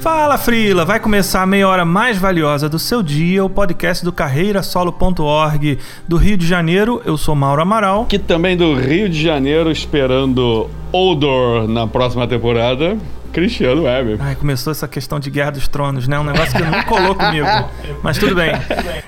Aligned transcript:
Fala 0.00 0.38
Frila, 0.38 0.86
vai 0.86 0.98
começar 0.98 1.42
a 1.42 1.46
meia 1.46 1.68
hora 1.68 1.84
mais 1.84 2.16
valiosa 2.16 2.70
do 2.70 2.78
seu 2.78 3.02
dia, 3.02 3.44
o 3.44 3.50
podcast 3.50 4.02
do 4.02 4.10
carreirasolo.org 4.10 5.78
do 6.08 6.16
Rio 6.16 6.38
de 6.38 6.46
Janeiro. 6.46 7.02
Eu 7.04 7.18
sou 7.18 7.34
Mauro 7.34 7.60
Amaral. 7.60 8.06
Que 8.06 8.18
também 8.18 8.56
do 8.56 8.74
Rio 8.74 9.10
de 9.10 9.22
Janeiro, 9.22 9.70
esperando 9.70 10.70
Odor 10.90 11.68
na 11.68 11.86
próxima 11.86 12.26
temporada. 12.26 12.96
Cristiano 13.30 13.82
Weber. 13.82 14.16
Ai, 14.20 14.34
começou 14.36 14.70
essa 14.70 14.88
questão 14.88 15.20
de 15.20 15.30
Guerra 15.30 15.50
dos 15.50 15.68
Tronos, 15.68 16.08
né? 16.08 16.18
Um 16.18 16.24
negócio 16.24 16.56
que 16.56 16.62
não 16.62 16.82
colou 16.84 17.14
comigo. 17.14 17.46
Mas 18.02 18.16
tudo 18.16 18.34
bem. 18.34 18.52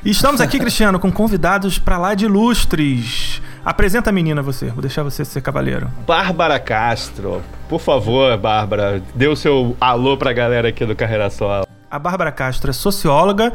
E 0.04 0.10
estamos 0.10 0.42
aqui, 0.42 0.58
Cristiano, 0.58 0.98
com 1.00 1.10
convidados 1.10 1.78
para 1.78 1.96
lá 1.96 2.14
de 2.14 2.26
ilustres. 2.26 3.40
Apresenta 3.64 4.10
a 4.10 4.12
menina 4.12 4.42
você, 4.42 4.66
vou 4.66 4.80
deixar 4.80 5.04
você 5.04 5.24
ser 5.24 5.40
cavaleiro. 5.40 5.88
Bárbara 6.04 6.58
Castro. 6.58 7.40
Por 7.68 7.80
favor, 7.80 8.36
Bárbara, 8.36 9.00
dê 9.14 9.28
o 9.28 9.36
seu 9.36 9.76
alô 9.80 10.16
pra 10.16 10.32
galera 10.32 10.68
aqui 10.68 10.84
do 10.84 10.96
Carreira 10.96 11.30
Solo. 11.30 11.66
A 11.88 11.98
Bárbara 11.98 12.32
Castro 12.32 12.70
é 12.70 12.72
socióloga 12.72 13.52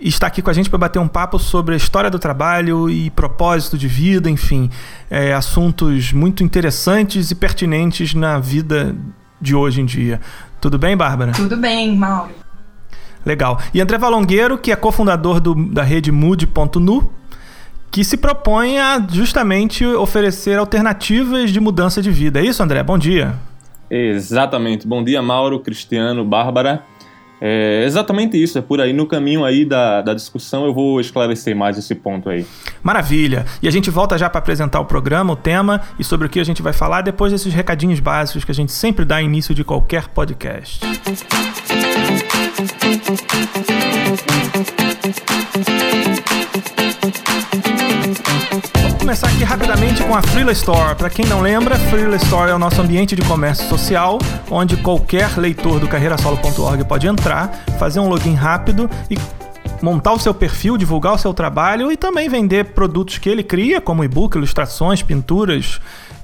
e 0.00 0.08
está 0.08 0.28
aqui 0.28 0.40
com 0.40 0.50
a 0.50 0.52
gente 0.52 0.70
para 0.70 0.78
bater 0.78 1.00
um 1.00 1.08
papo 1.08 1.40
sobre 1.40 1.74
a 1.74 1.76
história 1.76 2.08
do 2.08 2.20
trabalho 2.20 2.88
e 2.88 3.10
propósito 3.10 3.76
de 3.76 3.88
vida, 3.88 4.30
enfim, 4.30 4.70
é, 5.10 5.32
assuntos 5.32 6.12
muito 6.12 6.44
interessantes 6.44 7.32
e 7.32 7.34
pertinentes 7.34 8.14
na 8.14 8.38
vida 8.38 8.94
de 9.40 9.56
hoje 9.56 9.80
em 9.80 9.84
dia. 9.84 10.20
Tudo 10.60 10.78
bem, 10.78 10.96
Bárbara? 10.96 11.32
Tudo 11.32 11.56
bem, 11.56 11.96
Mauro. 11.96 12.30
Legal. 13.26 13.60
E 13.74 13.80
André 13.80 13.98
Valongueiro, 13.98 14.56
que 14.56 14.70
é 14.70 14.76
cofundador 14.76 15.40
do, 15.40 15.54
da 15.54 15.82
rede 15.82 16.12
Mood.nu, 16.12 17.12
que 17.90 18.04
se 18.04 18.16
propõe 18.16 18.78
a 18.78 19.04
justamente 19.10 19.84
oferecer 19.84 20.58
alternativas 20.58 21.50
de 21.50 21.60
mudança 21.60 22.00
de 22.02 22.10
vida. 22.10 22.40
É 22.40 22.44
isso, 22.44 22.62
André? 22.62 22.82
Bom 22.82 22.98
dia. 22.98 23.34
Exatamente. 23.90 24.86
Bom 24.86 25.02
dia, 25.02 25.22
Mauro, 25.22 25.60
Cristiano, 25.60 26.24
Bárbara. 26.24 26.84
É 27.40 27.84
exatamente 27.84 28.40
isso, 28.40 28.58
é 28.58 28.60
por 28.60 28.80
aí 28.80 28.92
no 28.92 29.06
caminho 29.06 29.44
aí 29.44 29.64
da, 29.64 30.02
da 30.02 30.12
discussão 30.12 30.66
eu 30.66 30.74
vou 30.74 31.00
esclarecer 31.00 31.54
mais 31.54 31.78
esse 31.78 31.94
ponto 31.94 32.28
aí. 32.28 32.44
Maravilha! 32.82 33.46
E 33.62 33.68
a 33.68 33.70
gente 33.70 33.90
volta 33.90 34.18
já 34.18 34.28
para 34.28 34.40
apresentar 34.40 34.80
o 34.80 34.84
programa, 34.84 35.32
o 35.32 35.36
tema 35.36 35.80
e 35.98 36.04
sobre 36.04 36.26
o 36.26 36.30
que 36.30 36.40
a 36.40 36.44
gente 36.44 36.62
vai 36.62 36.72
falar 36.72 37.02
depois 37.02 37.30
desses 37.30 37.54
recadinhos 37.54 38.00
básicos 38.00 38.44
que 38.44 38.50
a 38.50 38.54
gente 38.54 38.72
sempre 38.72 39.04
dá 39.04 39.22
início 39.22 39.54
de 39.54 39.62
qualquer 39.62 40.08
podcast. 40.08 40.80
Vamos 48.08 48.94
começar 48.94 49.28
aqui 49.28 49.44
rapidamente 49.44 50.02
com 50.02 50.14
a 50.14 50.22
Freela 50.22 50.52
Store. 50.52 50.94
Para 50.94 51.10
quem 51.10 51.26
não 51.26 51.42
lembra, 51.42 51.76
Freela 51.76 52.16
Store 52.16 52.50
é 52.50 52.54
o 52.54 52.58
nosso 52.58 52.80
ambiente 52.80 53.14
de 53.14 53.20
comércio 53.20 53.68
social, 53.68 54.18
onde 54.50 54.78
qualquer 54.78 55.36
leitor 55.36 55.78
do 55.78 55.86
carreirasolo.org 55.86 56.84
pode 56.84 57.06
entrar, 57.06 57.64
fazer 57.78 58.00
um 58.00 58.08
login 58.08 58.32
rápido 58.32 58.88
e 59.10 59.18
montar 59.82 60.14
o 60.14 60.18
seu 60.18 60.32
perfil, 60.32 60.78
divulgar 60.78 61.12
o 61.12 61.18
seu 61.18 61.34
trabalho 61.34 61.92
e 61.92 61.98
também 61.98 62.30
vender 62.30 62.72
produtos 62.72 63.18
que 63.18 63.28
ele 63.28 63.42
cria, 63.42 63.78
como 63.78 64.02
e-book, 64.02 64.38
ilustrações, 64.38 65.02
pinturas, 65.02 65.78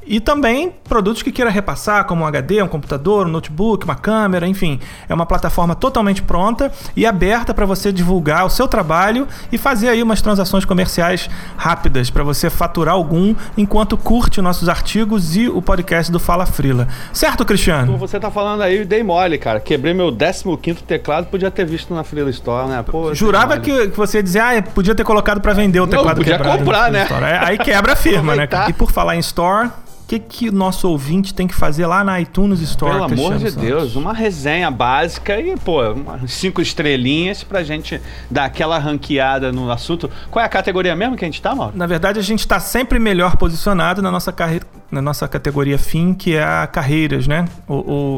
e 0.06 0.20
também 0.20 0.72
produtos 0.88 1.22
que 1.22 1.32
queira 1.32 1.50
repassar, 1.50 2.04
como 2.04 2.24
um 2.24 2.26
HD, 2.26 2.62
um 2.62 2.68
computador, 2.68 3.26
um 3.26 3.30
notebook, 3.30 3.84
uma 3.84 3.94
câmera, 3.94 4.46
enfim. 4.46 4.78
É 5.08 5.14
uma 5.14 5.26
plataforma 5.26 5.74
totalmente 5.74 6.22
pronta 6.22 6.72
e 6.96 7.06
aberta 7.06 7.54
para 7.54 7.66
você 7.66 7.92
divulgar 7.92 8.44
o 8.44 8.50
seu 8.50 8.68
trabalho 8.68 9.26
e 9.50 9.58
fazer 9.58 9.88
aí 9.88 10.02
umas 10.02 10.20
transações 10.20 10.64
comerciais 10.64 11.28
rápidas 11.56 12.10
para 12.10 12.22
você 12.22 12.50
faturar 12.50 12.94
algum 12.94 13.34
enquanto 13.56 13.96
curte 13.96 14.40
nossos 14.40 14.68
artigos 14.68 15.36
e 15.36 15.48
o 15.48 15.62
podcast 15.62 16.10
do 16.12 16.20
Fala 16.20 16.46
Frila. 16.46 16.88
Certo, 17.12 17.44
Cristiano? 17.44 17.86
Como 17.86 17.98
você 17.98 18.20
tá 18.20 18.30
falando 18.30 18.62
aí, 18.62 18.84
dei 18.84 19.02
mole, 19.02 19.38
cara. 19.38 19.60
Quebrei 19.60 19.94
meu 19.94 20.14
15 20.14 20.82
teclado, 20.84 21.26
podia 21.26 21.50
ter 21.50 21.64
visto 21.64 21.94
na 21.94 22.04
Frila 22.04 22.30
Store, 22.30 22.68
né? 22.68 22.82
Pô, 22.82 23.14
Jurava 23.14 23.58
que, 23.58 23.88
que, 23.88 23.96
você 23.96 24.18
ia 24.18 24.22
dizer, 24.22 24.40
ah, 24.40 24.62
podia 24.62 24.94
ter 24.94 25.04
colocado 25.04 25.40
para 25.40 25.52
vender 25.52 25.80
o 25.80 25.86
teclado 25.86 26.08
Não, 26.08 26.14
podia 26.16 26.36
quebrado. 26.36 26.58
comprar, 26.58 26.90
né? 26.90 27.06
Aí 27.40 27.58
quebra 27.58 27.92
a 27.92 27.96
firma, 27.96 28.34
né? 28.34 28.48
E 28.68 28.72
por 28.72 28.90
falar 28.90 29.16
em 29.16 29.20
Store, 29.20 29.70
que, 30.06 30.18
que 30.18 30.48
o 30.48 30.52
nosso 30.52 30.88
ouvinte 30.88 31.32
tem 31.32 31.46
que 31.46 31.54
fazer 31.54 31.86
lá 31.86 32.04
na 32.04 32.20
iTunes 32.20 32.60
Store? 32.60 32.92
Pelo 32.92 33.04
amor 33.04 33.38
de 33.38 33.50
Santos? 33.50 33.54
Deus, 33.56 33.96
uma 33.96 34.12
resenha 34.12 34.70
básica 34.70 35.40
e, 35.40 35.56
pô, 35.56 35.80
cinco 36.26 36.60
estrelinhas 36.60 37.42
pra 37.42 37.62
gente 37.62 38.00
dar 38.30 38.44
aquela 38.44 38.78
ranqueada 38.78 39.52
no 39.52 39.70
assunto. 39.70 40.10
Qual 40.30 40.42
é 40.42 40.46
a 40.46 40.48
categoria 40.48 40.94
mesmo 40.94 41.16
que 41.16 41.24
a 41.24 41.28
gente 41.28 41.40
tá, 41.40 41.54
Mauro? 41.54 41.72
Na 41.76 41.86
verdade, 41.86 42.18
a 42.18 42.22
gente 42.22 42.46
tá 42.46 42.60
sempre 42.60 42.98
melhor 42.98 43.36
posicionado 43.36 44.02
na 44.02 44.10
nossa 44.10 44.32
carreira. 44.32 44.66
Na 44.90 45.02
nossa 45.02 45.26
categoria 45.26 45.76
fim, 45.76 46.14
que 46.14 46.36
é 46.36 46.44
a 46.44 46.66
carreiras, 46.68 47.26
né? 47.26 47.46
O, 47.66 47.74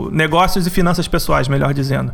o 0.06 0.10
negócios 0.10 0.66
e 0.66 0.70
finanças 0.70 1.08
pessoais, 1.08 1.48
melhor 1.48 1.72
dizendo. 1.72 2.12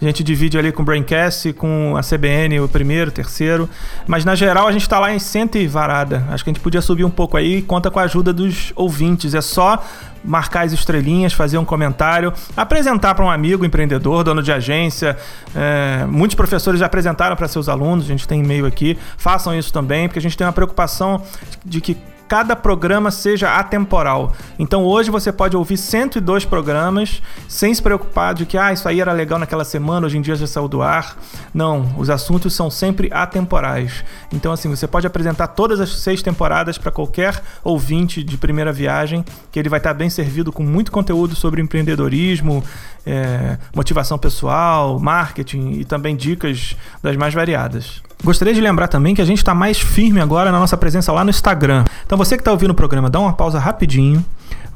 A 0.00 0.04
gente 0.04 0.24
divide 0.24 0.56
ali 0.56 0.72
com 0.72 0.80
o 0.80 0.84
Braincast, 0.84 1.52
com 1.52 1.94
a 1.94 2.00
CBN, 2.00 2.60
o 2.60 2.68
primeiro, 2.68 3.10
o 3.10 3.12
terceiro. 3.12 3.68
Mas 4.06 4.24
na 4.24 4.34
geral 4.34 4.66
a 4.66 4.72
gente 4.72 4.82
está 4.82 4.98
lá 4.98 5.12
em 5.12 5.18
cento 5.18 5.58
e 5.58 5.66
varada. 5.66 6.24
Acho 6.30 6.42
que 6.42 6.48
a 6.48 6.52
gente 6.52 6.62
podia 6.62 6.80
subir 6.80 7.04
um 7.04 7.10
pouco 7.10 7.36
aí 7.36 7.58
e 7.58 7.62
conta 7.62 7.90
com 7.90 7.98
a 7.98 8.04
ajuda 8.04 8.32
dos 8.32 8.72
ouvintes. 8.74 9.34
É 9.34 9.42
só 9.42 9.82
marcar 10.24 10.64
as 10.64 10.72
estrelinhas, 10.72 11.34
fazer 11.34 11.58
um 11.58 11.64
comentário, 11.64 12.32
apresentar 12.56 13.14
para 13.14 13.24
um 13.24 13.30
amigo 13.30 13.64
empreendedor, 13.64 14.24
dono 14.24 14.42
de 14.42 14.50
agência. 14.50 15.18
É, 15.54 16.06
muitos 16.06 16.34
professores 16.34 16.80
já 16.80 16.86
apresentaram 16.86 17.36
para 17.36 17.46
seus 17.46 17.68
alunos, 17.68 18.06
a 18.06 18.08
gente 18.08 18.26
tem 18.26 18.40
e-mail 18.40 18.64
aqui. 18.64 18.96
Façam 19.18 19.54
isso 19.54 19.70
também, 19.70 20.08
porque 20.08 20.18
a 20.18 20.22
gente 20.22 20.36
tem 20.36 20.46
uma 20.46 20.52
preocupação 20.52 21.22
de 21.64 21.80
que 21.80 21.96
cada 22.30 22.54
programa 22.54 23.10
seja 23.10 23.56
atemporal. 23.56 24.32
Então 24.56 24.84
hoje 24.84 25.10
você 25.10 25.32
pode 25.32 25.56
ouvir 25.56 25.76
102 25.76 26.44
programas 26.44 27.20
sem 27.48 27.74
se 27.74 27.82
preocupar 27.82 28.34
de 28.34 28.46
que 28.46 28.56
ah, 28.56 28.72
isso 28.72 28.88
aí 28.88 29.00
era 29.00 29.12
legal 29.12 29.36
naquela 29.36 29.64
semana, 29.64 30.06
hoje 30.06 30.16
em 30.16 30.20
dia 30.20 30.36
já 30.36 30.46
saiu 30.46 30.68
do 30.68 30.80
ar. 30.80 31.16
Não, 31.52 31.92
os 31.98 32.08
assuntos 32.08 32.54
são 32.54 32.70
sempre 32.70 33.10
atemporais. 33.12 34.04
Então 34.32 34.52
assim, 34.52 34.70
você 34.70 34.86
pode 34.86 35.08
apresentar 35.08 35.48
todas 35.48 35.80
as 35.80 35.90
seis 36.02 36.22
temporadas 36.22 36.78
para 36.78 36.92
qualquer 36.92 37.42
ouvinte 37.64 38.22
de 38.22 38.38
primeira 38.38 38.72
viagem, 38.72 39.24
que 39.50 39.58
ele 39.58 39.68
vai 39.68 39.80
estar 39.80 39.92
bem 39.92 40.08
servido 40.08 40.52
com 40.52 40.62
muito 40.62 40.92
conteúdo 40.92 41.34
sobre 41.34 41.60
empreendedorismo, 41.60 42.62
é, 43.04 43.58
motivação 43.74 44.16
pessoal, 44.16 45.00
marketing 45.00 45.72
e 45.80 45.84
também 45.84 46.14
dicas 46.14 46.76
das 47.02 47.16
mais 47.16 47.34
variadas. 47.34 48.00
Gostaria 48.22 48.52
de 48.52 48.60
lembrar 48.60 48.88
também 48.88 49.14
que 49.14 49.22
a 49.22 49.24
gente 49.24 49.38
está 49.38 49.54
mais 49.54 49.78
firme 49.78 50.20
agora 50.20 50.52
na 50.52 50.58
nossa 50.58 50.76
presença 50.76 51.10
lá 51.10 51.24
no 51.24 51.30
Instagram. 51.30 51.84
Então 52.04 52.18
você 52.18 52.36
que 52.36 52.42
está 52.42 52.50
ouvindo 52.52 52.70
o 52.72 52.74
programa, 52.74 53.08
dá 53.08 53.18
uma 53.18 53.32
pausa 53.32 53.58
rapidinho, 53.58 54.22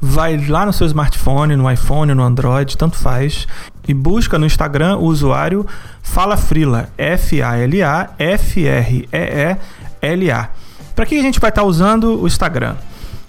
vai 0.01 0.35
lá 0.47 0.65
no 0.65 0.73
seu 0.73 0.87
smartphone, 0.87 1.55
no 1.55 1.71
iPhone, 1.71 2.13
no 2.15 2.23
Android, 2.23 2.75
tanto 2.75 2.97
faz, 2.97 3.47
e 3.87 3.93
busca 3.93 4.39
no 4.39 4.47
Instagram 4.47 4.97
o 4.97 5.03
usuário 5.05 5.65
Fala 6.01 6.37
Frila, 6.37 6.89
F-A-L-A, 6.97 8.09
F-R-E-E-L-A. 8.17 9.59
Para 10.95 11.05
que 11.05 11.19
a 11.19 11.21
gente 11.21 11.39
vai 11.39 11.49
estar 11.49 11.63
usando 11.63 12.21
o 12.21 12.25
Instagram? 12.27 12.75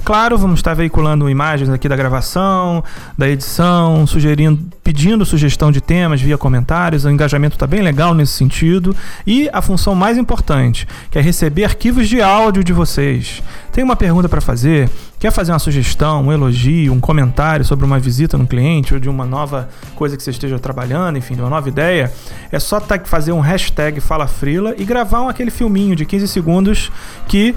Claro, 0.06 0.38
vamos 0.38 0.60
estar 0.60 0.72
veiculando 0.72 1.28
imagens 1.28 1.68
aqui 1.68 1.88
da 1.88 1.96
gravação, 1.96 2.84
da 3.18 3.28
edição, 3.28 4.06
sugerindo, 4.06 4.62
pedindo 4.84 5.26
sugestão 5.26 5.72
de 5.72 5.80
temas 5.80 6.22
via 6.22 6.38
comentários. 6.38 7.04
O 7.04 7.10
engajamento 7.10 7.56
está 7.56 7.66
bem 7.66 7.82
legal 7.82 8.14
nesse 8.14 8.34
sentido. 8.34 8.94
E 9.26 9.50
a 9.52 9.60
função 9.60 9.96
mais 9.96 10.16
importante, 10.16 10.86
que 11.10 11.18
é 11.18 11.20
receber 11.20 11.64
arquivos 11.64 12.08
de 12.08 12.22
áudio 12.22 12.62
de 12.62 12.72
vocês. 12.72 13.42
Tem 13.72 13.82
uma 13.82 13.96
pergunta 13.96 14.28
para 14.28 14.40
fazer? 14.40 14.88
Quer 15.18 15.32
fazer 15.32 15.50
uma 15.50 15.58
sugestão, 15.58 16.26
um 16.26 16.32
elogio, 16.32 16.92
um 16.92 17.00
comentário 17.00 17.64
sobre 17.64 17.84
uma 17.84 17.98
visita 17.98 18.38
no 18.38 18.46
cliente 18.46 18.94
ou 18.94 19.00
de 19.00 19.08
uma 19.08 19.26
nova 19.26 19.68
coisa 19.96 20.16
que 20.16 20.22
você 20.22 20.30
esteja 20.30 20.56
trabalhando, 20.56 21.18
enfim, 21.18 21.34
de 21.34 21.40
uma 21.40 21.50
nova 21.50 21.68
ideia? 21.68 22.12
É 22.52 22.60
só 22.60 22.80
fazer 23.06 23.32
um 23.32 23.40
hashtag 23.40 24.00
Fala 24.00 24.28
Frila 24.28 24.72
e 24.78 24.84
gravar 24.84 25.22
um, 25.22 25.28
aquele 25.28 25.50
filminho 25.50 25.96
de 25.96 26.06
15 26.06 26.28
segundos 26.28 26.92
que 27.26 27.56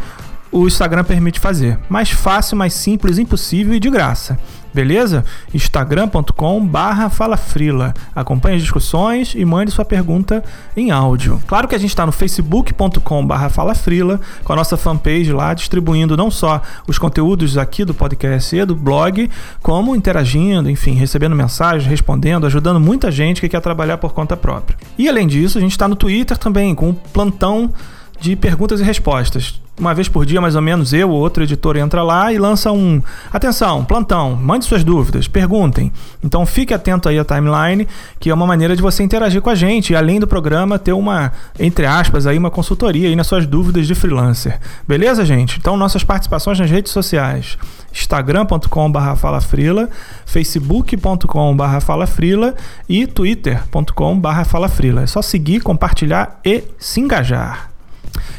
o 0.51 0.68
Instagram 0.68 1.04
permite 1.04 1.40
fazer. 1.40 1.78
Mais 1.88 2.10
fácil, 2.10 2.57
mais 2.57 2.74
simples, 2.74 3.18
impossível 3.18 3.74
e 3.74 3.80
de 3.80 3.90
graça. 3.90 4.38
Beleza? 4.74 5.25
instagram.com 5.54 6.66
barra 6.66 7.10
falafrila. 7.10 7.94
Acompanhe 8.16 8.57
as 8.57 8.62
discussões 8.62 9.34
e 9.36 9.44
mande 9.44 9.72
sua 9.72 9.84
pergunta 9.84 10.44
em 10.78 10.92
áudio. 10.92 11.42
Claro 11.48 11.68
que 11.68 11.74
a 11.74 11.78
gente 11.78 11.90
está 11.90 12.06
no 12.06 12.12
facebook.com 12.12 13.25
barra 13.25 13.50
falafrila, 13.50 14.19
com 14.44 14.54
a 14.54 14.56
nossa 14.56 14.78
fanpage 14.78 15.31
lá, 15.31 15.54
distribuindo 15.54 16.16
não 16.16 16.30
só 16.30 16.62
os 16.88 17.00
conteúdos 17.00 17.57
aqui 17.57 17.84
do 17.84 17.94
podcast 17.94 18.56
e 18.56 18.66
do 18.66 18.75
blog, 18.75 19.30
como 19.62 19.95
interagindo, 19.95 20.69
enfim, 20.69 20.94
recebendo 20.94 21.36
mensagens, 21.36 21.90
respondendo, 21.90 22.45
ajudando 22.45 22.80
muita 22.80 23.12
gente 23.12 23.42
que 23.42 23.50
quer 23.50 23.62
trabalhar 23.62 23.98
por 23.98 24.13
conta 24.13 24.38
própria. 24.38 24.78
E 24.98 25.10
além 25.10 25.28
disso, 25.28 25.57
a 25.57 25.62
gente 25.62 25.72
está 25.72 25.88
no 25.88 25.95
Twitter 25.95 26.38
também, 26.38 26.75
com 26.75 26.92
o 26.92 26.94
plantão 26.94 27.74
de 28.19 28.36
perguntas 28.36 28.80
e 28.80 28.83
respostas 28.83 29.60
uma 29.80 29.94
vez 29.94 30.10
por 30.10 30.25
dia, 30.25 30.42
mais 30.42 30.56
ou 30.56 30.62
menos, 30.62 30.92
eu 30.94 31.10
ou 31.10 31.19
outro 31.19 31.42
editor 31.42 31.77
entra 31.77 32.04
lá 32.04 32.33
e 32.33 32.38
lança 32.38 32.71
um. 32.71 33.01
Atenção, 33.31 33.86
plantão, 33.86 34.36
mande 34.36 34.66
suas 34.66 34.83
dúvidas, 34.83 35.27
perguntem. 35.27 35.92
Então 36.24 36.45
fique 36.45 36.74
atento 36.74 37.07
aí 37.07 37.18
à 37.18 37.24
timeline, 37.24 37.88
que 38.19 38.30
é 38.30 38.33
uma 38.33 38.45
maneira 38.45 38.75
de 38.75 38.81
você 38.81 39.01
interagir 39.01 39.42
com 39.42 39.50
a 39.50 39.56
gente 39.56 39.94
e, 39.94 39.95
além 39.95 40.19
do 40.19 40.27
programa, 40.27 40.77
ter 40.77 40.92
uma, 40.92 41.31
entre 41.57 41.86
aspas, 41.86 42.27
aí, 42.27 42.38
uma 42.38 42.51
consultoria 42.51 43.07
aí 43.07 43.16
nas 43.16 43.27
suas 43.27 43.45
dúvidas 43.45 43.88
de 43.88 43.95
freelancer. 43.95 44.60
Beleza, 44.88 45.25
gente? 45.25 45.57
Então, 45.57 45.77
nossas 45.77 46.04
participações 46.04 46.60
nas 46.60 46.69
redes 46.69 46.92
sociais. 46.92 47.57
instagram.com.br 47.92 49.16
falafrila, 49.16 49.89
facebook.com.br 50.25 51.80
falafrila 51.81 52.54
e 52.88 53.07
twitter.com.br 53.07 54.45
falafrila. 54.45 55.04
É 55.04 55.07
só 55.07 55.21
seguir, 55.21 55.62
compartilhar 55.62 56.39
e 56.44 56.63
se 56.77 57.00
engajar. 57.00 57.69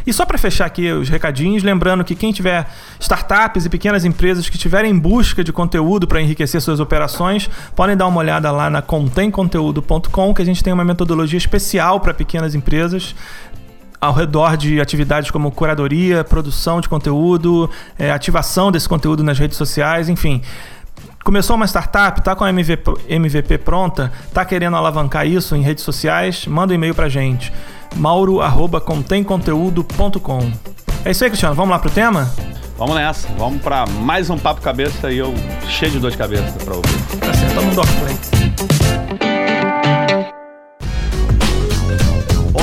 E 0.06 0.12
só 0.12 0.24
para 0.24 0.38
fechar 0.38 0.66
aqui 0.66 0.90
os 0.90 1.08
recadinhos, 1.08 1.62
lembrando 1.62 2.04
que 2.04 2.14
quem 2.14 2.32
tiver 2.32 2.66
startups 2.98 3.66
e 3.66 3.68
pequenas 3.68 4.04
empresas 4.04 4.48
que 4.48 4.56
estiverem 4.56 4.90
em 4.90 4.98
busca 4.98 5.44
de 5.44 5.52
conteúdo 5.52 6.06
para 6.06 6.20
enriquecer 6.20 6.60
suas 6.60 6.80
operações, 6.80 7.48
podem 7.76 7.96
dar 7.96 8.06
uma 8.06 8.18
olhada 8.18 8.50
lá 8.50 8.70
na 8.70 8.82
contemconteúdo.com, 8.82 10.34
que 10.34 10.42
a 10.42 10.44
gente 10.44 10.64
tem 10.64 10.72
uma 10.72 10.84
metodologia 10.84 11.38
especial 11.38 12.00
para 12.00 12.14
pequenas 12.14 12.54
empresas 12.54 13.14
ao 14.00 14.14
redor 14.14 14.56
de 14.56 14.80
atividades 14.80 15.30
como 15.30 15.50
curadoria, 15.50 16.24
produção 16.24 16.80
de 16.80 16.88
conteúdo, 16.88 17.68
é, 17.98 18.10
ativação 18.10 18.72
desse 18.72 18.88
conteúdo 18.88 19.22
nas 19.22 19.38
redes 19.38 19.58
sociais, 19.58 20.08
enfim. 20.08 20.40
Começou 21.22 21.54
uma 21.54 21.66
startup, 21.66 22.18
está 22.18 22.34
com 22.34 22.42
a 22.42 22.48
MVP, 22.48 22.94
MVP 23.10 23.58
pronta, 23.58 24.10
está 24.26 24.42
querendo 24.42 24.74
alavancar 24.74 25.26
isso 25.26 25.54
em 25.54 25.60
redes 25.60 25.84
sociais, 25.84 26.46
manda 26.46 26.72
um 26.72 26.76
e-mail 26.76 26.94
para 26.94 27.10
gente 27.10 27.52
mauro@contemconteúdo.com. 27.96 30.52
É 31.04 31.10
isso 31.10 31.24
aí, 31.24 31.30
Cristiano. 31.30 31.54
Vamos 31.54 31.70
lá 31.70 31.78
pro 31.78 31.90
tema? 31.90 32.30
Vamos 32.76 32.94
nessa. 32.94 33.28
Vamos 33.38 33.62
para 33.62 33.86
mais 33.86 34.28
um 34.30 34.38
papo 34.38 34.62
cabeça 34.62 35.10
e 35.10 35.18
eu 35.18 35.34
cheio 35.68 35.92
de 35.92 35.98
dor 35.98 36.10
de 36.10 36.16
cabeça 36.16 36.52
para 36.64 36.74
ouvir. 36.74 36.98
Tá 37.18 37.34
certo, 37.34 37.54
tamo 37.54 37.74
no 37.74 37.82
play. 38.00 38.16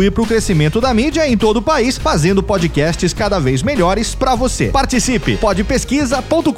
contribuir 0.00 0.10
para 0.12 0.22
o 0.22 0.26
crescimento 0.26 0.80
da 0.80 0.94
mídia 0.94 1.28
em 1.28 1.36
todo 1.36 1.58
o 1.58 1.62
país, 1.62 1.98
fazendo 1.98 2.42
podcasts 2.42 3.12
cada 3.12 3.38
vez 3.38 3.62
melhores 3.62 4.14
para 4.14 4.34
você. 4.34 4.68
Participe! 4.68 5.36
podpesquisa.com.br. 5.36 6.50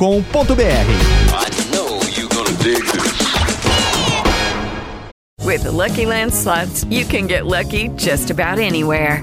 With 5.44 5.64
the 5.64 5.70
Lucky 5.70 6.06
Land 6.06 6.32
slots, 6.32 6.86
you 6.88 7.04
can 7.04 7.26
get 7.26 7.44
lucky 7.44 7.88
just 7.96 8.30
about 8.30 8.58
anywhere. 8.60 9.22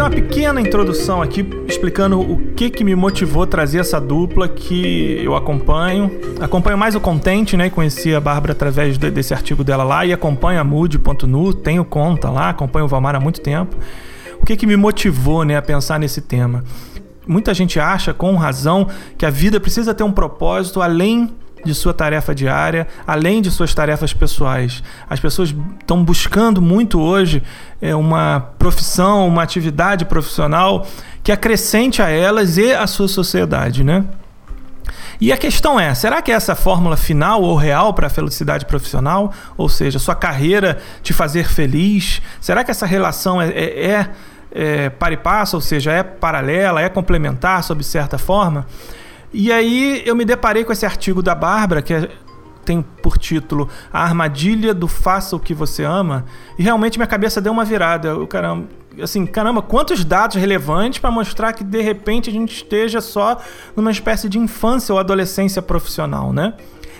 Uma 0.00 0.10
pequena 0.10 0.60
introdução 0.60 1.22
aqui 1.22 1.46
explicando 1.68 2.20
o 2.20 2.52
que 2.54 2.70
que 2.70 2.82
me 2.82 2.94
motivou 2.94 3.42
a 3.42 3.46
trazer 3.46 3.78
essa 3.78 4.00
dupla 4.00 4.48
que 4.48 5.20
eu 5.22 5.36
acompanho. 5.36 6.10
Acompanho 6.40 6.76
mais 6.76 6.94
o 6.94 7.00
Content, 7.00 7.52
né? 7.54 7.70
Conheci 7.70 8.14
a 8.14 8.20
Bárbara 8.20 8.52
através 8.52 8.98
de, 8.98 9.10
desse 9.10 9.32
artigo 9.32 9.62
dela 9.62 9.84
lá 9.84 10.04
e 10.04 10.12
acompanho 10.12 10.60
a 10.60 10.64
Mood.nu, 10.64 11.54
tenho 11.54 11.84
conta 11.84 12.30
lá, 12.30 12.50
acompanho 12.50 12.86
o 12.86 12.88
Valmar 12.88 13.14
há 13.14 13.20
muito 13.20 13.40
tempo. 13.40 13.76
O 14.40 14.46
que 14.46 14.56
que 14.56 14.66
me 14.66 14.76
motivou, 14.76 15.44
né, 15.44 15.56
a 15.56 15.62
pensar 15.62 15.98
nesse 15.98 16.20
tema? 16.20 16.64
Muita 17.26 17.54
gente 17.54 17.80
acha, 17.80 18.12
com 18.12 18.34
razão, 18.36 18.88
que 19.16 19.24
a 19.24 19.30
vida 19.30 19.58
precisa 19.58 19.94
ter 19.94 20.02
um 20.02 20.12
propósito 20.12 20.82
além 20.82 21.30
de 21.64 21.74
sua 21.74 21.94
tarefa 21.94 22.34
diária, 22.34 22.86
além 23.06 23.40
de 23.40 23.50
suas 23.50 23.74
tarefas 23.74 24.12
pessoais. 24.12 24.82
As 25.08 25.18
pessoas 25.18 25.54
estão 25.80 26.04
buscando 26.04 26.60
muito 26.60 27.00
hoje 27.00 27.42
é, 27.80 27.94
uma 27.94 28.52
profissão, 28.58 29.26
uma 29.26 29.42
atividade 29.42 30.04
profissional 30.04 30.86
que 31.22 31.32
acrescente 31.32 32.02
a 32.02 32.08
elas 32.08 32.58
e 32.58 32.72
à 32.72 32.86
sua 32.86 33.08
sociedade, 33.08 33.82
né? 33.82 34.04
E 35.20 35.32
a 35.32 35.36
questão 35.36 35.78
é: 35.78 35.94
será 35.94 36.20
que 36.20 36.30
é 36.30 36.34
essa 36.34 36.54
fórmula 36.54 36.96
final 36.96 37.42
ou 37.42 37.56
real 37.56 37.94
para 37.94 38.08
a 38.08 38.10
felicidade 38.10 38.66
profissional? 38.66 39.32
Ou 39.56 39.68
seja, 39.68 39.98
sua 39.98 40.14
carreira 40.14 40.78
te 41.02 41.12
fazer 41.12 41.48
feliz? 41.48 42.20
Será 42.40 42.64
que 42.64 42.70
essa 42.70 42.86
relação 42.86 43.40
é, 43.40 43.48
é, 43.48 43.86
é, 43.86 44.10
é 44.52 44.90
para 44.90 45.14
e 45.14 45.16
passo, 45.16 45.56
ou 45.56 45.60
seja, 45.60 45.92
é 45.92 46.02
paralela, 46.02 46.80
é 46.80 46.88
complementar 46.88 47.62
sob 47.62 47.82
certa 47.82 48.18
forma? 48.18 48.66
E 49.36 49.50
aí 49.50 50.00
eu 50.06 50.14
me 50.14 50.24
deparei 50.24 50.62
com 50.62 50.72
esse 50.72 50.86
artigo 50.86 51.20
da 51.20 51.34
Bárbara, 51.34 51.82
que 51.82 51.92
é, 51.92 52.08
tem 52.64 52.80
por 53.02 53.18
título 53.18 53.68
A 53.92 54.04
Armadilha 54.04 54.72
do 54.72 54.86
Faça 54.86 55.34
o 55.34 55.40
que 55.40 55.52
Você 55.52 55.82
Ama, 55.82 56.24
e 56.56 56.62
realmente 56.62 56.96
minha 56.98 57.06
cabeça 57.06 57.40
deu 57.40 57.52
uma 57.52 57.64
virada. 57.64 58.10
Eu, 58.10 58.28
caramba, 58.28 58.68
assim, 59.02 59.26
caramba, 59.26 59.60
quantos 59.60 60.04
dados 60.04 60.36
relevantes 60.36 61.00
para 61.00 61.10
mostrar 61.10 61.52
que 61.52 61.64
de 61.64 61.82
repente 61.82 62.30
a 62.30 62.32
gente 62.32 62.54
esteja 62.54 63.00
só 63.00 63.40
numa 63.74 63.90
espécie 63.90 64.28
de 64.28 64.38
infância 64.38 64.92
ou 64.92 65.00
adolescência 65.00 65.60
profissional, 65.60 66.32
né? 66.32 66.54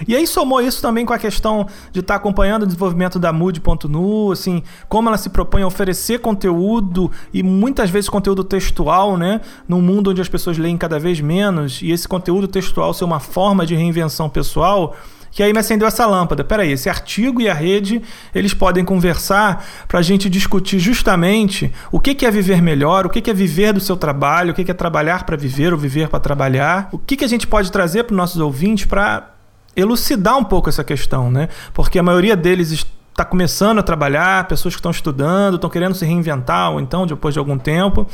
E 0.06 0.14
aí 0.14 0.26
somou 0.26 0.60
isso 0.60 0.80
também 0.80 1.04
com 1.04 1.12
a 1.12 1.18
questão 1.18 1.66
de 1.92 2.00
estar 2.00 2.14
tá 2.14 2.18
acompanhando 2.18 2.62
o 2.62 2.66
desenvolvimento 2.66 3.18
da 3.18 3.32
Mood.nu, 3.32 4.32
assim, 4.32 4.62
como 4.88 5.08
ela 5.08 5.18
se 5.18 5.30
propõe 5.30 5.62
a 5.62 5.66
oferecer 5.66 6.20
conteúdo 6.20 7.10
e 7.32 7.42
muitas 7.42 7.90
vezes 7.90 8.08
conteúdo 8.08 8.44
textual, 8.44 9.16
né? 9.16 9.40
Num 9.68 9.80
mundo 9.80 10.10
onde 10.10 10.20
as 10.20 10.28
pessoas 10.28 10.58
leem 10.58 10.76
cada 10.76 10.98
vez 10.98 11.20
menos 11.20 11.80
e 11.82 11.90
esse 11.90 12.08
conteúdo 12.08 12.48
textual 12.48 12.92
ser 12.92 13.04
uma 13.04 13.20
forma 13.20 13.66
de 13.66 13.74
reinvenção 13.74 14.28
pessoal 14.28 14.94
que 15.34 15.42
aí 15.42 15.52
me 15.52 15.58
acendeu 15.58 15.86
essa 15.86 16.06
lâmpada. 16.06 16.44
Peraí, 16.44 16.70
esse 16.70 16.88
artigo 16.88 17.42
e 17.42 17.48
a 17.48 17.54
rede, 17.54 18.00
eles 18.32 18.54
podem 18.54 18.84
conversar 18.84 19.66
para 19.88 19.98
a 19.98 20.02
gente 20.02 20.30
discutir 20.30 20.78
justamente 20.78 21.72
o 21.90 21.98
que 21.98 22.24
é 22.24 22.30
viver 22.30 22.62
melhor, 22.62 23.04
o 23.04 23.10
que 23.10 23.28
é 23.28 23.34
viver 23.34 23.72
do 23.72 23.80
seu 23.80 23.96
trabalho, 23.96 24.52
o 24.52 24.54
que 24.54 24.70
é 24.70 24.74
trabalhar 24.74 25.24
para 25.26 25.36
viver 25.36 25.72
ou 25.72 25.78
viver 25.78 26.08
para 26.08 26.20
trabalhar, 26.20 26.88
o 26.92 26.98
que 26.98 27.24
a 27.24 27.28
gente 27.28 27.48
pode 27.48 27.72
trazer 27.72 28.04
para 28.04 28.12
os 28.12 28.16
nossos 28.16 28.40
ouvintes 28.40 28.86
para 28.86 29.33
elucidar 29.76 30.36
um 30.36 30.44
pouco 30.44 30.68
essa 30.68 30.84
questão, 30.84 31.30
né? 31.30 31.48
Porque 31.72 31.98
a 31.98 32.02
maioria 32.02 32.36
deles 32.36 32.86
está 33.10 33.24
começando 33.24 33.78
a 33.78 33.82
trabalhar, 33.82 34.46
pessoas 34.48 34.74
que 34.74 34.80
estão 34.80 34.90
estudando, 34.90 35.54
estão 35.54 35.70
querendo 35.70 35.94
se 35.94 36.04
reinventar, 36.04 36.72
ou 36.72 36.80
então 36.80 37.06
depois 37.06 37.32
de 37.32 37.38
algum 37.38 37.56
tempo. 37.56 38.06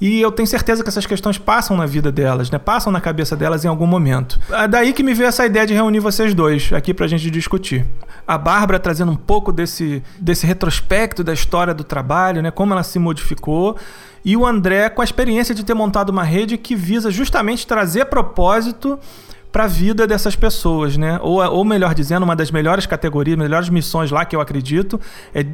E 0.00 0.20
eu 0.20 0.32
tenho 0.32 0.46
certeza 0.46 0.82
que 0.82 0.88
essas 0.88 1.06
questões 1.06 1.38
passam 1.38 1.76
na 1.76 1.86
vida 1.86 2.10
delas, 2.10 2.50
né? 2.50 2.58
Passam 2.58 2.92
na 2.92 3.00
cabeça 3.00 3.36
delas 3.36 3.64
em 3.64 3.68
algum 3.68 3.86
momento. 3.86 4.38
É 4.50 4.66
daí 4.66 4.92
que 4.92 5.02
me 5.02 5.14
veio 5.14 5.28
essa 5.28 5.46
ideia 5.46 5.66
de 5.66 5.72
reunir 5.72 6.00
vocês 6.00 6.34
dois 6.34 6.72
aqui 6.72 6.92
pra 6.92 7.06
gente 7.06 7.30
discutir. 7.30 7.86
A 8.26 8.36
Bárbara 8.36 8.78
trazendo 8.78 9.12
um 9.12 9.16
pouco 9.16 9.52
desse, 9.52 10.02
desse 10.18 10.46
retrospecto 10.46 11.22
da 11.22 11.32
história 11.32 11.72
do 11.72 11.84
trabalho, 11.84 12.42
né? 12.42 12.50
Como 12.50 12.72
ela 12.72 12.82
se 12.82 12.98
modificou. 12.98 13.76
E 14.24 14.36
o 14.36 14.44
André 14.44 14.88
com 14.88 15.00
a 15.00 15.04
experiência 15.04 15.54
de 15.54 15.64
ter 15.64 15.74
montado 15.74 16.10
uma 16.10 16.24
rede 16.24 16.58
que 16.58 16.74
visa 16.74 17.10
justamente 17.10 17.66
trazer 17.66 18.06
propósito 18.06 18.98
para 19.54 19.64
a 19.64 19.68
vida 19.68 20.04
dessas 20.04 20.34
pessoas, 20.34 20.96
né? 20.96 21.16
Ou, 21.22 21.36
ou 21.36 21.64
melhor 21.64 21.94
dizendo, 21.94 22.24
uma 22.24 22.34
das 22.34 22.50
melhores 22.50 22.86
categorias, 22.86 23.38
melhores 23.38 23.68
missões 23.68 24.10
lá 24.10 24.24
que 24.24 24.34
eu 24.34 24.40
acredito 24.40 25.00
é, 25.32 25.46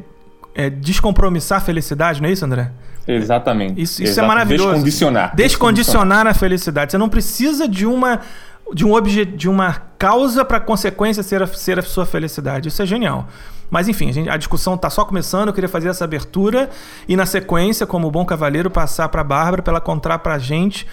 é 0.55 0.71
descompromissar 0.71 1.59
a 1.59 1.61
felicidade, 1.61 2.19
não 2.19 2.27
é 2.27 2.31
isso, 2.31 2.43
André? 2.43 2.71
Exatamente. 3.07 3.79
Isso, 3.79 4.01
isso 4.01 4.19
é 4.19 4.25
maravilhoso. 4.25 4.71
Descondicionar. 4.71 5.35
Descondicionar 5.35 6.25
a 6.25 6.33
felicidade. 6.33 6.93
Você 6.93 6.97
não 6.97 7.09
precisa 7.09 7.67
de 7.67 7.85
uma 7.85 8.21
de 8.73 8.83
um 8.83 8.91
obje, 8.91 9.23
de 9.23 9.47
uma 9.47 9.73
causa 9.99 10.43
para 10.43 10.59
consequência 10.59 11.21
ser 11.21 11.43
a, 11.43 11.45
ser 11.45 11.77
a 11.77 11.83
sua 11.83 12.05
felicidade. 12.05 12.69
Isso 12.69 12.81
é 12.81 12.85
genial. 12.87 13.27
Mas 13.69 13.87
enfim, 13.87 14.09
a, 14.09 14.13
gente, 14.13 14.29
a 14.31 14.37
discussão 14.37 14.73
está 14.73 14.89
só 14.89 15.05
começando. 15.05 15.49
Eu 15.49 15.53
queria 15.53 15.69
fazer 15.69 15.89
essa 15.89 16.05
abertura 16.05 16.71
e 17.07 17.15
na 17.15 17.27
sequência, 17.27 17.85
como 17.85 18.09
bom 18.09 18.25
cavaleiro, 18.25 18.71
passar 18.71 19.09
para 19.09 19.21
a 19.21 19.23
Bárbara 19.23 19.61
para 19.61 19.73
ela 19.73 19.81
contar 19.81 20.17
para 20.19 20.33
a 20.33 20.39
gente 20.39 20.87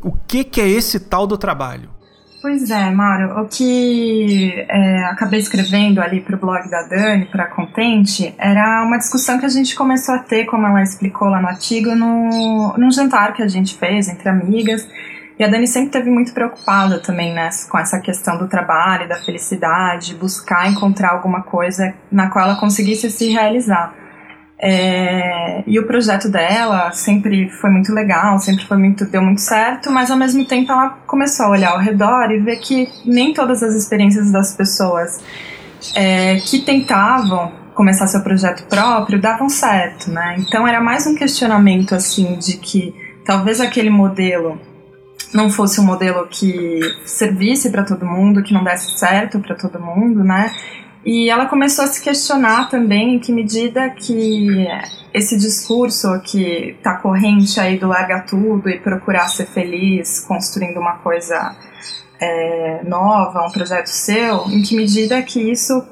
o 0.00 0.12
que, 0.12 0.44
que 0.44 0.60
é 0.60 0.68
esse 0.68 1.00
tal 1.00 1.26
do 1.26 1.36
trabalho. 1.36 1.97
Pois 2.40 2.70
é, 2.70 2.88
Mário, 2.90 3.36
o 3.40 3.48
que 3.48 4.64
é, 4.68 5.04
acabei 5.06 5.40
escrevendo 5.40 6.00
ali 6.00 6.20
para 6.20 6.36
o 6.36 6.38
blog 6.38 6.70
da 6.70 6.82
Dani, 6.82 7.26
para 7.26 7.46
Contente, 7.46 8.32
era 8.38 8.84
uma 8.84 8.96
discussão 8.96 9.40
que 9.40 9.44
a 9.44 9.48
gente 9.48 9.74
começou 9.74 10.14
a 10.14 10.18
ter, 10.18 10.44
como 10.46 10.64
ela 10.64 10.80
explicou 10.80 11.28
lá 11.28 11.40
no 11.40 11.48
artigo, 11.48 11.96
no, 11.96 12.74
num 12.78 12.92
jantar 12.92 13.32
que 13.32 13.42
a 13.42 13.48
gente 13.48 13.76
fez 13.76 14.08
entre 14.08 14.28
amigas. 14.28 14.88
E 15.36 15.42
a 15.42 15.48
Dani 15.48 15.66
sempre 15.66 15.88
esteve 15.88 16.10
muito 16.10 16.32
preocupada 16.32 17.00
também 17.00 17.34
né, 17.34 17.48
com 17.68 17.78
essa 17.78 17.98
questão 17.98 18.38
do 18.38 18.46
trabalho, 18.46 19.08
da 19.08 19.16
felicidade, 19.16 20.14
buscar 20.14 20.70
encontrar 20.70 21.10
alguma 21.10 21.42
coisa 21.42 21.92
na 22.10 22.30
qual 22.30 22.44
ela 22.44 22.56
conseguisse 22.56 23.10
se 23.10 23.30
realizar. 23.30 23.94
É, 24.60 25.62
e 25.68 25.78
o 25.78 25.86
projeto 25.86 26.28
dela 26.28 26.90
sempre 26.90 27.48
foi 27.48 27.70
muito 27.70 27.92
legal, 27.94 28.40
sempre 28.40 28.66
foi 28.66 28.76
muito 28.76 29.04
deu 29.04 29.22
muito 29.22 29.40
certo, 29.40 29.90
mas 29.90 30.10
ao 30.10 30.16
mesmo 30.16 30.44
tempo 30.44 30.72
ela 30.72 30.90
começou 31.06 31.46
a 31.46 31.50
olhar 31.50 31.70
ao 31.70 31.78
redor 31.78 32.30
e 32.32 32.40
ver 32.40 32.56
que 32.56 32.88
nem 33.04 33.32
todas 33.32 33.62
as 33.62 33.74
experiências 33.76 34.32
das 34.32 34.54
pessoas 34.54 35.22
é, 35.94 36.36
que 36.36 36.58
tentavam 36.60 37.52
começar 37.72 38.08
seu 38.08 38.20
projeto 38.22 38.64
próprio 38.64 39.20
davam 39.20 39.48
certo, 39.48 40.10
né? 40.10 40.34
Então 40.38 40.66
era 40.66 40.80
mais 40.80 41.06
um 41.06 41.14
questionamento 41.14 41.94
assim 41.94 42.36
de 42.36 42.56
que 42.56 42.92
talvez 43.24 43.60
aquele 43.60 43.90
modelo 43.90 44.60
não 45.32 45.48
fosse 45.50 45.80
um 45.80 45.84
modelo 45.84 46.26
que 46.26 46.80
servisse 47.06 47.70
para 47.70 47.84
todo 47.84 48.04
mundo, 48.04 48.42
que 48.42 48.52
não 48.52 48.64
desse 48.64 48.98
certo 48.98 49.38
para 49.38 49.54
todo 49.54 49.78
mundo, 49.78 50.24
né? 50.24 50.50
E 51.04 51.30
ela 51.30 51.46
começou 51.46 51.84
a 51.84 51.88
se 51.88 52.02
questionar 52.02 52.68
também 52.68 53.14
em 53.14 53.18
que 53.18 53.32
medida 53.32 53.88
que 53.90 54.66
esse 55.14 55.38
discurso 55.38 56.20
que 56.20 56.76
está 56.76 56.96
corrente 56.96 57.58
aí 57.58 57.78
do 57.78 57.88
larga 57.88 58.20
tudo 58.20 58.68
e 58.68 58.78
procurar 58.78 59.28
ser 59.28 59.46
feliz, 59.46 60.20
construindo 60.20 60.78
uma 60.78 60.98
coisa 60.98 61.56
é, 62.20 62.80
nova, 62.84 63.46
um 63.46 63.50
projeto 63.50 63.86
seu, 63.86 64.50
em 64.50 64.62
que 64.62 64.76
medida 64.76 65.22
que 65.22 65.40
isso 65.40 65.82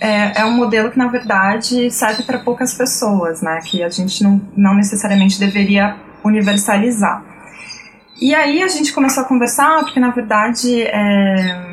é, 0.00 0.40
é 0.40 0.44
um 0.44 0.52
modelo 0.52 0.90
que 0.90 0.98
na 0.98 1.08
verdade 1.08 1.90
serve 1.90 2.22
para 2.22 2.38
poucas 2.38 2.74
pessoas, 2.74 3.40
né? 3.40 3.60
Que 3.64 3.82
a 3.82 3.88
gente 3.88 4.22
não, 4.22 4.40
não 4.56 4.74
necessariamente 4.74 5.38
deveria 5.38 5.96
universalizar. 6.24 7.24
E 8.20 8.34
aí 8.34 8.62
a 8.62 8.68
gente 8.68 8.92
começou 8.92 9.22
a 9.22 9.26
conversar, 9.26 9.80
porque 9.80 10.00
na 10.00 10.10
verdade 10.10 10.82
é, 10.82 11.69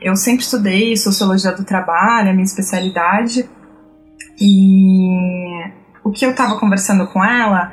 eu 0.00 0.16
sempre 0.16 0.44
estudei 0.44 0.96
sociologia 0.96 1.52
do 1.52 1.64
trabalho, 1.64 2.30
a 2.30 2.32
minha 2.32 2.44
especialidade, 2.44 3.48
e 4.40 5.70
o 6.04 6.10
que 6.10 6.24
eu 6.24 6.30
estava 6.30 6.58
conversando 6.58 7.06
com 7.08 7.24
ela 7.24 7.72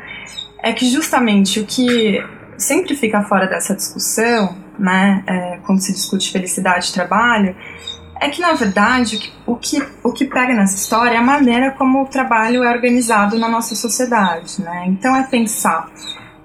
é 0.63 0.73
que 0.73 0.89
justamente 0.89 1.59
o 1.59 1.65
que 1.65 2.23
sempre 2.57 2.95
fica 2.95 3.21
fora 3.23 3.47
dessa 3.47 3.75
discussão, 3.75 4.55
né, 4.79 5.23
é, 5.27 5.59
quando 5.65 5.79
se 5.79 5.93
discute 5.93 6.31
felicidade 6.31 6.89
e 6.89 6.93
trabalho, 6.93 7.55
é 8.19 8.29
que 8.29 8.41
na 8.41 8.53
verdade 8.53 9.33
o 9.45 9.55
que, 9.55 9.85
o 10.03 10.11
que 10.11 10.25
pega 10.25 10.53
nessa 10.53 10.75
história 10.75 11.15
é 11.15 11.17
a 11.17 11.21
maneira 11.21 11.71
como 11.71 12.01
o 12.01 12.05
trabalho 12.05 12.63
é 12.63 12.69
organizado 12.69 13.37
na 13.37 13.49
nossa 13.49 13.75
sociedade, 13.75 14.61
né? 14.61 14.85
Então 14.87 15.15
é 15.15 15.23
pensar 15.23 15.89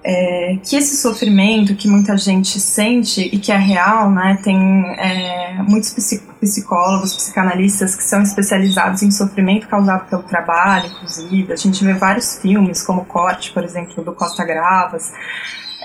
é, 0.03 0.57
que 0.63 0.75
esse 0.75 0.97
sofrimento 0.97 1.75
que 1.75 1.87
muita 1.87 2.17
gente 2.17 2.59
sente 2.59 3.21
e 3.21 3.37
que 3.37 3.51
é 3.51 3.57
real, 3.57 4.09
né? 4.09 4.39
Tem 4.43 4.57
é, 4.97 5.61
muitos 5.67 5.93
psicólogos, 6.39 7.15
psicanalistas 7.15 7.95
que 7.95 8.03
são 8.03 8.23
especializados 8.23 9.03
em 9.03 9.11
sofrimento 9.11 9.67
causado 9.67 10.09
pelo 10.09 10.23
trabalho, 10.23 10.87
inclusive. 10.87 11.53
A 11.53 11.55
gente 11.55 11.83
vê 11.83 11.93
vários 11.93 12.39
filmes, 12.39 12.83
como 12.83 13.05
Corte, 13.05 13.51
por 13.51 13.63
exemplo, 13.63 14.03
do 14.03 14.13
Costa 14.13 14.43
Gravas, 14.43 15.11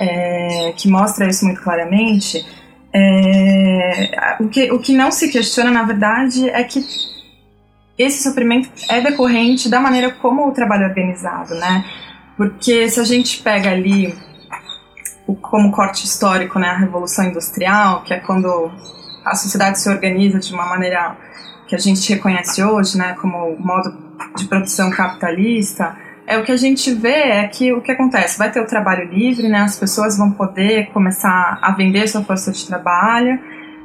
é, 0.00 0.72
que 0.76 0.88
mostra 0.88 1.28
isso 1.28 1.44
muito 1.44 1.60
claramente. 1.60 2.44
É, 2.94 4.36
o, 4.40 4.48
que, 4.48 4.72
o 4.72 4.78
que 4.78 4.96
não 4.96 5.12
se 5.12 5.28
questiona, 5.28 5.70
na 5.70 5.82
verdade, 5.82 6.48
é 6.48 6.64
que 6.64 6.82
esse 7.98 8.22
sofrimento 8.22 8.70
é 8.88 9.02
decorrente 9.02 9.68
da 9.68 9.78
maneira 9.78 10.10
como 10.10 10.48
o 10.48 10.52
trabalho 10.52 10.84
é 10.84 10.88
organizado, 10.88 11.54
né? 11.54 11.84
Porque 12.36 12.88
se 12.88 13.00
a 13.00 13.04
gente 13.04 13.42
pega 13.42 13.70
ali 13.70 14.14
o, 15.26 15.34
como 15.34 15.72
corte 15.72 16.04
histórico, 16.04 16.58
né, 16.58 16.68
a 16.68 16.76
Revolução 16.76 17.24
Industrial, 17.24 18.02
que 18.02 18.12
é 18.12 18.20
quando 18.20 18.70
a 19.24 19.34
sociedade 19.34 19.80
se 19.80 19.88
organiza 19.88 20.38
de 20.38 20.52
uma 20.52 20.66
maneira 20.66 21.16
que 21.66 21.74
a 21.74 21.78
gente 21.78 22.12
reconhece 22.12 22.62
hoje, 22.62 22.96
né, 22.96 23.16
como 23.20 23.56
modo 23.58 23.92
de 24.36 24.46
produção 24.46 24.90
capitalista, 24.90 25.96
é 26.26 26.38
o 26.38 26.44
que 26.44 26.52
a 26.52 26.56
gente 26.56 26.92
vê 26.92 27.08
é 27.08 27.48
que 27.48 27.72
o 27.72 27.80
que 27.80 27.92
acontece? 27.92 28.38
Vai 28.38 28.50
ter 28.50 28.60
o 28.60 28.66
trabalho 28.66 29.08
livre, 29.08 29.48
né, 29.48 29.60
as 29.60 29.78
pessoas 29.78 30.18
vão 30.18 30.32
poder 30.32 30.90
começar 30.92 31.58
a 31.62 31.72
vender 31.72 32.06
sua 32.08 32.22
força 32.22 32.52
de 32.52 32.66
trabalho, 32.66 33.38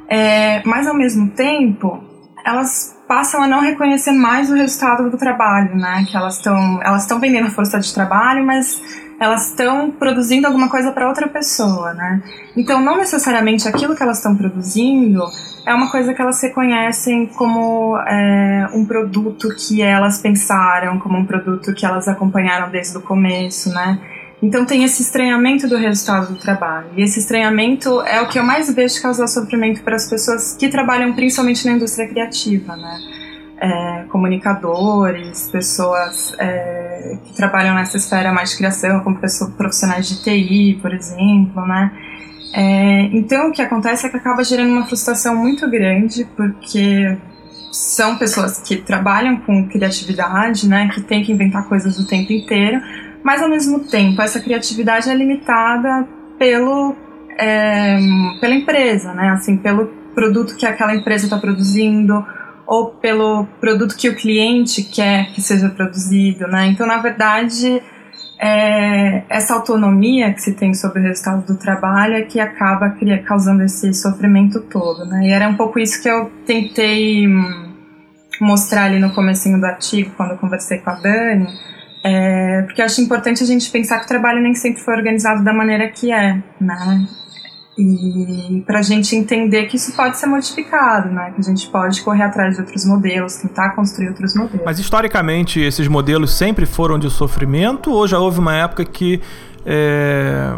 é, 0.08 0.62
mas 0.64 0.86
ao 0.86 0.94
mesmo 0.94 1.30
tempo 1.30 2.02
elas 2.44 2.96
passam 3.12 3.42
a 3.42 3.46
não 3.46 3.60
reconhecer 3.60 4.12
mais 4.12 4.50
o 4.50 4.54
resultado 4.54 5.10
do 5.10 5.18
trabalho, 5.18 5.76
né? 5.76 6.06
Que 6.08 6.16
elas 6.16 6.36
estão 6.36 6.80
elas 6.82 7.02
estão 7.02 7.20
vendendo 7.20 7.50
força 7.50 7.78
de 7.78 7.92
trabalho, 7.92 8.42
mas 8.42 8.80
elas 9.20 9.50
estão 9.50 9.90
produzindo 9.90 10.46
alguma 10.46 10.70
coisa 10.70 10.90
para 10.92 11.06
outra 11.06 11.28
pessoa, 11.28 11.92
né? 11.92 12.22
Então, 12.56 12.80
não 12.80 12.96
necessariamente 12.96 13.68
aquilo 13.68 13.94
que 13.94 14.02
elas 14.02 14.16
estão 14.16 14.34
produzindo 14.34 15.22
é 15.66 15.74
uma 15.74 15.90
coisa 15.90 16.14
que 16.14 16.22
elas 16.22 16.42
reconhecem 16.42 17.26
como 17.26 17.98
é, 17.98 18.68
um 18.72 18.86
produto 18.86 19.54
que 19.54 19.82
elas 19.82 20.18
pensaram, 20.18 20.98
como 20.98 21.18
um 21.18 21.26
produto 21.26 21.74
que 21.74 21.84
elas 21.84 22.08
acompanharam 22.08 22.70
desde 22.70 22.96
o 22.96 23.02
começo, 23.02 23.68
né? 23.74 24.00
Então 24.42 24.66
tem 24.66 24.82
esse 24.82 25.02
estranhamento 25.02 25.68
do 25.68 25.76
resultado 25.76 26.32
do 26.32 26.38
trabalho. 26.38 26.88
E 26.96 27.02
esse 27.02 27.20
estranhamento 27.20 28.00
é 28.02 28.20
o 28.20 28.26
que 28.26 28.38
eu 28.38 28.42
mais 28.42 28.74
vejo 28.74 29.00
causar 29.00 29.28
sofrimento 29.28 29.82
para 29.84 29.94
as 29.94 30.10
pessoas 30.10 30.56
que 30.56 30.68
trabalham 30.68 31.12
principalmente 31.12 31.64
na 31.64 31.74
indústria 31.74 32.08
criativa, 32.08 32.76
né? 32.76 32.98
É, 33.64 34.04
comunicadores, 34.10 35.48
pessoas 35.52 36.34
é, 36.40 37.16
que 37.24 37.36
trabalham 37.36 37.76
nessa 37.76 37.96
esfera 37.96 38.32
mais 38.32 38.50
de 38.50 38.56
criação, 38.56 38.98
como 39.04 39.20
pessoas, 39.20 39.54
profissionais 39.54 40.08
de 40.08 40.20
TI, 40.24 40.80
por 40.82 40.92
exemplo, 40.92 41.64
né? 41.64 41.92
É, 42.52 43.02
então 43.12 43.48
o 43.48 43.52
que 43.52 43.62
acontece 43.62 44.04
é 44.06 44.08
que 44.08 44.16
acaba 44.16 44.42
gerando 44.42 44.72
uma 44.72 44.84
frustração 44.84 45.36
muito 45.36 45.70
grande, 45.70 46.26
porque 46.36 47.16
são 47.70 48.18
pessoas 48.18 48.58
que 48.58 48.76
trabalham 48.78 49.36
com 49.36 49.68
criatividade, 49.68 50.68
né? 50.68 50.88
Que 50.92 51.00
têm 51.00 51.22
que 51.22 51.30
inventar 51.30 51.68
coisas 51.68 51.96
o 52.00 52.06
tempo 52.08 52.32
inteiro, 52.32 52.80
mas 53.22 53.42
ao 53.42 53.48
mesmo 53.48 53.80
tempo 53.80 54.20
essa 54.20 54.40
criatividade 54.40 55.08
é 55.10 55.14
limitada 55.14 56.06
pelo 56.38 56.94
é, 57.38 57.98
pela 58.40 58.54
empresa, 58.54 59.12
né? 59.12 59.30
Assim, 59.30 59.56
pelo 59.56 59.86
produto 60.14 60.56
que 60.56 60.66
aquela 60.66 60.94
empresa 60.94 61.24
está 61.24 61.38
produzindo 61.38 62.24
ou 62.66 62.90
pelo 62.90 63.44
produto 63.60 63.96
que 63.96 64.08
o 64.08 64.16
cliente 64.16 64.82
quer 64.82 65.32
que 65.32 65.40
seja 65.40 65.68
produzido, 65.68 66.46
né? 66.46 66.66
Então, 66.66 66.86
na 66.86 66.98
verdade, 66.98 67.82
é, 68.38 69.22
essa 69.28 69.54
autonomia 69.54 70.32
que 70.32 70.42
se 70.42 70.52
tem 70.52 70.74
sobre 70.74 71.00
o 71.00 71.02
resultado 71.02 71.46
do 71.46 71.56
trabalho 71.58 72.14
é 72.14 72.22
que 72.22 72.40
acaba 72.40 72.90
cria, 72.90 73.22
causando 73.22 73.62
esse 73.62 73.92
sofrimento 73.94 74.60
todo, 74.60 75.04
né? 75.06 75.28
E 75.28 75.30
era 75.30 75.48
um 75.48 75.54
pouco 75.54 75.78
isso 75.78 76.02
que 76.02 76.08
eu 76.08 76.30
tentei 76.44 77.26
hum, 77.28 77.72
mostrar 78.40 78.84
ali 78.84 78.98
no 78.98 79.14
comecinho 79.14 79.60
do 79.60 79.66
artigo, 79.66 80.10
quando 80.16 80.32
eu 80.32 80.38
conversei 80.38 80.78
com 80.78 80.90
a 80.90 80.94
Dani, 80.94 81.46
é, 82.04 82.62
porque 82.62 82.80
eu 82.80 82.86
acho 82.86 83.00
importante 83.00 83.42
a 83.42 83.46
gente 83.46 83.70
pensar 83.70 83.98
que 83.98 84.06
o 84.06 84.08
trabalho 84.08 84.42
nem 84.42 84.54
sempre 84.54 84.82
foi 84.82 84.94
organizado 84.94 85.44
da 85.44 85.52
maneira 85.52 85.88
que 85.88 86.12
é, 86.12 86.42
né? 86.60 87.06
E 87.78 88.62
para 88.66 88.80
a 88.80 88.82
gente 88.82 89.16
entender 89.16 89.66
que 89.66 89.76
isso 89.76 89.96
pode 89.96 90.18
ser 90.18 90.26
modificado, 90.26 91.08
né? 91.08 91.32
Que 91.34 91.40
a 91.40 91.44
gente 91.44 91.68
pode 91.68 92.02
correr 92.02 92.24
atrás 92.24 92.56
de 92.56 92.60
outros 92.60 92.84
modelos, 92.84 93.36
tentar 93.36 93.70
construir 93.70 94.08
outros 94.08 94.34
modelos. 94.34 94.62
Mas 94.64 94.78
historicamente 94.78 95.58
esses 95.60 95.88
modelos 95.88 96.36
sempre 96.36 96.66
foram 96.66 96.98
de 96.98 97.08
sofrimento 97.08 97.90
ou 97.90 98.06
já 98.06 98.18
houve 98.18 98.40
uma 98.40 98.54
época 98.54 98.84
que 98.84 99.22
é, 99.64 100.54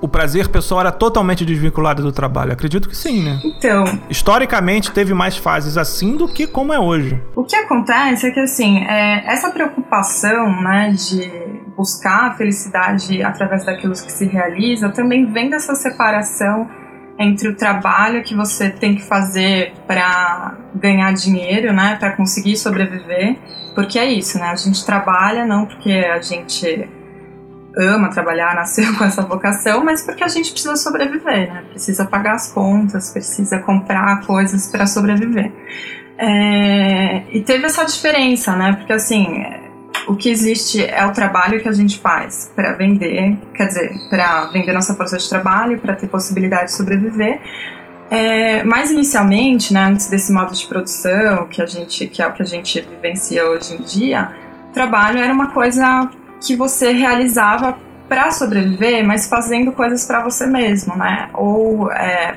o 0.00 0.08
prazer 0.08 0.48
pessoal 0.48 0.80
era 0.80 0.92
totalmente 0.92 1.44
desvinculado 1.44 2.02
do 2.02 2.12
trabalho? 2.12 2.52
Acredito 2.52 2.88
que 2.88 2.96
sim, 2.96 3.22
né? 3.22 3.40
Então. 3.44 3.84
Historicamente 4.08 4.90
teve 4.92 5.12
mais 5.12 5.36
fases 5.36 5.76
assim 5.76 6.16
do 6.16 6.26
que 6.26 6.46
como 6.46 6.72
é 6.72 6.78
hoje. 6.78 7.20
O 7.36 7.44
que 7.44 7.56
acontece 7.56 8.26
é 8.26 8.30
que 8.30 8.40
assim, 8.40 8.84
é, 8.84 9.24
essa 9.26 9.50
preocupação, 9.50 10.62
né, 10.62 10.90
de 10.90 11.30
buscar 11.76 12.30
a 12.30 12.34
felicidade 12.34 13.22
através 13.22 13.64
daquilo 13.64 13.92
que 13.92 14.12
se 14.12 14.26
realiza, 14.26 14.88
também 14.90 15.30
vem 15.30 15.50
dessa 15.50 15.74
separação 15.74 16.68
entre 17.18 17.48
o 17.48 17.54
trabalho 17.54 18.22
que 18.22 18.34
você 18.34 18.70
tem 18.70 18.94
que 18.94 19.02
fazer 19.02 19.74
para 19.86 20.56
ganhar 20.74 21.12
dinheiro, 21.12 21.72
né, 21.72 21.96
para 22.00 22.12
conseguir 22.12 22.56
sobreviver, 22.56 23.36
porque 23.74 23.98
é 23.98 24.06
isso, 24.06 24.38
né? 24.38 24.46
A 24.46 24.56
gente 24.56 24.84
trabalha 24.84 25.44
não 25.44 25.66
porque 25.66 25.92
a 25.92 26.20
gente 26.20 26.88
ama 27.76 28.10
trabalhar, 28.10 28.54
nasceu 28.54 28.92
com 28.98 29.04
essa 29.04 29.22
vocação, 29.22 29.84
mas 29.84 30.02
porque 30.02 30.24
a 30.24 30.28
gente 30.28 30.52
precisa 30.52 30.76
sobreviver, 30.76 31.52
né? 31.52 31.64
Precisa 31.70 32.04
pagar 32.04 32.34
as 32.34 32.52
contas, 32.52 33.10
precisa 33.12 33.58
comprar 33.58 34.20
coisas 34.26 34.68
para 34.68 34.86
sobreviver. 34.86 35.52
É, 36.18 37.22
e 37.32 37.40
teve 37.40 37.66
essa 37.66 37.84
diferença, 37.84 38.54
né? 38.54 38.74
Porque 38.74 38.92
assim, 38.92 39.42
o 40.06 40.14
que 40.14 40.28
existe 40.28 40.84
é 40.84 41.06
o 41.06 41.12
trabalho 41.12 41.60
que 41.60 41.68
a 41.68 41.72
gente 41.72 41.98
faz 41.98 42.50
para 42.54 42.72
vender, 42.72 43.38
quer 43.54 43.66
dizer, 43.66 43.92
para 44.08 44.46
vender 44.46 44.72
nossa 44.72 44.94
força 44.94 45.16
de 45.16 45.28
trabalho, 45.28 45.78
para 45.78 45.94
ter 45.94 46.08
possibilidade 46.08 46.66
de 46.66 46.72
sobreviver. 46.72 47.40
É, 48.10 48.64
mas 48.64 48.90
inicialmente, 48.90 49.72
né, 49.72 49.84
antes 49.84 50.10
desse 50.10 50.32
modo 50.32 50.52
de 50.52 50.66
produção 50.66 51.46
que 51.46 51.62
a 51.62 51.66
gente, 51.66 52.08
que 52.08 52.20
é 52.20 52.26
o 52.26 52.32
que 52.32 52.42
a 52.42 52.46
gente 52.46 52.80
vivencia 52.80 53.48
hoje 53.48 53.74
em 53.74 53.82
dia, 53.82 54.32
trabalho 54.72 55.18
era 55.18 55.32
uma 55.32 55.52
coisa 55.52 56.10
que 56.40 56.56
você 56.56 56.92
realizava 56.92 57.76
para 58.08 58.32
sobreviver, 58.32 59.06
mas 59.06 59.28
fazendo 59.28 59.70
coisas 59.72 60.04
para 60.04 60.20
você 60.22 60.46
mesmo, 60.46 60.96
né? 60.96 61.30
Ou, 61.34 61.92
é, 61.92 62.36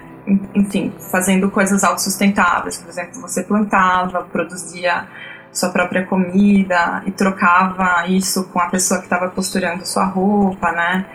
enfim, 0.54 0.94
fazendo 1.12 1.50
coisas 1.50 1.84
autossustentáveis. 1.84 2.78
Por 2.78 2.90
exemplo, 2.90 3.22
você 3.22 3.42
plantava, 3.42 4.22
produzia 4.24 5.08
sua 5.52 5.70
própria 5.70 6.06
comida 6.06 7.04
e 7.06 7.12
trocava 7.12 8.08
isso 8.08 8.46
com 8.46 8.60
a 8.60 8.68
pessoa 8.68 9.00
que 9.00 9.06
estava 9.06 9.30
costurando 9.30 9.86
sua 9.86 10.06
roupa, 10.06 10.72
né? 10.72 11.06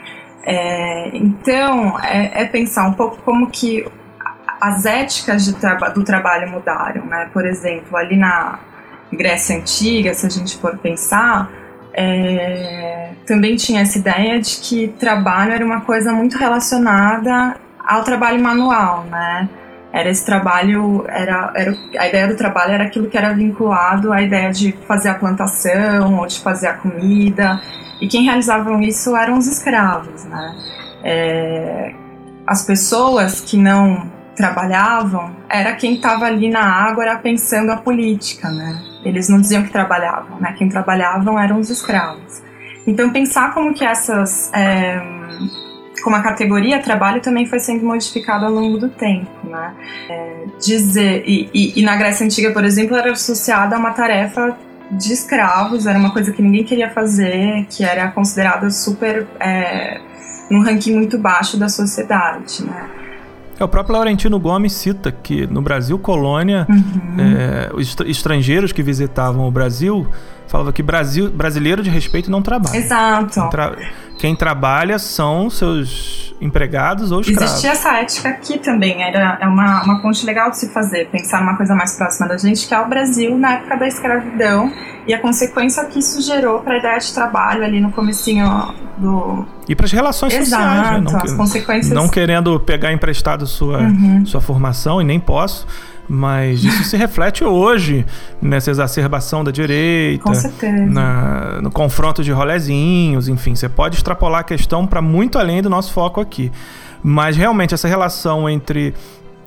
É, 0.42 1.16
então, 1.16 1.98
é, 2.00 2.42
é, 2.42 2.44
pensar 2.46 2.86
um 2.88 2.94
pouco 2.94 3.18
como 3.22 3.50
que 3.50 3.86
as 4.60 4.84
éticas 4.86 5.52
traba 5.60 5.90
do 5.90 6.02
trabalho 6.02 6.50
mudaram, 6.50 7.04
né? 7.04 7.28
Por 7.32 7.44
exemplo, 7.44 7.96
ali 7.96 8.16
na 8.16 8.58
Grécia 9.12 9.56
Antiga, 9.56 10.14
se 10.14 10.26
a 10.26 10.30
gente 10.30 10.56
for 10.58 10.76
pensar, 10.78 11.50
é, 12.00 13.10
também 13.26 13.56
tinha 13.56 13.80
essa 13.80 13.98
ideia 13.98 14.40
de 14.40 14.58
que 14.58 14.86
trabalho 15.00 15.52
era 15.52 15.64
uma 15.64 15.80
coisa 15.80 16.12
muito 16.12 16.38
relacionada 16.38 17.56
ao 17.84 18.04
trabalho 18.04 18.40
manual, 18.40 19.02
né? 19.10 19.48
Era 19.92 20.08
esse 20.08 20.24
trabalho, 20.24 21.04
era, 21.08 21.52
era 21.56 21.76
a 21.98 22.06
ideia 22.06 22.28
do 22.28 22.36
trabalho 22.36 22.72
era 22.72 22.84
aquilo 22.84 23.08
que 23.08 23.18
era 23.18 23.32
vinculado 23.32 24.12
à 24.12 24.22
ideia 24.22 24.52
de 24.52 24.70
fazer 24.86 25.08
a 25.08 25.14
plantação 25.14 26.20
ou 26.20 26.26
de 26.26 26.38
fazer 26.38 26.68
a 26.68 26.74
comida. 26.74 27.60
E 28.00 28.06
quem 28.06 28.22
realizavam 28.22 28.80
isso 28.80 29.16
eram 29.16 29.36
os 29.36 29.48
escravos, 29.48 30.24
né? 30.26 30.54
É, 31.02 31.94
as 32.46 32.64
pessoas 32.64 33.40
que 33.40 33.56
não 33.56 34.08
trabalhavam 34.38 35.36
era 35.50 35.74
quem 35.74 35.96
estava 35.96 36.24
ali 36.24 36.48
na 36.48 36.64
ágora 36.64 37.18
pensando 37.18 37.70
a 37.72 37.76
política, 37.76 38.48
né? 38.48 38.80
Eles 39.04 39.28
não 39.28 39.40
diziam 39.40 39.64
que 39.64 39.70
trabalhavam, 39.70 40.38
né? 40.40 40.54
Quem 40.56 40.68
trabalhavam 40.68 41.38
eram 41.38 41.58
os 41.58 41.68
escravos. 41.68 42.40
Então 42.86 43.10
pensar 43.10 43.52
como 43.52 43.74
que 43.74 43.84
essas 43.84 44.50
é, 44.54 45.02
como 46.02 46.14
a 46.14 46.22
categoria 46.22 46.80
trabalho 46.80 47.20
também 47.20 47.46
foi 47.46 47.58
sendo 47.58 47.84
modificada 47.84 48.46
ao 48.46 48.52
longo 48.52 48.78
do 48.78 48.88
tempo, 48.88 49.28
né? 49.44 49.74
É, 50.08 50.44
dizer 50.60 51.24
e, 51.26 51.50
e, 51.52 51.80
e, 51.80 51.82
na 51.82 51.96
Grécia 51.96 52.24
antiga, 52.24 52.52
por 52.52 52.64
exemplo, 52.64 52.96
era 52.96 53.10
associada 53.10 53.74
a 53.74 53.78
uma 53.78 53.90
tarefa 53.90 54.56
de 54.92 55.12
escravos, 55.12 55.84
era 55.84 55.98
uma 55.98 56.12
coisa 56.12 56.32
que 56.32 56.40
ninguém 56.40 56.64
queria 56.64 56.88
fazer, 56.88 57.66
que 57.68 57.84
era 57.84 58.08
considerada 58.12 58.70
super 58.70 59.26
é, 59.40 60.00
num 60.48 60.62
ranking 60.62 60.94
muito 60.94 61.18
baixo 61.18 61.58
da 61.58 61.68
sociedade, 61.68 62.64
né? 62.64 63.07
É, 63.58 63.64
o 63.64 63.68
próprio 63.68 63.94
Laurentino 63.94 64.38
Gomes 64.38 64.72
cita 64.72 65.10
que 65.10 65.46
no 65.46 65.60
Brasil 65.60 65.98
colônia, 65.98 66.66
uhum. 66.68 67.16
é, 67.18 67.70
os 67.74 67.96
estrangeiros 68.06 68.72
que 68.72 68.82
visitavam 68.82 69.46
o 69.46 69.50
Brasil 69.50 70.06
falavam 70.48 70.72
que 70.72 70.82
Brasil, 70.82 71.30
brasileiro 71.30 71.82
de 71.82 71.90
respeito 71.90 72.30
não 72.30 72.42
trabalha. 72.42 72.76
Exato. 72.76 73.40
Quem, 73.40 73.50
tra 73.50 73.76
quem 74.18 74.36
trabalha 74.36 74.98
são 74.98 75.48
seus 75.48 76.34
empregados 76.40 77.12
ou 77.12 77.20
escravos. 77.20 77.50
Existia 77.50 77.70
essa 77.70 77.92
ética 77.98 78.28
aqui 78.28 78.58
também, 78.58 79.02
era 79.02 79.38
é 79.40 79.46
uma, 79.46 79.82
uma 79.82 80.00
ponte 80.00 80.24
legal 80.24 80.50
de 80.50 80.58
se 80.58 80.72
fazer, 80.72 81.08
pensar 81.08 81.40
numa 81.40 81.56
coisa 81.56 81.74
mais 81.74 81.96
próxima 81.96 82.28
da 82.28 82.36
gente, 82.36 82.66
que 82.66 82.74
é 82.74 82.80
o 82.80 82.88
Brasil 82.88 83.36
na 83.36 83.54
época 83.54 83.76
da 83.76 83.88
escravidão 83.88 84.72
e 85.06 85.14
a 85.14 85.20
consequência 85.20 85.84
que 85.86 85.98
isso 85.98 86.20
gerou 86.20 86.60
para 86.60 86.74
a 86.74 86.78
ideia 86.78 86.98
de 86.98 87.12
trabalho 87.12 87.64
ali 87.64 87.80
no 87.80 87.90
comecinho 87.90 88.74
do... 88.98 89.44
E 89.68 89.74
para 89.74 89.86
as 89.86 89.92
relações 89.92 90.34
Exato, 90.34 90.62
sociais, 90.62 90.90
né? 90.90 91.10
Não, 91.10 91.20
as 91.20 91.32
consequências... 91.32 91.94
Não 91.94 92.08
querendo 92.08 92.58
pegar 92.60 92.92
emprestado 92.92 93.46
sua, 93.46 93.78
uhum. 93.78 94.24
sua 94.24 94.40
formação, 94.40 95.00
e 95.00 95.04
nem 95.04 95.18
posso, 95.18 95.66
mas 96.08 96.64
isso 96.64 96.84
se 96.84 96.96
reflete 96.96 97.44
hoje 97.44 98.06
nessa 98.40 98.70
exacerbação 98.70 99.44
da 99.44 99.50
direita, 99.50 100.24
Com 100.24 100.34
certeza. 100.34 100.86
Na, 100.86 101.60
no 101.60 101.70
confronto 101.70 102.24
de 102.24 102.32
rolezinhos, 102.32 103.28
enfim, 103.28 103.54
você 103.54 103.68
pode 103.68 103.96
extrapolar 103.96 104.40
a 104.40 104.44
questão 104.44 104.86
para 104.86 105.02
muito 105.02 105.38
além 105.38 105.60
do 105.60 105.68
nosso 105.68 105.92
foco 105.92 106.20
aqui. 106.20 106.50
Mas 107.02 107.36
realmente 107.36 107.74
essa 107.74 107.86
relação 107.86 108.48
entre 108.48 108.94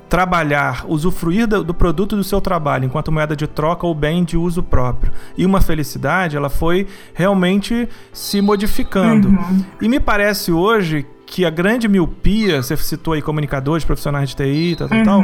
trabalhar, 0.07 0.83
usufruir 0.89 1.47
do, 1.47 1.73
produto 1.73 2.17
do 2.17 2.23
seu 2.23 2.41
trabalho 2.41 2.83
enquanto 2.83 3.13
moeda 3.13 3.33
de 3.33 3.47
troca 3.47 3.87
ou 3.87 3.95
bem 3.95 4.25
de 4.25 4.35
uso 4.35 4.61
próprio 4.61 5.13
e 5.37 5.45
uma 5.45 5.61
felicidade, 5.61 6.35
ela 6.35 6.49
foi 6.49 6.85
realmente 7.13 7.87
se 8.11 8.41
modificando. 8.41 9.29
Uhum. 9.29 9.65
E 9.81 9.87
me 9.87 10.01
parece 10.01 10.51
hoje 10.51 11.05
que 11.31 11.45
a 11.45 11.49
grande 11.49 11.87
miopia, 11.87 12.61
você 12.61 12.75
citou 12.75 13.13
aí 13.13 13.21
comunicadores, 13.21 13.85
profissionais 13.85 14.29
de 14.29 14.35
TI, 14.35 14.75
tal, 14.77 14.89
tal, 14.89 14.97
uhum. 14.97 15.05
tal, 15.05 15.23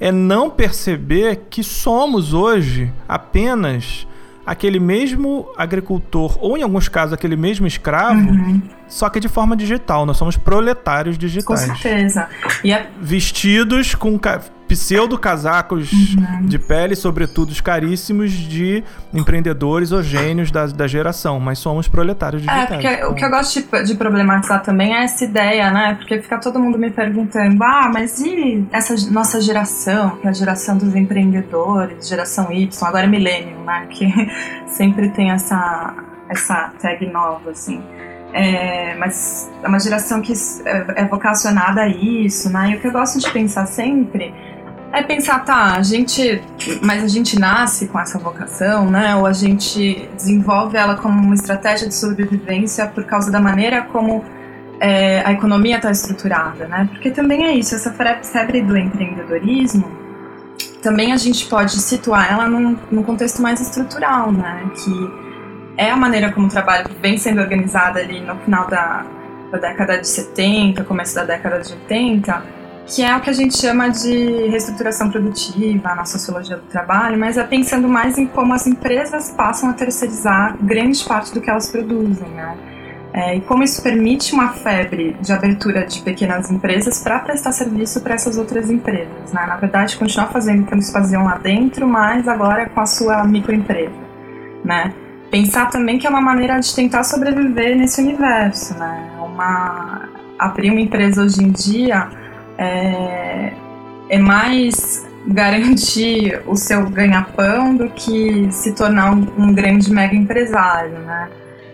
é 0.00 0.10
não 0.10 0.48
perceber 0.48 1.42
que 1.50 1.62
somos 1.62 2.32
hoje 2.32 2.90
apenas 3.06 4.06
aquele 4.46 4.80
mesmo 4.80 5.46
agricultor, 5.54 6.38
ou 6.40 6.56
em 6.56 6.62
alguns 6.62 6.88
casos 6.88 7.12
aquele 7.12 7.36
mesmo 7.36 7.66
escravo, 7.66 8.30
uhum. 8.30 8.62
só 8.88 9.10
que 9.10 9.20
de 9.20 9.28
forma 9.28 9.54
digital. 9.54 10.06
Nós 10.06 10.16
somos 10.16 10.38
proletários 10.38 11.18
digitais. 11.18 11.44
Com 11.44 11.76
certeza. 11.76 12.28
A... 12.48 12.86
Vestidos 12.98 13.94
com 13.94 14.18
pseudo 14.72 15.18
casacos 15.18 15.92
uhum. 15.92 16.46
de 16.46 16.58
pele, 16.58 16.96
sobretudo 16.96 17.52
caríssimos 17.62 18.32
de 18.32 18.82
empreendedores 19.12 19.92
ou 19.92 20.02
gênios 20.02 20.50
da, 20.50 20.66
da 20.66 20.86
geração, 20.86 21.38
mas 21.38 21.58
somos 21.58 21.88
proletários 21.88 22.42
digitais. 22.42 22.70
É, 22.70 22.74
porque 22.74 22.88
então. 22.88 23.10
o 23.10 23.14
que 23.14 23.24
eu 23.24 23.30
gosto 23.30 23.60
de, 23.60 23.84
de, 23.84 23.94
problematizar 23.94 24.62
também 24.62 24.94
é 24.94 25.04
essa 25.04 25.24
ideia, 25.24 25.70
né? 25.70 25.94
Porque 25.94 26.20
fica 26.20 26.38
todo 26.38 26.58
mundo 26.58 26.78
me 26.78 26.90
perguntando, 26.90 27.62
ah, 27.62 27.90
mas 27.92 28.20
e 28.20 28.66
essa 28.72 28.94
nossa 29.10 29.40
geração, 29.40 30.16
que 30.16 30.26
é 30.26 30.30
a 30.30 30.32
geração 30.32 30.76
dos 30.76 30.94
empreendedores, 30.94 32.08
geração 32.08 32.50
Y, 32.50 32.68
agora 32.86 33.04
é 33.04 33.08
milênio, 33.08 33.58
né? 33.64 33.86
Que 33.90 34.06
sempre 34.66 35.10
tem 35.10 35.30
essa, 35.30 35.94
essa 36.28 36.72
tag 36.80 37.06
nova, 37.06 37.50
assim. 37.50 37.82
É, 38.32 38.96
mas 38.96 39.50
é 39.62 39.68
uma 39.68 39.78
geração 39.78 40.22
que 40.22 40.32
é, 40.64 41.02
é 41.02 41.04
vocacionada 41.04 41.82
a 41.82 41.88
isso, 41.88 42.50
né? 42.50 42.70
E 42.70 42.76
o 42.76 42.80
que 42.80 42.86
eu 42.86 42.92
gosto 42.92 43.18
de 43.18 43.30
pensar 43.30 43.66
sempre 43.66 44.34
é 44.92 45.02
pensar, 45.02 45.44
tá, 45.44 45.76
a 45.76 45.82
gente. 45.82 46.42
Mas 46.82 47.02
a 47.02 47.08
gente 47.08 47.38
nasce 47.38 47.88
com 47.88 47.98
essa 47.98 48.18
vocação, 48.18 48.90
né? 48.90 49.16
Ou 49.16 49.26
a 49.26 49.32
gente 49.32 50.08
desenvolve 50.14 50.76
ela 50.76 50.96
como 50.96 51.20
uma 51.20 51.34
estratégia 51.34 51.88
de 51.88 51.94
sobrevivência 51.94 52.86
por 52.86 53.04
causa 53.04 53.30
da 53.30 53.40
maneira 53.40 53.82
como 53.82 54.22
é, 54.78 55.22
a 55.24 55.32
economia 55.32 55.76
está 55.76 55.90
estruturada, 55.90 56.66
né? 56.66 56.88
Porque 56.92 57.10
também 57.10 57.44
é 57.44 57.52
isso, 57.52 57.74
essa 57.74 57.92
febre 58.22 58.60
do 58.60 58.76
empreendedorismo, 58.76 59.90
também 60.82 61.12
a 61.12 61.16
gente 61.16 61.46
pode 61.46 61.80
situar 61.80 62.30
ela 62.30 62.48
num, 62.48 62.76
num 62.90 63.02
contexto 63.02 63.40
mais 63.40 63.60
estrutural, 63.60 64.30
né? 64.30 64.70
Que 64.74 65.10
é 65.76 65.90
a 65.90 65.96
maneira 65.96 66.32
como 66.32 66.48
o 66.48 66.50
trabalho 66.50 66.86
vem 67.00 67.16
sendo 67.16 67.40
organizado 67.40 67.98
ali 67.98 68.20
no 68.20 68.36
final 68.40 68.66
da, 68.66 69.06
da 69.52 69.58
década 69.58 69.98
de 69.98 70.08
70, 70.08 70.84
começo 70.84 71.14
da 71.14 71.24
década 71.24 71.60
de 71.60 71.72
80, 71.72 72.61
que 72.86 73.02
é 73.02 73.16
o 73.16 73.20
que 73.20 73.30
a 73.30 73.32
gente 73.32 73.56
chama 73.56 73.88
de 73.88 74.48
reestruturação 74.48 75.10
produtiva 75.10 75.94
na 75.94 76.04
sociologia 76.04 76.56
do 76.56 76.64
trabalho, 76.64 77.18
mas 77.18 77.38
é 77.38 77.44
pensando 77.44 77.88
mais 77.88 78.18
em 78.18 78.26
como 78.26 78.52
as 78.52 78.66
empresas 78.66 79.30
passam 79.30 79.70
a 79.70 79.72
terceirizar 79.72 80.56
grande 80.60 81.04
parte 81.04 81.32
do 81.32 81.40
que 81.40 81.48
elas 81.48 81.70
produzem, 81.70 82.28
né? 82.30 82.56
É, 83.14 83.36
e 83.36 83.40
como 83.42 83.62
isso 83.62 83.82
permite 83.82 84.32
uma 84.32 84.54
febre 84.54 85.14
de 85.20 85.32
abertura 85.32 85.84
de 85.84 86.00
pequenas 86.00 86.50
empresas 86.50 87.02
para 87.02 87.18
prestar 87.18 87.52
serviço 87.52 88.00
para 88.00 88.14
essas 88.14 88.38
outras 88.38 88.70
empresas. 88.70 89.32
Né? 89.32 89.44
Na 89.46 89.56
verdade, 89.56 89.98
continuar 89.98 90.28
fazendo 90.28 90.62
o 90.62 90.66
que 90.66 90.72
eles 90.72 90.90
faziam 90.90 91.24
lá 91.24 91.36
dentro, 91.36 91.86
mas 91.86 92.26
agora 92.26 92.70
com 92.70 92.80
a 92.80 92.86
sua 92.86 93.22
microempresa. 93.24 93.92
Né? 94.64 94.94
Pensar 95.30 95.68
também 95.68 95.98
que 95.98 96.06
é 96.06 96.10
uma 96.10 96.22
maneira 96.22 96.58
de 96.58 96.74
tentar 96.74 97.04
sobreviver 97.04 97.76
nesse 97.76 98.00
universo. 98.00 98.78
Né? 98.78 99.10
Uma, 99.20 100.08
abrir 100.38 100.70
uma 100.70 100.80
empresa 100.80 101.22
hoje 101.22 101.44
em 101.44 101.50
dia 101.50 102.21
é, 102.58 103.52
é 104.08 104.18
mais 104.18 105.06
garantir 105.26 106.42
o 106.46 106.56
seu 106.56 106.88
ganha-pão 106.88 107.76
do 107.76 107.88
que 107.90 108.48
se 108.50 108.72
tornar 108.72 109.12
um, 109.14 109.26
um 109.38 109.54
grande 109.54 109.92
mega 109.92 110.14
empresário. 110.14 110.98
Né? 110.98 111.28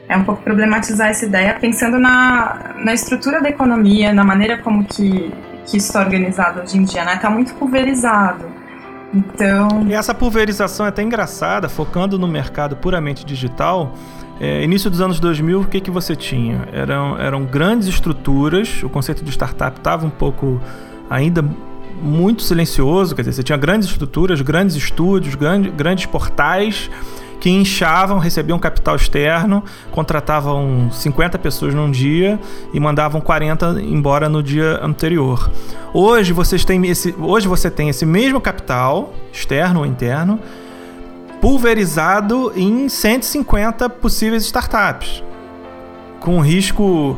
é 0.09 0.17
um 0.17 0.25
pouco 0.25 0.43
problematizar 0.43 1.11
essa 1.11 1.27
ideia 1.27 1.55
pensando 1.61 1.99
na, 1.99 2.75
na 2.79 2.95
estrutura 2.95 3.43
da 3.43 3.51
economia, 3.51 4.13
na 4.13 4.25
maneira 4.25 4.57
como 4.59 4.85
que, 4.85 5.31
que 5.67 5.77
isso 5.77 5.89
está 5.89 6.01
organizado 6.01 6.63
hoje 6.63 6.79
em 6.79 6.85
dia, 6.85 7.05
né? 7.05 7.15
Está 7.15 7.29
muito 7.29 7.55
pulverizado. 7.55 8.47
Então... 9.13 9.87
E 9.89 9.95
essa 9.95 10.15
pulverização 10.15 10.87
é 10.87 10.89
até 10.91 11.03
engraçada, 11.03 11.69
focando 11.69 12.19
no 12.19 12.29
mercado 12.29 12.77
puramente 12.77 13.25
digital. 13.25 13.95
É, 14.41 14.63
início 14.63 14.89
dos 14.91 15.01
anos 15.01 15.19
2000, 15.19 15.61
o 15.61 15.67
que, 15.67 15.81
que 15.81 15.91
você 15.91 16.15
tinha? 16.15 16.69
Eram, 16.73 17.19
eram 17.19 17.45
grandes 17.45 17.89
estruturas, 17.89 18.83
o 18.83 18.89
conceito 18.89 19.25
de 19.25 19.31
startup 19.31 19.79
estava 19.79 20.07
um 20.07 20.11
pouco 20.11 20.61
ainda 21.11 21.45
muito 22.01 22.43
silencioso, 22.43 23.17
quer 23.17 23.23
dizer, 23.23 23.33
você 23.33 23.43
tinha 23.43 23.59
grandes 23.59 23.89
estruturas, 23.89 24.41
grandes 24.41 24.77
estúdios, 24.77 25.35
grande, 25.35 25.71
grandes 25.71 26.07
portais 26.07 26.89
que 27.41 27.51
inchavam, 27.51 28.19
recebiam 28.19 28.59
capital 28.59 28.97
externo, 28.97 29.63
contratavam 29.91 30.91
50 30.91 31.39
pessoas 31.39 31.75
num 31.75 31.91
dia 31.91 32.39
e 32.73 32.81
mandavam 32.81 33.21
40 33.21 33.81
embora 33.83 34.29
no 34.29 34.43
dia 34.43 34.81
anterior. 34.83 35.51
Hoje, 35.93 36.33
vocês 36.33 36.65
têm 36.65 36.87
esse, 36.87 37.15
hoje 37.19 37.47
você 37.47 37.71
tem 37.71 37.89
esse 37.89 38.05
mesmo 38.05 38.41
capital, 38.41 39.13
externo 39.33 39.81
ou 39.81 39.87
interno, 39.87 40.41
pulverizado 41.41 42.53
em 42.57 42.89
150 42.89 43.89
possíveis 43.89 44.45
startups, 44.45 45.23
com 46.21 46.41
risco 46.41 47.17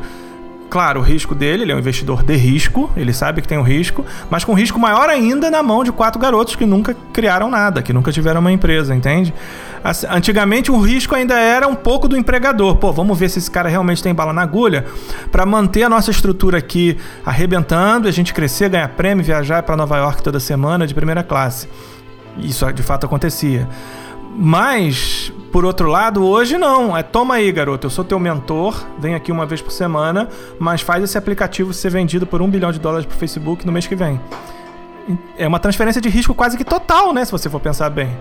Claro, 0.71 1.01
o 1.01 1.03
risco 1.03 1.35
dele, 1.35 1.65
ele 1.65 1.73
é 1.73 1.75
um 1.75 1.81
investidor 1.81 2.23
de 2.23 2.37
risco, 2.37 2.89
ele 2.97 3.13
sabe 3.13 3.43
que 3.43 3.49
tem 3.49 3.59
um 3.59 3.63
risco, 3.63 4.07
mas 4.31 4.45
com 4.45 4.55
risco 4.55 4.79
maior 4.79 5.09
ainda 5.09 5.51
na 5.51 5.65
mão 5.65 5.83
de 5.83 5.91
quatro 5.91 6.21
garotos 6.21 6.55
que 6.55 6.65
nunca 6.65 6.97
criaram 7.13 7.51
nada, 7.51 7.83
que 7.83 7.93
nunca 7.93 8.13
tiveram 8.13 8.41
uma 8.41 8.53
empresa, 8.53 8.95
entende? 8.95 9.35
Assim, 9.83 10.07
antigamente 10.09 10.71
o 10.71 10.81
risco 10.81 11.13
ainda 11.17 11.37
era 11.37 11.67
um 11.67 11.75
pouco 11.75 12.07
do 12.07 12.17
empregador. 12.17 12.77
Pô, 12.77 12.93
vamos 12.93 13.19
ver 13.19 13.29
se 13.29 13.41
esse 13.41 13.51
cara 13.51 13.69
realmente 13.69 14.01
tem 14.01 14.15
bala 14.15 14.33
na 14.33 14.43
agulha 14.43 14.87
para 15.33 15.45
manter 15.45 15.83
a 15.83 15.89
nossa 15.89 16.13
estrutura 16.13 16.59
aqui 16.59 16.97
arrebentando, 17.27 18.07
a 18.07 18.13
gente 18.13 18.33
crescer, 18.33 18.69
ganhar 18.69 18.89
prêmio, 18.91 19.25
viajar 19.25 19.65
para 19.65 19.77
Nova 19.77 19.97
York 19.97 20.23
toda 20.23 20.39
semana 20.39 20.87
de 20.87 20.95
primeira 20.95 21.25
classe. 21.25 21.69
Isso 22.39 22.73
de 22.73 22.83
fato 22.85 23.07
acontecia. 23.07 23.69
Mas, 24.37 25.33
por 25.53 25.65
outro 25.65 25.89
lado, 25.89 26.25
hoje 26.25 26.57
não. 26.57 26.97
É 26.97 27.03
toma 27.03 27.35
aí, 27.35 27.51
garoto. 27.51 27.87
Eu 27.87 27.91
sou 27.91 28.05
teu 28.05 28.19
mentor, 28.19 28.87
vem 28.99 29.15
aqui 29.15 29.33
uma 29.33 29.45
vez 29.45 29.61
por 29.61 29.73
semana, 29.73 30.29
mas 30.59 30.81
faz 30.81 31.03
esse 31.03 31.19
aplicativo 31.19 31.73
ser 31.73 31.91
vendido 31.91 32.27
por 32.27 32.41
um 32.41 32.49
bilhão 32.49 32.71
de 32.71 32.79
dólares 32.79 33.07
pro 33.07 33.17
Facebook 33.17 33.67
no 33.67 33.73
mês 33.73 33.87
que 33.87 33.97
vem. 33.97 34.21
É 35.37 35.49
uma 35.49 35.59
transferência 35.59 36.01
de 36.01 36.09
risco 36.09 36.35
quase 36.35 36.57
que 36.57 36.65
total, 36.65 37.13
né? 37.13 37.25
Se 37.25 37.33
você 37.33 37.51
for 37.51 37.61
pensar 37.61 37.91
bem. 37.91 38.17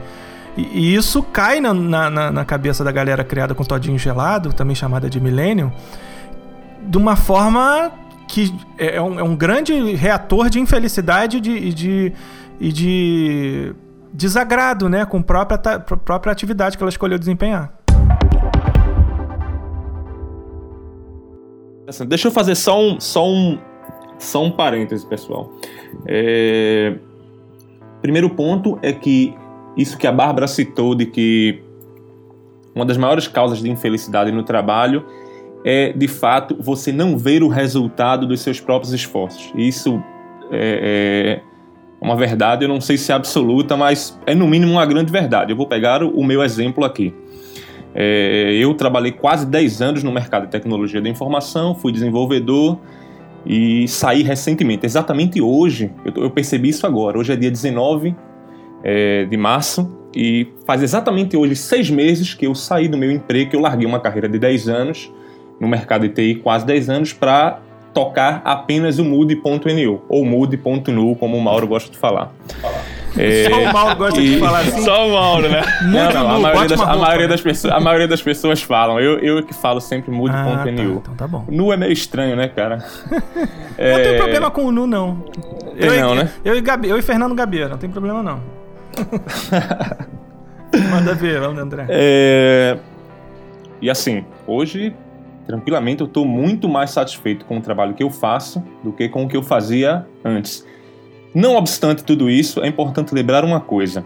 E, 0.58 0.62
e 0.80 0.96
isso 0.96 1.22
cai 1.22 1.60
na, 1.60 1.74
na, 1.74 2.32
na, 2.32 2.46
cabeça 2.46 2.84
da 2.84 2.92
galera 2.92 3.24
criada 3.24 3.54
com 3.54 3.64
todinho 3.64 4.00
gelado, 4.00 4.52
também 4.52 4.76
chamada 4.76 5.10
de 5.10 5.20
milênio, 5.20 5.72
de 6.82 6.98
uma 6.98 7.16
forma 7.16 7.92
que 8.28 8.54
é, 8.78 8.96
é 8.96 9.02
um, 9.02 9.20
é 9.20 9.24
um 9.24 9.36
grande 9.36 9.74
reator 9.96 10.50
de 10.50 10.60
infelicidade 10.60 11.38
e 11.38 11.40
de, 11.40 11.74
de, 11.74 12.14
e 12.60 12.72
de 12.72 13.76
desagrado 14.14 14.90
né, 14.90 15.06
com 15.06 15.18
a 15.18 15.24
própria, 15.24 15.80
própria 15.80 16.32
atividade 16.32 16.78
que 16.78 16.84
ela 16.84 16.90
escolheu 16.90 17.18
desempenhar. 17.18 17.74
Deixa 22.08 22.28
eu 22.28 22.32
fazer 22.32 22.56
só 22.56 22.80
um, 22.80 23.00
só 23.00 23.28
um, 23.28 23.58
só 24.18 24.44
um 24.44 24.52
parêntese, 24.52 25.06
pessoal. 25.06 25.52
É... 26.08 26.96
Primeiro 28.02 28.30
ponto 28.30 28.78
é 28.82 28.94
que 28.94 29.36
isso 29.76 29.98
que 29.98 30.06
a 30.06 30.12
Bárbara 30.12 30.48
citou 30.48 30.94
de 30.94 31.06
que 31.06 31.64
uma 32.76 32.86
das 32.86 32.98
maiores 32.98 33.28
causas 33.28 33.60
de 33.60 33.70
infelicidade 33.70 34.32
no 34.32 34.44
trabalho 34.44 35.06
é, 35.66 35.92
de 35.92 36.08
fato, 36.08 36.56
você 36.60 36.92
não 36.92 37.18
ver 37.18 37.44
o 37.44 37.48
resultado 37.48 38.26
dos 38.26 38.42
seus 38.42 38.62
próprios 38.62 38.94
esforços. 38.94 39.52
Isso 39.56 40.02
é, 40.52 41.42
é 41.44 41.49
uma 42.02 42.16
verdade, 42.16 42.64
eu 42.64 42.70
não 42.70 42.80
sei 42.80 42.98
se 42.98 43.12
é 43.12 43.16
absoluta, 43.16 43.76
mas 43.76 44.18
é 44.26 44.34
no 44.34 44.48
mínimo 44.48 44.74
uma 44.74 44.86
grande 44.86 45.12
verdade. 45.12 45.52
Eu 45.52 45.58
vou 45.58 45.68
pegar 45.68 46.04
o 46.04 46.24
meu 46.24 46.42
exemplo 46.44 46.86
aqui. 46.86 47.14
É, 47.94 48.54
eu 48.60 48.74
trabalhei 48.74 49.12
quase 49.12 49.46
10 49.46 49.82
anos 49.82 50.04
no 50.04 50.12
mercado 50.12 50.46
de 50.46 50.52
tecnologia 50.52 51.02
da 51.02 51.10
informação, 51.10 51.76
fui 51.76 51.92
desenvolvedor 51.92 52.80
e 53.46 53.88
saí 53.88 54.24
recentemente. 54.24 54.86
Exatamente 54.86 55.42
hoje, 55.42 55.92
eu, 56.06 56.24
eu 56.24 56.30
percebi 56.30 56.70
isso 56.70 56.86
agora. 56.86 57.18
Hoje 57.18 57.34
é 57.34 57.36
dia 57.36 57.52
19 57.52 58.16
é, 58.84 59.26
de 59.26 59.38
março 59.38 59.98
e 60.16 60.48
faz 60.66 60.82
exatamente 60.82 61.36
hoje 61.36 61.56
seis 61.56 61.90
meses 61.90 62.34
que 62.34 62.48
eu 62.48 62.56
saí 62.56 62.88
do 62.88 62.98
meu 62.98 63.12
emprego, 63.12 63.50
que 63.50 63.56
eu 63.56 63.60
larguei 63.60 63.86
uma 63.86 64.00
carreira 64.00 64.30
de 64.30 64.40
10 64.40 64.70
anos 64.70 65.12
no 65.60 65.68
mercado 65.68 66.08
de 66.08 66.14
TI, 66.14 66.36
quase 66.36 66.66
10 66.66 66.90
anos, 66.90 67.14
para 67.14 67.60
tocar 67.94 68.42
apenas 68.44 69.00
o 69.00 69.06
mood.nu, 69.06 70.02
ou 70.08 70.26
mood.nu, 70.26 71.16
como 71.16 71.38
o 71.38 71.42
Mauro 71.42 71.68
gosta 71.68 71.92
de 71.92 71.98
falar. 71.98 72.32
É, 73.18 73.50
só 73.50 73.60
o 73.60 73.74
Mauro 73.74 73.96
gosta 73.96 74.22
e... 74.22 74.34
de 74.34 74.40
falar 74.40 74.60
assim. 74.68 74.82
Só 74.84 75.08
o 75.08 75.12
Mauro, 75.12 75.50
né? 75.50 75.62
não, 75.84 76.12
não, 76.12 76.36
a, 76.36 76.40
maioria 76.40 76.68
das, 76.68 76.82
a, 76.82 76.96
maioria 76.96 77.28
das, 77.28 77.42
pessoas, 77.42 77.74
a 77.74 77.80
maioria 77.80 78.08
das 78.08 78.22
pessoas 78.22 78.62
falam. 78.62 79.00
Eu, 79.00 79.20
eu 79.20 79.44
que 79.44 79.54
falo 79.54 79.82
sempre 79.82 80.12
mood.nu. 80.12 80.38
Ah, 80.38 80.64
tá, 80.64 80.70
então 80.70 81.16
tá 81.16 81.28
bom. 81.28 81.46
Nu 81.50 81.74
é 81.74 81.78
meio 81.78 81.92
estranho, 81.92 82.36
né, 82.36 82.48
cara? 82.48 82.84
é... 83.78 83.94
Não 83.94 84.04
tem 84.04 84.18
problema 84.18 84.52
com 84.52 84.66
o 84.66 84.72
Nu, 84.72 84.86
não. 84.86 85.26
Eu, 85.76 86.00
não, 86.00 86.16
né? 86.16 86.30
Eu 86.44 86.56
e, 86.56 86.62
Gabi, 86.62 86.90
eu 86.90 86.98
e 86.98 87.02
Fernando 87.02 87.34
Gabeira, 87.34 87.70
não 87.70 87.78
tem 87.78 87.90
problema, 87.90 88.22
não. 88.22 88.42
Manda 90.92 91.16
ver, 91.16 91.40
vamos, 91.40 91.60
André. 91.60 91.86
É... 91.90 92.78
E 93.82 93.90
assim, 93.90 94.26
hoje 94.46 94.94
tranquilamente 95.50 96.02
eu 96.02 96.06
estou 96.06 96.28
muito 96.28 96.70
mais 96.70 96.92
satisfeito 96.92 97.44
com 97.44 97.58
o 97.58 97.62
trabalho 97.62 97.96
que 97.96 98.04
eu 98.04 98.12
faço 98.12 98.64
do 98.84 98.92
que 98.94 99.10
com 99.10 99.24
o 99.24 99.28
que 99.28 99.36
eu 99.36 99.42
fazia 99.42 100.06
antes. 100.24 100.64
Não 101.34 101.56
obstante 101.56 102.04
tudo 102.04 102.30
isso, 102.30 102.62
é 102.62 102.68
importante 102.68 103.16
lembrar 103.16 103.44
uma 103.44 103.60
coisa. 103.60 104.06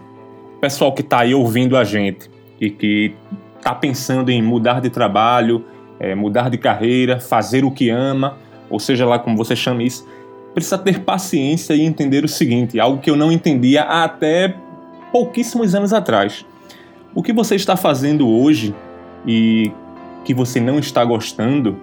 Pessoal 0.58 0.94
que 0.94 1.02
está 1.02 1.20
aí 1.20 1.34
ouvindo 1.34 1.76
a 1.76 1.84
gente 1.84 2.30
e 2.58 2.70
que 2.70 3.14
está 3.58 3.74
pensando 3.74 4.30
em 4.30 4.40
mudar 4.40 4.80
de 4.80 4.88
trabalho, 4.88 5.62
é, 6.00 6.14
mudar 6.14 6.48
de 6.48 6.56
carreira, 6.56 7.20
fazer 7.20 7.62
o 7.62 7.70
que 7.70 7.90
ama, 7.90 8.38
ou 8.70 8.80
seja 8.80 9.04
lá 9.04 9.18
como 9.18 9.36
você 9.36 9.54
chama 9.54 9.82
isso, 9.82 10.08
precisa 10.54 10.78
ter 10.78 11.00
paciência 11.00 11.74
e 11.74 11.82
entender 11.82 12.24
o 12.24 12.28
seguinte, 12.28 12.80
algo 12.80 13.02
que 13.02 13.10
eu 13.10 13.16
não 13.16 13.30
entendia 13.30 13.82
até 13.82 14.56
pouquíssimos 15.12 15.74
anos 15.74 15.92
atrás. 15.92 16.46
O 17.14 17.22
que 17.22 17.34
você 17.34 17.54
está 17.54 17.76
fazendo 17.76 18.26
hoje 18.26 18.74
e 19.26 19.70
que 20.24 20.34
você 20.34 20.60
não 20.60 20.78
está 20.78 21.04
gostando, 21.04 21.76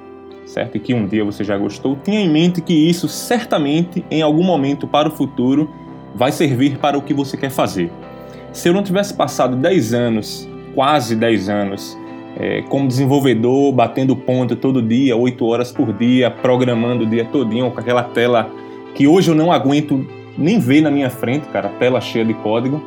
certo? 0.46 0.78
E 0.78 0.80
que 0.80 0.94
um 0.94 1.06
dia 1.06 1.24
você 1.24 1.44
já 1.44 1.58
gostou, 1.58 1.96
tenha 1.96 2.20
em 2.20 2.30
mente 2.30 2.62
que 2.62 2.74
isso 2.74 3.08
certamente, 3.08 4.04
em 4.10 4.22
algum 4.22 4.44
momento 4.44 4.88
para 4.88 5.08
o 5.08 5.12
futuro, 5.12 5.70
vai 6.16 6.32
servir 6.32 6.78
para 6.78 6.98
o 6.98 7.02
que 7.02 7.14
você 7.14 7.38
quer 7.38 7.52
fazer. 7.52 7.92
Se 8.52 8.68
eu 8.68 8.74
não 8.74 8.84
tivesse 8.84 9.14
passado 9.14 9.56
10 9.56 9.94
anos, 9.94 10.50
quase 10.76 11.16
10 11.16 11.50
anos, 11.50 11.98
é, 12.38 12.62
como 12.64 12.88
desenvolvedor, 12.88 13.72
batendo 13.72 14.16
ponto 14.16 14.56
todo 14.56 14.82
dia, 14.82 15.16
8 15.16 15.46
horas 15.46 15.72
por 15.72 15.94
dia, 15.94 16.30
programando 16.30 17.04
o 17.04 17.08
dia 17.08 17.26
todinho 17.26 17.70
com 17.72 17.80
aquela 17.80 18.04
tela 18.04 18.50
que 18.96 19.08
hoje 19.08 19.32
eu 19.32 19.36
não 19.36 19.52
aguento 19.52 20.06
nem 20.38 20.60
ver 20.60 20.82
na 20.82 20.92
minha 20.92 21.10
frente, 21.10 21.48
cara, 21.48 21.70
tela 21.80 22.02
cheia 22.02 22.26
de 22.26 22.34
código. 22.34 22.82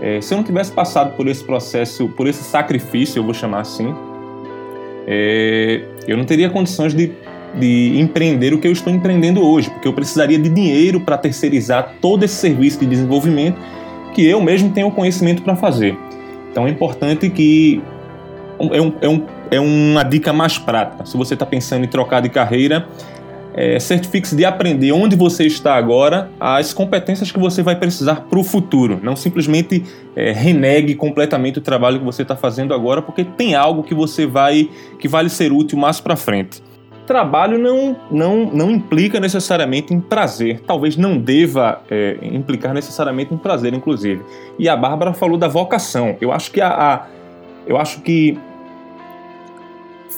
É, 0.00 0.20
se 0.20 0.34
eu 0.34 0.38
não 0.38 0.44
tivesse 0.44 0.72
passado 0.72 1.16
por 1.16 1.28
esse 1.28 1.44
processo, 1.44 2.08
por 2.08 2.26
esse 2.26 2.42
sacrifício, 2.42 3.20
eu 3.20 3.24
vou 3.24 3.34
chamar 3.34 3.60
assim, 3.60 3.94
é, 5.06 5.82
eu 6.06 6.16
não 6.16 6.24
teria 6.24 6.48
condições 6.50 6.94
de 6.94 7.12
de 7.58 7.98
empreender 8.00 8.52
o 8.52 8.58
que 8.58 8.66
eu 8.66 8.72
estou 8.72 8.92
empreendendo 8.92 9.40
hoje, 9.40 9.70
porque 9.70 9.86
eu 9.86 9.92
precisaria 9.92 10.38
de 10.38 10.48
dinheiro 10.48 11.00
para 11.00 11.16
terceirizar 11.16 11.94
todo 12.00 12.24
esse 12.24 12.34
serviço 12.34 12.80
de 12.80 12.86
desenvolvimento 12.86 13.60
que 14.12 14.24
eu 14.26 14.40
mesmo 14.40 14.70
tenho 14.70 14.90
conhecimento 14.90 15.42
para 15.42 15.56
fazer. 15.56 15.96
Então 16.50 16.66
é 16.66 16.70
importante 16.70 17.28
que 17.30 17.82
é, 18.58 18.80
um, 18.80 18.92
é, 19.00 19.08
um, 19.08 19.26
é 19.50 19.60
uma 19.60 20.02
dica 20.02 20.32
mais 20.32 20.58
prática. 20.58 21.04
Se 21.04 21.16
você 21.16 21.34
está 21.34 21.46
pensando 21.46 21.84
em 21.84 21.88
trocar 21.88 22.20
de 22.20 22.28
carreira, 22.28 22.86
é, 23.54 23.78
certifique-se 23.78 24.34
de 24.34 24.44
aprender 24.44 24.90
onde 24.92 25.14
você 25.14 25.46
está 25.46 25.76
agora, 25.76 26.28
as 26.40 26.74
competências 26.74 27.30
que 27.30 27.38
você 27.38 27.62
vai 27.62 27.76
precisar 27.76 28.22
para 28.22 28.38
o 28.38 28.42
futuro. 28.42 28.98
Não 29.02 29.14
simplesmente 29.14 29.84
é, 30.16 30.32
renegue 30.32 30.94
completamente 30.94 31.58
o 31.58 31.62
trabalho 31.62 32.00
que 32.00 32.04
você 32.04 32.22
está 32.22 32.34
fazendo 32.34 32.74
agora, 32.74 33.00
porque 33.00 33.24
tem 33.24 33.54
algo 33.54 33.82
que 33.84 33.94
você 33.94 34.26
vai 34.26 34.68
que 34.98 35.06
vai 35.06 35.22
lhe 35.22 35.30
ser 35.30 35.52
útil 35.52 35.78
mais 35.78 36.00
para 36.00 36.16
frente. 36.16 36.62
Trabalho 37.06 37.58
não, 37.58 37.96
não, 38.10 38.46
não 38.46 38.70
implica 38.70 39.20
necessariamente 39.20 39.92
em 39.92 40.00
prazer, 40.00 40.60
talvez 40.66 40.96
não 40.96 41.18
deva 41.18 41.82
é, 41.90 42.16
implicar 42.22 42.72
necessariamente 42.72 43.32
em 43.32 43.36
prazer, 43.36 43.74
inclusive. 43.74 44.22
E 44.58 44.68
a 44.68 44.76
Bárbara 44.76 45.12
falou 45.12 45.36
da 45.36 45.46
vocação. 45.46 46.16
Eu 46.20 46.32
acho 46.32 46.50
que 46.50 46.62
a, 46.62 46.68
a 46.68 47.06
eu 47.66 47.76
acho 47.78 48.00
que 48.00 48.38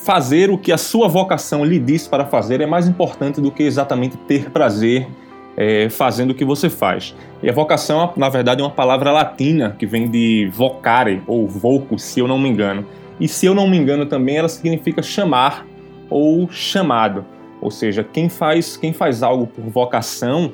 fazer 0.07 0.51
o 0.51 0.57
que 0.57 0.71
a 0.71 0.79
sua 0.79 1.09
vocação 1.09 1.65
lhe 1.65 1.81
diz 1.81 2.07
para 2.07 2.25
fazer 2.25 2.61
é 2.61 2.67
mais 2.67 2.87
importante 2.87 3.41
do 3.41 3.51
que 3.51 3.65
exatamente 3.65 4.17
ter 4.17 4.51
prazer 4.51 5.09
é, 5.57 5.89
fazendo 5.91 6.31
o 6.31 6.35
que 6.35 6.45
você 6.45 6.71
faz. 6.71 7.13
E 7.43 7.51
a 7.51 7.53
vocação, 7.53 8.13
na 8.17 8.29
verdade, 8.29 8.61
é 8.61 8.65
uma 8.65 8.71
palavra 8.71 9.11
latina 9.11 9.75
que 9.77 9.85
vem 9.85 10.09
de 10.09 10.49
vocare 10.55 11.21
ou 11.27 11.49
voco, 11.49 11.99
se 11.99 12.21
eu 12.21 12.29
não 12.29 12.39
me 12.39 12.49
engano. 12.49 12.87
E 13.19 13.27
se 13.27 13.47
eu 13.47 13.55
não 13.55 13.67
me 13.67 13.77
engano 13.77 14.07
também, 14.07 14.37
ela 14.37 14.49
significa 14.49 15.03
chamar 15.03 15.67
ou 16.09 16.49
chamado. 16.53 17.25
Ou 17.61 17.73
seja, 17.73 18.05
quem 18.05 18.29
faz, 18.29 18.77
quem 18.77 18.93
faz 18.93 19.25
algo 19.25 19.49
por 19.49 19.65
vocação, 19.65 20.53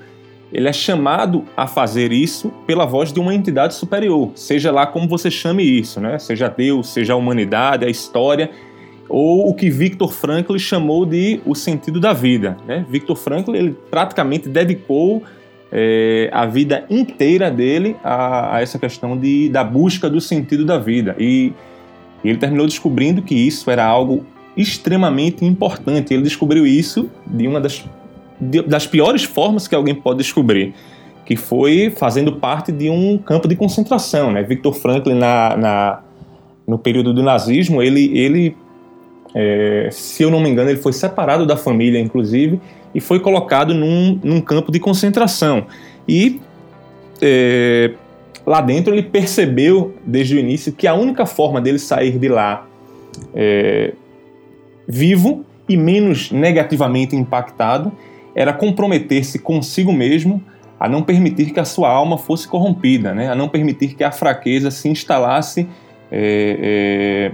ele 0.50 0.66
é 0.66 0.72
chamado 0.72 1.44
a 1.54 1.66
fazer 1.66 2.10
isso 2.10 2.50
pela 2.66 2.86
voz 2.86 3.12
de 3.12 3.20
uma 3.20 3.34
entidade 3.34 3.74
superior, 3.74 4.30
seja 4.34 4.72
lá 4.72 4.86
como 4.86 5.06
você 5.06 5.30
chame 5.30 5.62
isso, 5.62 6.00
né? 6.00 6.18
Seja 6.18 6.48
Deus, 6.48 6.88
seja 6.88 7.12
a 7.12 7.16
humanidade, 7.16 7.84
a 7.84 7.90
história, 7.90 8.50
ou 9.12 9.50
o 9.50 9.54
que 9.54 9.68
Victor 9.68 10.10
Frankl 10.10 10.56
chamou 10.56 11.04
de 11.04 11.38
o 11.44 11.54
sentido 11.54 12.00
da 12.00 12.14
vida. 12.14 12.56
Né? 12.66 12.86
Victor 12.88 13.14
Frankl 13.14 13.54
ele 13.54 13.76
praticamente 13.90 14.48
dedicou 14.48 15.22
é, 15.70 16.30
a 16.32 16.46
vida 16.46 16.86
inteira 16.88 17.50
dele 17.50 17.94
a, 18.02 18.56
a, 18.56 18.62
essa 18.62 18.78
questão 18.78 19.16
de, 19.16 19.50
da 19.50 19.62
busca 19.62 20.08
do 20.08 20.18
sentido 20.18 20.64
da 20.64 20.78
vida 20.78 21.14
e 21.18 21.52
ele 22.24 22.38
terminou 22.38 22.66
descobrindo 22.66 23.20
que 23.20 23.34
isso 23.34 23.70
era 23.70 23.84
algo 23.84 24.24
extremamente 24.56 25.44
importante. 25.44 26.14
Ele 26.14 26.22
descobriu 26.22 26.66
isso 26.66 27.10
de 27.26 27.46
uma 27.46 27.60
das, 27.60 27.84
de, 28.40 28.62
das 28.62 28.86
piores 28.86 29.24
formas 29.24 29.68
que 29.68 29.74
alguém 29.74 29.94
pode 29.94 30.18
descobrir, 30.18 30.72
que 31.26 31.36
foi 31.36 31.90
fazendo 31.90 32.32
parte 32.32 32.72
de 32.72 32.88
um 32.88 33.18
campo 33.18 33.46
de 33.46 33.56
concentração. 33.56 34.32
Né? 34.32 34.42
Victor 34.42 34.72
Franklin, 34.72 35.16
na, 35.16 35.56
na, 35.56 36.00
no 36.66 36.78
período 36.78 37.12
do 37.12 37.22
nazismo, 37.22 37.82
ele, 37.82 38.16
ele 38.16 38.56
é, 39.34 39.88
se 39.90 40.22
eu 40.22 40.30
não 40.30 40.40
me 40.40 40.50
engano, 40.50 40.70
ele 40.70 40.80
foi 40.80 40.92
separado 40.92 41.46
da 41.46 41.56
família, 41.56 41.98
inclusive, 41.98 42.60
e 42.94 43.00
foi 43.00 43.20
colocado 43.20 43.74
num, 43.74 44.18
num 44.22 44.40
campo 44.40 44.70
de 44.70 44.78
concentração. 44.78 45.66
E 46.06 46.40
é, 47.20 47.92
lá 48.44 48.60
dentro 48.60 48.92
ele 48.94 49.02
percebeu 49.02 49.94
desde 50.04 50.36
o 50.36 50.38
início 50.38 50.72
que 50.72 50.86
a 50.86 50.94
única 50.94 51.24
forma 51.24 51.60
dele 51.60 51.78
sair 51.78 52.18
de 52.18 52.28
lá 52.28 52.66
é, 53.34 53.92
vivo 54.86 55.44
e 55.68 55.76
menos 55.76 56.30
negativamente 56.30 57.16
impactado 57.16 57.92
era 58.34 58.52
comprometer-se 58.52 59.38
consigo 59.38 59.92
mesmo 59.92 60.42
a 60.78 60.88
não 60.88 61.02
permitir 61.02 61.52
que 61.52 61.60
a 61.60 61.64
sua 61.64 61.88
alma 61.88 62.18
fosse 62.18 62.48
corrompida, 62.48 63.14
né? 63.14 63.30
a 63.30 63.34
não 63.36 63.48
permitir 63.48 63.94
que 63.94 64.02
a 64.02 64.10
fraqueza 64.10 64.70
se 64.70 64.88
instalasse 64.88 65.68
é, 66.10 67.30
é, 67.30 67.32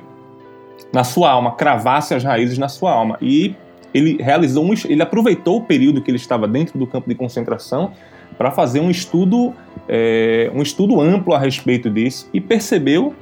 na 0.93 1.05
sua 1.05 1.31
alma, 1.31 1.53
cravasse 1.53 2.15
as 2.15 2.25
raízes 2.25 2.59
na 2.59 2.69
sua 2.69 2.93
alma. 2.93 3.19
E 3.21 3.55
ele 3.93 4.23
realizou 4.23 4.65
um, 4.65 4.75
ele 4.89 5.03
aproveitou 5.03 5.59
o 5.59 5.63
período 5.63 6.03
que 6.03 6.11
ele 6.11 6.17
estava 6.17 6.47
dentro 6.47 6.79
do 6.79 6.87
campo 6.87 7.09
de 7.09 7.15
concentração 7.15 7.93
para 8.37 8.51
fazer 8.51 8.81
um 8.81 8.91
estudo, 8.91 9.53
é, 9.89 10.51
um 10.55 10.63
estudo 10.63 11.01
amplo 11.01 11.35
a 11.35 11.39
respeito 11.39 11.91
disso 11.91 12.29
e 12.33 12.41
percebeu, 12.41 13.15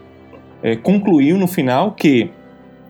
é, 0.62 0.76
concluiu 0.76 1.38
no 1.38 1.46
final 1.46 1.92
que 1.92 2.30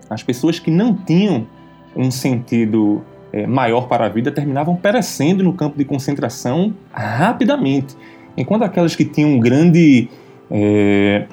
as 0.09 0.23
pessoas 0.23 0.59
que 0.59 0.71
não 0.71 0.95
tinham 0.95 1.47
um 1.95 2.11
sentido 2.11 3.03
é, 3.33 3.47
maior 3.47 3.89
para 3.89 4.07
a 4.07 4.09
vida 4.09 4.31
terminavam 4.31 4.77
perecendo 4.77 5.43
no 5.43 5.53
campo 5.53 5.77
de 5.79 5.85
concentração 5.85 6.75
rapidamente, 6.93 7.97
enquanto 8.37 8.62
aquelas 8.62 8.95
que 8.95 9.05
tinham 9.05 9.31
um 9.31 9.39
grande 9.39 10.09
é, 10.51 11.27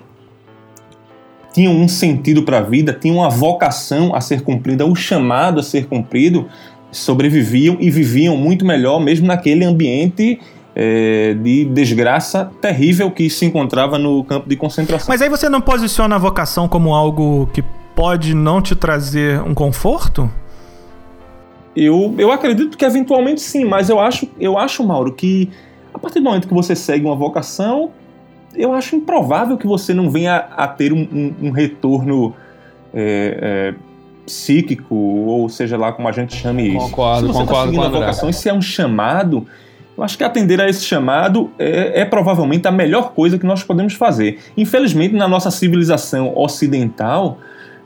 tinham 1.54 1.72
um 1.72 1.88
sentido 1.88 2.44
para 2.44 2.58
a 2.58 2.62
vida, 2.62 2.92
tinham 2.92 3.18
uma 3.18 3.30
vocação 3.30 4.14
a 4.14 4.20
ser 4.20 4.42
cumprida, 4.42 4.86
um 4.86 4.96
chamado 4.96 5.60
a 5.60 5.64
ser 5.64 5.86
cumprido, 5.86 6.48
sobreviviam 6.92 7.78
e 7.80 7.90
viviam 7.90 8.36
muito 8.36 8.66
melhor, 8.66 9.00
mesmo 9.00 9.28
naquele 9.28 9.64
ambiente 9.64 10.40
é, 10.76 11.36
de 11.36 11.66
desgraça 11.66 12.52
terrível 12.60 13.12
que 13.12 13.30
se 13.30 13.46
encontrava 13.46 14.00
no 14.00 14.24
campo 14.24 14.50
de 14.50 14.56
concentração. 14.56 15.08
Mas 15.08 15.22
aí 15.22 15.30
você 15.30 15.48
não 15.48 15.62
posiciona 15.62 16.16
a 16.16 16.20
vocação 16.20 16.68
como 16.68 16.94
algo 16.94 17.48
que 17.54 17.64
pode 17.96 18.34
não 18.34 18.62
te 18.62 18.76
trazer 18.76 19.40
um 19.44 19.54
conforto? 19.54 20.30
Eu, 21.76 22.16
eu 22.18 22.32
acredito 22.32 22.78
que 22.78 22.86
eventualmente 22.86 23.42
sim, 23.42 23.66
mas 23.66 23.90
eu 23.90 24.00
acho, 24.00 24.28
eu 24.40 24.58
acho, 24.58 24.84
Mauro, 24.84 25.14
que 25.14 25.50
a 25.94 26.00
partir 26.00 26.20
do 26.20 26.26
momento 26.26 26.48
que 26.48 26.54
você 26.54 26.76
segue 26.76 27.06
uma 27.06 27.16
vocação, 27.16 27.92
eu 28.56 28.74
acho 28.74 28.96
improvável 28.96 29.58
que 29.58 29.68
você 29.68 29.94
não 29.94 30.10
venha 30.10 30.36
a 30.36 30.68
ter 30.68 30.94
um, 30.94 31.08
um, 31.12 31.48
um 31.48 31.52
retorno 31.52 32.36
é, 32.94 33.74
é, 33.74 33.76
psíquico, 34.26 34.96
ou 34.96 35.50
seja 35.50 35.78
lá 35.78 35.92
como 35.92 36.08
a 36.08 36.12
gente 36.12 36.36
chame 36.36 36.70
isso. 36.70 36.90
Concordo, 36.90 37.28
se 37.28 37.34
você 37.34 37.40
tá 37.40 37.46
concordo 37.46 37.74
tá 37.74 37.78
com 37.78 37.84
a 37.84 37.90
vocação, 37.90 38.30
e 38.30 38.34
se 38.34 38.50
é 38.50 38.54
um 38.54 38.62
chamado, 38.62 39.46
eu 39.98 40.04
acho 40.04 40.18
que 40.18 40.24
atender 40.24 40.60
a 40.62 40.70
esse 40.70 40.84
chamado 40.84 41.52
é, 41.58 42.02
é, 42.02 42.06
provavelmente 42.06 42.68
a 42.68 42.72
melhor 42.72 43.14
coisa 43.14 43.38
que 43.38 43.46
nós 43.46 43.64
podemos 43.64 43.94
fazer. 43.94 44.40
Infelizmente, 44.56 45.16
na 45.16 45.28
nossa 45.28 45.52
civilização 45.52 46.34
ocidental, 46.36 47.38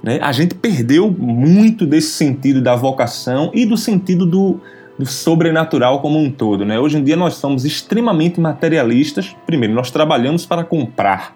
né, 0.03 0.19
a 0.21 0.32
gente 0.32 0.56
perdeu 0.56 1.10
muito 1.10 1.86
desse 1.86 2.12
sentido 2.12 2.62
da 2.62 2.75
vocação 2.75 3.51
e 3.53 3.65
do 3.65 3.75
sentido 3.75 4.25
do, 4.25 4.60
do 4.98 5.06
sobrenatural 5.06 6.02
como 6.02 6.20
um 6.20 6.32
todo. 6.32 6.66
Né? 6.66 6.80
Hoje 6.80 6.98
em 6.98 7.04
dia 7.04 7.16
nós 7.16 7.36
somos 7.36 7.66
extremamente 7.66 8.40
materialistas. 8.40 9.36
Primeiro, 9.46 9.74
nós 9.74 9.92
trabalhamos 9.92 10.46
para 10.46 10.64
comprar, 10.64 11.36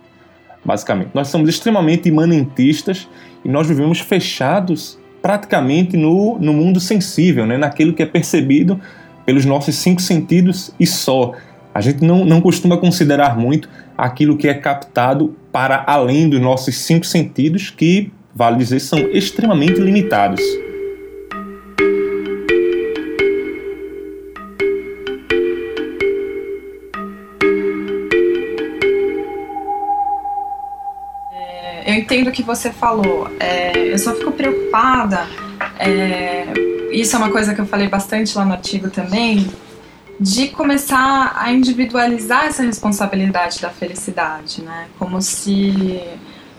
basicamente. 0.66 1.12
Nós 1.14 1.28
somos 1.28 1.48
extremamente 1.48 2.10
imanentistas 2.10 3.08
e 3.46 3.50
nós 3.50 3.68
vivemos 3.68 4.00
fechados 4.00 5.00
praticamente 5.22 5.96
no, 5.96 6.40
no 6.40 6.54
mundo 6.54 6.80
sensível, 6.80 7.46
né? 7.46 7.58
naquilo 7.58 7.94
que 7.94 8.02
é 8.02 8.06
percebido 8.06 8.80
pelos 9.26 9.46
nossos 9.46 9.76
cinco 9.76 10.02
sentidos 10.02 10.74
e 10.80 10.88
só. 10.88 11.34
A 11.74 11.80
gente 11.80 12.04
não, 12.04 12.26
não 12.26 12.42
costuma 12.42 12.78
considerar 12.78 13.38
muito 13.38 13.70
aquilo 13.98 14.36
que 14.36 14.48
é 14.48 14.54
captado 14.54 15.36
para 15.52 15.84
além 15.86 16.28
dos 16.28 16.42
nossos 16.42 16.76
cinco 16.76 17.06
sentidos, 17.06 17.70
que, 17.70 18.12
vale 18.34 18.58
dizer, 18.58 18.80
são 18.80 19.00
extremamente 19.12 19.80
limitados. 19.80 20.42
Entendo 32.02 32.28
o 32.28 32.32
que 32.32 32.44
você 32.44 32.72
falou. 32.72 33.30
É, 33.40 33.94
eu 33.94 33.98
só 33.98 34.14
fico 34.14 34.32
preocupada. 34.32 35.28
É, 35.80 36.46
isso 36.92 37.16
é 37.16 37.20
uma 37.20 37.30
coisa 37.30 37.54
que 37.54 37.62
eu 37.62 37.66
falei 37.66 37.88
bastante 37.88 38.38
lá 38.38 38.44
no 38.44 38.54
artigo 38.54 38.90
também, 38.90 39.50
de 40.20 40.50
começar 40.50 41.34
a 41.36 41.52
individualizar 41.52 42.46
essa 42.46 42.64
responsabilidade 42.64 43.62
da 43.62 43.70
felicidade, 43.70 44.62
né? 44.62 44.88
Como 45.00 45.22
se 45.22 46.02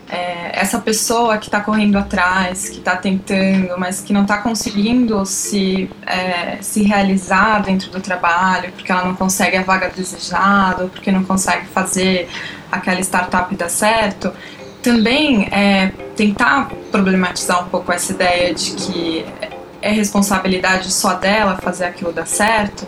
é, 0.09 0.59
essa 0.59 0.79
pessoa 0.79 1.37
que 1.37 1.47
está 1.47 1.61
correndo 1.61 1.97
atrás, 1.97 2.69
que 2.69 2.77
está 2.77 2.95
tentando, 2.95 3.73
mas 3.77 4.01
que 4.01 4.11
não 4.11 4.23
está 4.23 4.37
conseguindo 4.39 5.25
se, 5.25 5.89
é, 6.05 6.57
se 6.61 6.83
realizar 6.83 7.63
dentro 7.63 7.89
do 7.89 8.01
trabalho, 8.01 8.71
porque 8.73 8.91
ela 8.91 9.05
não 9.05 9.15
consegue 9.15 9.57
a 9.57 9.63
vaga 9.63 9.89
desejada, 9.89 10.85
porque 10.87 11.11
não 11.11 11.23
consegue 11.23 11.65
fazer 11.67 12.27
aquela 12.71 12.99
startup 12.99 13.55
dar 13.55 13.69
certo, 13.69 14.33
também 14.83 15.47
é, 15.49 15.87
tentar 16.15 16.69
problematizar 16.91 17.63
um 17.63 17.69
pouco 17.69 17.91
essa 17.91 18.11
ideia 18.11 18.53
de 18.53 18.71
que 18.71 19.25
é 19.81 19.91
responsabilidade 19.91 20.91
só 20.91 21.15
dela 21.15 21.57
fazer 21.57 21.85
aquilo 21.85 22.11
dar 22.13 22.27
certo 22.27 22.85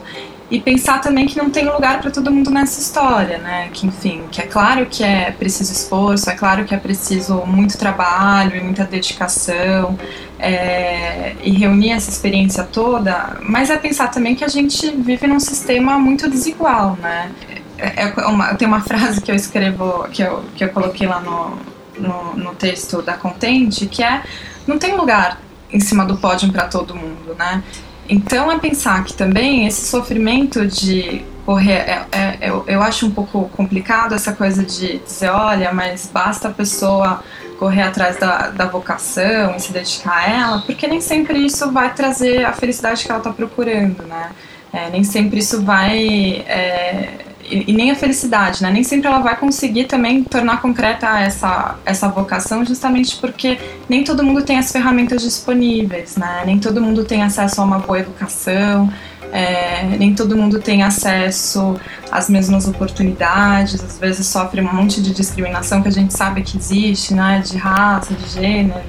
e 0.49 0.62
pensar 0.62 1.01
também 1.01 1.25
que 1.25 1.38
não 1.38 1.49
tem 1.49 1.65
lugar 1.65 1.99
para 1.99 2.12
todo 2.12 2.31
mundo 2.31 2.51
nessa 2.51 2.79
história, 2.79 3.39
né? 3.39 3.69
Que 3.73 3.88
enfim, 3.88 4.25
que 4.31 4.41
é 4.41 4.45
claro 4.45 4.86
que 4.86 5.03
é 5.03 5.31
preciso 5.31 5.73
esforço, 5.73 6.29
é 6.29 6.36
claro 6.36 6.65
que 6.65 6.75
é 6.75 6.77
preciso 6.77 7.43
muito 7.47 7.77
trabalho 7.77 8.55
e 8.55 8.62
muita 8.62 8.84
dedicação 8.84 9.97
é, 10.38 11.36
e 11.41 11.51
reunir 11.51 11.91
essa 11.91 12.12
experiência 12.12 12.63
toda, 12.63 13.38
mas 13.41 13.71
é 13.71 13.77
pensar 13.77 14.10
também 14.10 14.36
que 14.36 14.43
a 14.43 14.47
gente 14.47 14.91
vive 14.91 15.25
num 15.25 15.39
sistema 15.39 15.97
muito 15.97 16.29
desigual, 16.29 16.95
né? 17.01 17.31
É, 17.77 18.03
é 18.03 18.27
uma, 18.27 18.53
tem 18.53 18.67
uma 18.67 18.81
frase 18.81 19.19
que 19.21 19.31
eu 19.31 19.36
escrevo, 19.36 20.08
que 20.12 20.21
eu, 20.21 20.43
que 20.55 20.63
eu 20.63 20.69
coloquei 20.69 21.08
lá 21.08 21.19
no, 21.19 21.58
no, 21.97 22.36
no 22.36 22.55
texto 22.55 23.01
da 23.01 23.13
Contente, 23.13 23.86
que 23.86 24.03
é 24.03 24.23
não 24.67 24.77
tem 24.79 24.95
lugar 24.95 25.39
em 25.71 25.79
cima 25.79 26.05
do 26.05 26.17
pódio 26.17 26.51
para 26.51 26.67
todo 26.67 26.95
mundo, 26.95 27.36
né? 27.38 27.63
Então 28.08 28.51
é 28.51 28.60
pensar 28.60 29.03
que 29.03 29.13
também 29.13 29.65
esse 29.65 29.88
sofrimento 29.88 30.65
de 30.67 31.25
correr, 31.45 31.73
é, 31.73 32.05
é, 32.12 32.38
eu, 32.41 32.63
eu 32.67 32.81
acho 32.81 33.05
um 33.05 33.12
pouco 33.12 33.49
complicado 33.49 34.13
essa 34.13 34.34
coisa 34.34 34.63
de 34.63 34.99
dizer, 34.99 35.29
olha, 35.29 35.71
mas 35.71 36.10
basta 36.12 36.47
a 36.47 36.51
pessoa 36.51 37.23
correr 37.60 37.84
atrás 37.84 38.17
da, 38.17 38.49
da 38.49 38.65
vocação 38.65 39.55
e 39.55 39.60
se 39.60 39.71
dedicar 39.71 40.17
a 40.17 40.29
ela, 40.29 40.62
porque 40.62 40.88
nem 40.88 40.99
sempre 40.99 41.45
isso 41.45 41.71
vai 41.71 41.93
trazer 41.93 42.45
a 42.45 42.51
felicidade 42.53 43.03
que 43.03 43.10
ela 43.10 43.19
está 43.19 43.31
procurando, 43.31 44.03
né? 44.03 44.31
É, 44.73 44.89
nem 44.89 45.03
sempre 45.03 45.39
isso 45.39 45.62
vai 45.62 46.43
é, 46.47 47.24
e, 47.49 47.73
nem 47.73 47.91
a 47.91 47.95
felicidade, 47.95 48.62
né? 48.63 48.71
Nem 48.71 48.84
sempre 48.84 49.08
ela 49.08 49.19
vai 49.19 49.38
conseguir 49.38 49.86
também 49.86 50.23
tornar 50.23 50.62
concreta 50.62 51.19
essa, 51.19 51.75
essa 51.86 52.08
vocação, 52.10 52.65
justamente 52.65 53.15
porque 53.17 53.60
nem 53.88 54.03
todo 54.03 54.23
mundo 54.23 54.41
tem 54.41 54.58
as 54.58 54.71
ferramentas 54.71 55.21
disponíveis, 55.21 56.17
né? 56.17 56.43
Nem 56.45 56.60
todo 56.60 56.81
mundo 56.81 57.03
tem 57.03 57.23
acesso 57.23 57.62
a 57.62 57.63
uma 57.63 57.79
boa 57.79 57.99
educação, 57.99 58.91
é, 59.31 59.84
nem 59.97 60.13
todo 60.13 60.36
mundo 60.36 60.60
tem 60.60 60.81
acesso 60.81 61.79
às 62.12 62.29
mesmas 62.29 62.67
oportunidades, 62.67 63.84
às 63.84 63.99
vezes 63.99 64.25
sofre 64.27 64.62
um 64.62 64.73
monte 64.73 65.01
de 65.01 65.13
discriminação 65.13 65.81
que 65.81 65.88
a 65.88 65.91
gente 65.91 66.13
sabe 66.13 66.41
que 66.41 66.58
existe, 66.58 67.13
né? 67.13 67.43
De 67.45 67.58
raça, 67.58 68.13
de 68.13 68.27
gênero, 68.29 68.81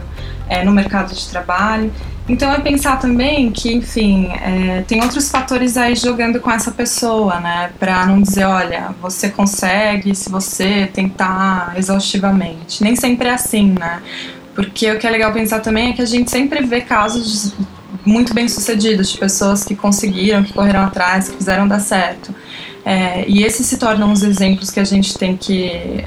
é, 0.48 0.64
no 0.64 0.72
mercado 0.72 1.14
de 1.14 1.28
trabalho. 1.28 1.92
Então 2.28 2.52
é 2.52 2.58
pensar 2.58 2.98
também 2.98 3.52
que, 3.52 3.72
enfim, 3.72 4.28
é, 4.32 4.82
tem 4.82 5.00
outros 5.00 5.30
fatores 5.30 5.76
aí 5.76 5.94
jogando 5.94 6.40
com 6.40 6.50
essa 6.50 6.72
pessoa, 6.72 7.38
né? 7.38 7.70
Para 7.78 8.04
não 8.06 8.20
dizer, 8.20 8.44
olha, 8.44 8.94
você 9.00 9.28
consegue 9.28 10.14
se 10.14 10.28
você 10.28 10.88
tentar 10.92 11.74
exaustivamente. 11.76 12.82
Nem 12.82 12.96
sempre 12.96 13.28
é 13.28 13.34
assim, 13.34 13.74
né? 13.78 14.02
Porque 14.56 14.90
o 14.90 14.98
que 14.98 15.06
é 15.06 15.10
legal 15.10 15.32
pensar 15.32 15.60
também 15.60 15.90
é 15.90 15.92
que 15.92 16.02
a 16.02 16.06
gente 16.06 16.30
sempre 16.30 16.64
vê 16.66 16.80
casos 16.80 17.54
muito 18.04 18.34
bem 18.34 18.48
sucedidos 18.48 19.10
de 19.10 19.18
pessoas 19.18 19.62
que 19.62 19.76
conseguiram, 19.76 20.42
que 20.42 20.52
correram 20.52 20.82
atrás, 20.82 21.28
que 21.28 21.36
fizeram 21.36 21.68
dar 21.68 21.80
certo. 21.80 22.34
É, 22.84 23.24
e 23.28 23.42
esses 23.44 23.66
se 23.66 23.78
tornam 23.78 24.12
os 24.12 24.22
exemplos 24.22 24.70
que 24.70 24.80
a 24.80 24.84
gente 24.84 25.16
tem 25.18 25.36
que 25.36 26.02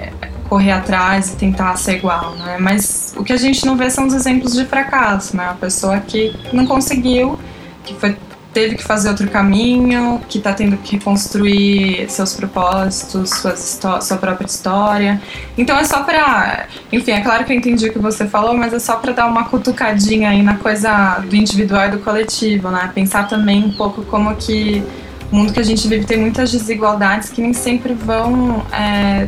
correr 0.50 0.72
atrás 0.72 1.32
e 1.32 1.36
tentar 1.36 1.78
ser 1.78 1.98
igual, 1.98 2.34
né? 2.36 2.58
Mas 2.60 3.14
o 3.16 3.24
que 3.24 3.32
a 3.32 3.38
gente 3.38 3.66
não 3.66 3.78
vê 3.78 3.90
são 3.90 4.08
os 4.08 4.14
exemplos 4.14 4.54
de 4.54 4.66
fracasso, 4.66 5.38
né? 5.38 5.48
A 5.50 5.54
pessoa 5.54 6.00
que 6.00 6.36
não 6.52 6.66
conseguiu, 6.66 7.40
que 7.86 7.94
foi, 7.94 8.18
teve 8.52 8.76
que 8.76 8.84
fazer 8.84 9.10
outro 9.10 9.30
caminho, 9.30 10.20
que 10.28 10.40
está 10.40 10.52
tendo 10.52 10.76
que 10.78 10.96
reconstruir 10.96 12.10
seus 12.10 12.34
propósitos, 12.34 13.30
suas 13.30 13.80
sua 14.02 14.18
própria 14.18 14.48
história. 14.48 15.22
Então 15.56 15.78
é 15.78 15.84
só 15.84 16.02
para, 16.02 16.66
enfim, 16.92 17.12
é 17.12 17.22
claro 17.22 17.46
que 17.46 17.54
eu 17.54 17.58
entendi 17.58 17.88
o 17.88 17.94
que 17.94 18.00
você 18.00 18.28
falou, 18.28 18.56
mas 18.58 18.74
é 18.74 18.80
só 18.80 18.96
para 18.96 19.14
dar 19.14 19.28
uma 19.28 19.46
cutucadinha 19.46 20.30
aí 20.30 20.42
na 20.42 20.58
coisa 20.58 21.20
do 21.30 21.36
individual 21.36 21.88
e 21.88 21.92
do 21.92 22.00
coletivo, 22.00 22.72
né? 22.72 22.92
Pensar 22.96 23.28
também 23.28 23.64
um 23.64 23.72
pouco 23.72 24.02
como 24.02 24.36
que 24.36 24.84
o 25.32 25.36
mundo 25.36 25.54
que 25.54 25.60
a 25.60 25.64
gente 25.64 25.88
vive 25.88 26.06
tem 26.06 26.18
muitas 26.18 26.52
desigualdades 26.52 27.30
que 27.30 27.40
nem 27.40 27.54
sempre 27.54 27.94
vão 27.94 28.66
é, 28.74 29.28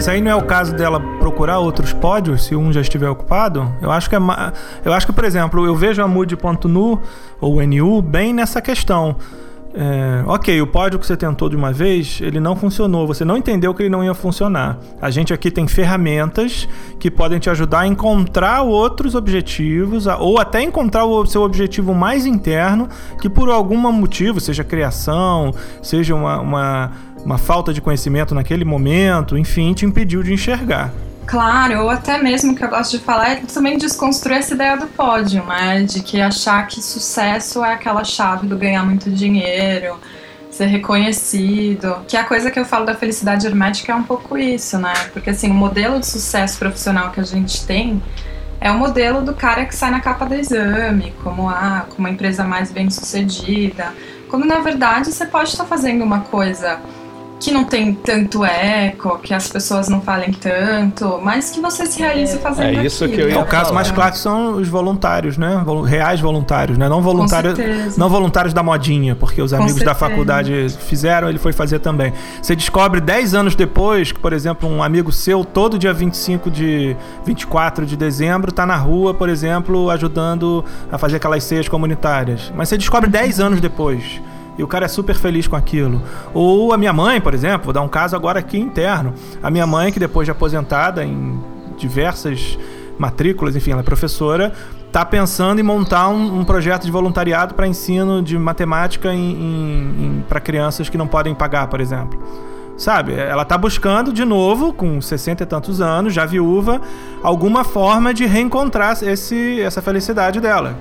Mas 0.00 0.08
aí 0.08 0.22
não 0.22 0.30
é 0.30 0.34
o 0.34 0.40
caso 0.40 0.74
dela 0.74 0.98
procurar 1.18 1.58
outros 1.58 1.92
pódios 1.92 2.44
se 2.46 2.56
um 2.56 2.72
já 2.72 2.80
estiver 2.80 3.10
ocupado? 3.10 3.70
Eu 3.82 3.90
acho 3.90 4.08
que 4.08 4.16
é 4.16 4.18
eu 4.82 4.94
acho 4.94 5.06
que, 5.06 5.12
por 5.12 5.26
exemplo, 5.26 5.66
eu 5.66 5.76
vejo 5.76 6.02
a 6.02 6.08
Mood.nu 6.08 7.02
ou 7.38 7.66
NU 7.66 8.00
bem 8.00 8.32
nessa 8.32 8.62
questão. 8.62 9.14
É, 9.72 10.24
ok, 10.26 10.60
o 10.60 10.66
pódio 10.66 10.98
que 10.98 11.06
você 11.06 11.16
tentou 11.16 11.48
de 11.50 11.54
uma 11.54 11.70
vez, 11.70 12.18
ele 12.22 12.40
não 12.40 12.56
funcionou. 12.56 13.06
Você 13.06 13.26
não 13.26 13.36
entendeu 13.36 13.74
que 13.74 13.82
ele 13.82 13.90
não 13.90 14.02
ia 14.02 14.14
funcionar. 14.14 14.78
A 15.02 15.10
gente 15.10 15.34
aqui 15.34 15.50
tem 15.50 15.68
ferramentas 15.68 16.66
que 16.98 17.10
podem 17.10 17.38
te 17.38 17.50
ajudar 17.50 17.80
a 17.80 17.86
encontrar 17.86 18.62
outros 18.62 19.14
objetivos, 19.14 20.06
ou 20.06 20.40
até 20.40 20.62
encontrar 20.62 21.04
o 21.04 21.26
seu 21.26 21.42
objetivo 21.42 21.94
mais 21.94 22.24
interno, 22.24 22.88
que 23.20 23.28
por 23.28 23.50
algum 23.50 23.76
motivo, 23.92 24.40
seja 24.40 24.64
criação, 24.64 25.54
seja 25.82 26.14
uma, 26.14 26.40
uma 26.40 26.92
uma 27.24 27.38
falta 27.38 27.72
de 27.72 27.80
conhecimento 27.80 28.34
naquele 28.34 28.64
momento, 28.64 29.36
enfim, 29.36 29.72
te 29.72 29.84
impediu 29.84 30.22
de 30.22 30.32
enxergar. 30.32 30.92
Claro, 31.26 31.82
ou 31.82 31.90
até 31.90 32.18
mesmo 32.18 32.56
que 32.56 32.64
eu 32.64 32.68
gosto 32.68 32.98
de 32.98 33.04
falar 33.04 33.30
é 33.30 33.36
também 33.36 33.78
desconstruir 33.78 34.38
essa 34.38 34.52
ideia 34.52 34.76
do 34.76 34.88
pódio, 34.88 35.44
né? 35.44 35.82
De 35.84 36.02
que 36.02 36.20
achar 36.20 36.66
que 36.66 36.82
sucesso 36.82 37.64
é 37.64 37.74
aquela 37.74 38.02
chave 38.02 38.48
do 38.48 38.56
ganhar 38.56 38.84
muito 38.84 39.08
dinheiro, 39.08 39.96
ser 40.50 40.66
reconhecido. 40.66 41.98
Que 42.08 42.16
a 42.16 42.24
coisa 42.24 42.50
que 42.50 42.58
eu 42.58 42.64
falo 42.64 42.84
da 42.84 42.96
felicidade 42.96 43.46
hermética 43.46 43.92
é 43.92 43.94
um 43.94 44.02
pouco 44.02 44.36
isso, 44.36 44.76
né? 44.76 44.92
Porque 45.12 45.30
assim, 45.30 45.50
o 45.50 45.54
modelo 45.54 46.00
de 46.00 46.06
sucesso 46.06 46.58
profissional 46.58 47.12
que 47.12 47.20
a 47.20 47.24
gente 47.24 47.64
tem 47.64 48.02
é 48.60 48.70
o 48.72 48.74
modelo 48.76 49.22
do 49.22 49.32
cara 49.32 49.64
que 49.64 49.74
sai 49.74 49.92
na 49.92 50.00
capa 50.00 50.26
do 50.26 50.34
exame, 50.34 51.14
como 51.22 51.48
a, 51.48 51.86
como 51.94 52.08
a 52.08 52.10
empresa 52.10 52.42
mais 52.42 52.72
bem 52.72 52.90
sucedida. 52.90 53.94
Quando 54.28 54.46
na 54.46 54.58
verdade 54.58 55.12
você 55.12 55.26
pode 55.26 55.50
estar 55.50 55.64
fazendo 55.64 56.02
uma 56.02 56.20
coisa 56.20 56.80
que 57.40 57.50
não 57.50 57.64
tem 57.64 57.94
tanto 57.94 58.44
eco, 58.44 59.18
que 59.18 59.32
as 59.32 59.48
pessoas 59.48 59.88
não 59.88 60.02
falem 60.02 60.30
tanto, 60.30 61.18
mas 61.22 61.50
que 61.50 61.58
você 61.58 61.86
se 61.86 61.98
realize 61.98 62.38
fazendo 62.38 62.78
É 62.78 62.84
isso 62.84 63.02
aquilo. 63.04 63.18
que 63.18 63.24
eu 63.24 63.30
ia 63.30 63.36
É 63.36 63.38
o 63.38 63.46
caso 63.46 63.72
mais 63.72 63.90
clássico 63.90 64.18
são 64.18 64.56
os 64.56 64.68
voluntários, 64.68 65.38
né? 65.38 65.64
Reais 65.86 66.20
voluntários, 66.20 66.76
né? 66.76 66.86
Não 66.86 67.00
voluntários, 67.00 67.96
não 67.96 68.10
voluntários 68.10 68.52
da 68.52 68.62
modinha, 68.62 69.16
porque 69.16 69.40
os 69.40 69.54
amigos 69.54 69.82
da 69.82 69.94
faculdade 69.94 70.66
fizeram, 70.80 71.30
ele 71.30 71.38
foi 71.38 71.52
fazer 71.54 71.78
também. 71.78 72.12
Você 72.42 72.54
descobre 72.54 73.00
10 73.00 73.34
anos 73.34 73.54
depois 73.54 74.12
que, 74.12 74.20
por 74.20 74.34
exemplo, 74.34 74.68
um 74.68 74.82
amigo 74.82 75.10
seu 75.10 75.42
todo 75.42 75.78
dia 75.78 75.94
25 75.94 76.50
de 76.50 76.94
24 77.24 77.86
de 77.86 77.96
dezembro 77.96 78.52
tá 78.52 78.66
na 78.66 78.76
rua, 78.76 79.14
por 79.14 79.30
exemplo, 79.30 79.88
ajudando 79.90 80.62
a 80.92 80.98
fazer 80.98 81.16
aquelas 81.16 81.42
ceias 81.42 81.66
comunitárias. 81.68 82.52
Mas 82.54 82.68
você 82.68 82.76
descobre 82.76 83.08
10 83.08 83.40
anos 83.40 83.60
depois. 83.60 84.20
E 84.60 84.62
o 84.62 84.68
cara 84.68 84.84
é 84.84 84.88
super 84.88 85.16
feliz 85.16 85.48
com 85.48 85.56
aquilo. 85.56 86.02
Ou 86.34 86.74
a 86.74 86.76
minha 86.76 86.92
mãe, 86.92 87.18
por 87.18 87.32
exemplo, 87.32 87.64
vou 87.64 87.72
dar 87.72 87.80
um 87.80 87.88
caso 87.88 88.14
agora 88.14 88.40
aqui 88.40 88.58
interno. 88.58 89.14
A 89.42 89.50
minha 89.50 89.66
mãe, 89.66 89.90
que 89.90 89.98
depois 89.98 90.26
de 90.26 90.30
aposentada 90.30 91.02
em 91.02 91.40
diversas 91.78 92.58
matrículas, 92.98 93.56
enfim, 93.56 93.70
ela 93.70 93.80
é 93.80 93.82
professora, 93.82 94.52
está 94.86 95.02
pensando 95.02 95.60
em 95.60 95.62
montar 95.62 96.10
um, 96.10 96.40
um 96.40 96.44
projeto 96.44 96.84
de 96.84 96.90
voluntariado 96.90 97.54
para 97.54 97.66
ensino 97.66 98.22
de 98.22 98.38
matemática 98.38 99.08
para 100.28 100.40
crianças 100.40 100.90
que 100.90 100.98
não 100.98 101.06
podem 101.06 101.34
pagar, 101.34 101.68
por 101.68 101.80
exemplo. 101.80 102.22
Sabe, 102.76 103.14
ela 103.14 103.46
tá 103.46 103.56
buscando 103.56 104.12
de 104.12 104.26
novo, 104.26 104.74
com 104.74 105.00
60 105.00 105.42
e 105.42 105.46
tantos 105.46 105.80
anos, 105.80 106.12
já 106.12 106.26
viúva, 106.26 106.82
alguma 107.22 107.64
forma 107.64 108.12
de 108.12 108.26
reencontrar 108.26 108.98
esse, 109.02 109.58
essa 109.62 109.80
felicidade 109.80 110.38
dela. 110.38 110.76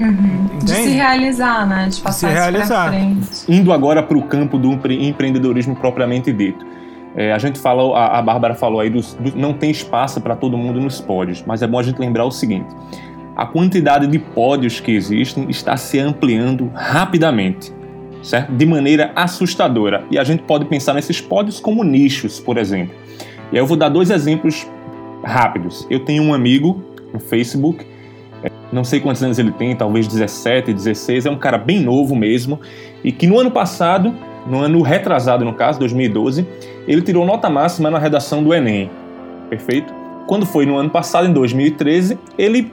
Uhum. 0.00 0.58
De 0.64 0.70
se 0.70 0.88
realizar, 0.90 1.66
né? 1.66 1.88
De 1.90 2.00
passar 2.00 2.18
se 2.18 2.26
isso 2.26 2.34
realizar. 2.42 2.90
pra 2.90 2.98
frente. 2.98 3.28
Indo 3.48 3.72
agora 3.72 4.02
para 4.02 4.16
o 4.16 4.22
campo 4.22 4.56
do 4.58 4.72
empre- 4.72 5.06
empreendedorismo 5.06 5.76
propriamente 5.76 6.32
dito. 6.32 6.64
É, 7.14 7.32
a 7.32 7.38
gente 7.38 7.58
falou, 7.58 7.94
a, 7.94 8.18
a 8.18 8.22
Bárbara 8.22 8.54
falou 8.54 8.80
aí, 8.80 8.88
dos, 8.88 9.14
do- 9.14 9.36
não 9.36 9.52
tem 9.52 9.70
espaço 9.70 10.20
para 10.20 10.34
todo 10.36 10.56
mundo 10.56 10.80
nos 10.80 11.00
pódios, 11.00 11.44
mas 11.46 11.60
é 11.60 11.66
bom 11.66 11.78
a 11.78 11.82
gente 11.82 11.98
lembrar 11.98 12.24
o 12.24 12.30
seguinte: 12.30 12.68
a 13.36 13.44
quantidade 13.46 14.06
de 14.06 14.18
pódios 14.18 14.80
que 14.80 14.92
existem 14.92 15.46
está 15.50 15.76
se 15.76 15.98
ampliando 15.98 16.70
rapidamente, 16.74 17.72
certo? 18.22 18.52
De 18.52 18.64
maneira 18.64 19.10
assustadora. 19.16 20.04
E 20.10 20.18
a 20.18 20.24
gente 20.24 20.44
pode 20.44 20.64
pensar 20.66 20.94
nesses 20.94 21.20
pódios 21.20 21.58
como 21.60 21.82
nichos, 21.84 22.38
por 22.40 22.56
exemplo. 22.56 22.94
E 23.52 23.56
aí 23.56 23.62
eu 23.62 23.66
vou 23.66 23.76
dar 23.76 23.88
dois 23.88 24.08
exemplos 24.10 24.66
rápidos. 25.24 25.86
Eu 25.90 26.00
tenho 26.04 26.22
um 26.22 26.32
amigo 26.32 26.82
no 27.12 27.18
Facebook, 27.18 27.84
não 28.72 28.84
sei 28.84 29.00
quantos 29.00 29.22
anos 29.22 29.38
ele 29.38 29.50
tem, 29.50 29.74
talvez 29.74 30.06
17, 30.06 30.72
16, 30.72 31.26
é 31.26 31.30
um 31.30 31.36
cara 31.36 31.58
bem 31.58 31.80
novo 31.80 32.14
mesmo, 32.14 32.60
e 33.02 33.10
que 33.10 33.26
no 33.26 33.38
ano 33.38 33.50
passado, 33.50 34.14
no 34.46 34.60
ano 34.60 34.82
retrasado 34.82 35.44
no 35.44 35.52
caso, 35.54 35.78
2012, 35.80 36.46
ele 36.86 37.02
tirou 37.02 37.24
nota 37.24 37.48
máxima 37.50 37.90
na 37.90 37.98
redação 37.98 38.42
do 38.42 38.54
Enem. 38.54 38.90
Perfeito? 39.48 39.92
Quando 40.26 40.46
foi 40.46 40.64
no 40.66 40.76
ano 40.76 40.90
passado, 40.90 41.26
em 41.26 41.32
2013, 41.32 42.18
ele 42.38 42.72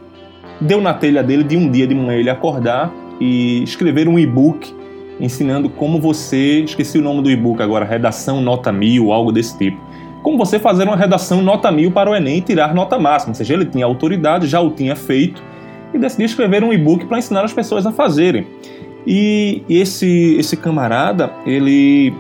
deu 0.62 0.80
na 0.80 0.94
telha 0.94 1.24
dele 1.24 1.44
de 1.44 1.58
um 1.58 1.70
dia 1.70 1.88
de 1.88 1.96
manhã 1.96 2.14
ele 2.14 2.30
acordar 2.30 2.92
e 3.20 3.64
escrever 3.64 4.08
um 4.08 4.18
e-book 4.20 4.76
ensinando 5.20 5.68
como 5.70 6.00
você, 6.00 6.62
esqueci 6.62 7.00
o 7.00 7.02
nome 7.02 7.24
do 7.24 7.32
e-book 7.32 7.62
agora, 7.62 7.84
redação 7.84 8.40
nota 8.40 8.72
mil, 8.72 9.12
algo 9.12 9.32
desse 9.32 9.58
tipo. 9.58 9.80
Como 10.22 10.38
você 10.38 10.60
fazer 10.60 10.84
uma 10.84 10.96
redação 10.96 11.42
nota 11.42 11.72
mil 11.72 11.90
para 11.90 12.12
o 12.12 12.16
Enem 12.16 12.38
e 12.38 12.42
tirar 12.42 12.74
nota 12.76 13.00
máxima. 13.00 13.32
Ou 13.32 13.36
seja, 13.36 13.54
ele 13.54 13.66
tinha 13.66 13.86
autoridade, 13.86 14.46
já 14.46 14.60
o 14.60 14.70
tinha 14.70 14.96
feito 14.96 15.42
e 15.94 15.98
decidiu 15.98 16.26
escrever 16.26 16.64
um 16.64 16.74
e-book 16.74 17.06
para 17.06 17.18
ensinar 17.18 17.44
as 17.44 17.54
pessoas 17.54 17.86
a 17.86 17.92
fazerem. 17.92 18.46
E 19.06 19.64
esse, 19.70 20.36
esse 20.38 20.58
camarada, 20.58 21.32
ele 21.46 22.14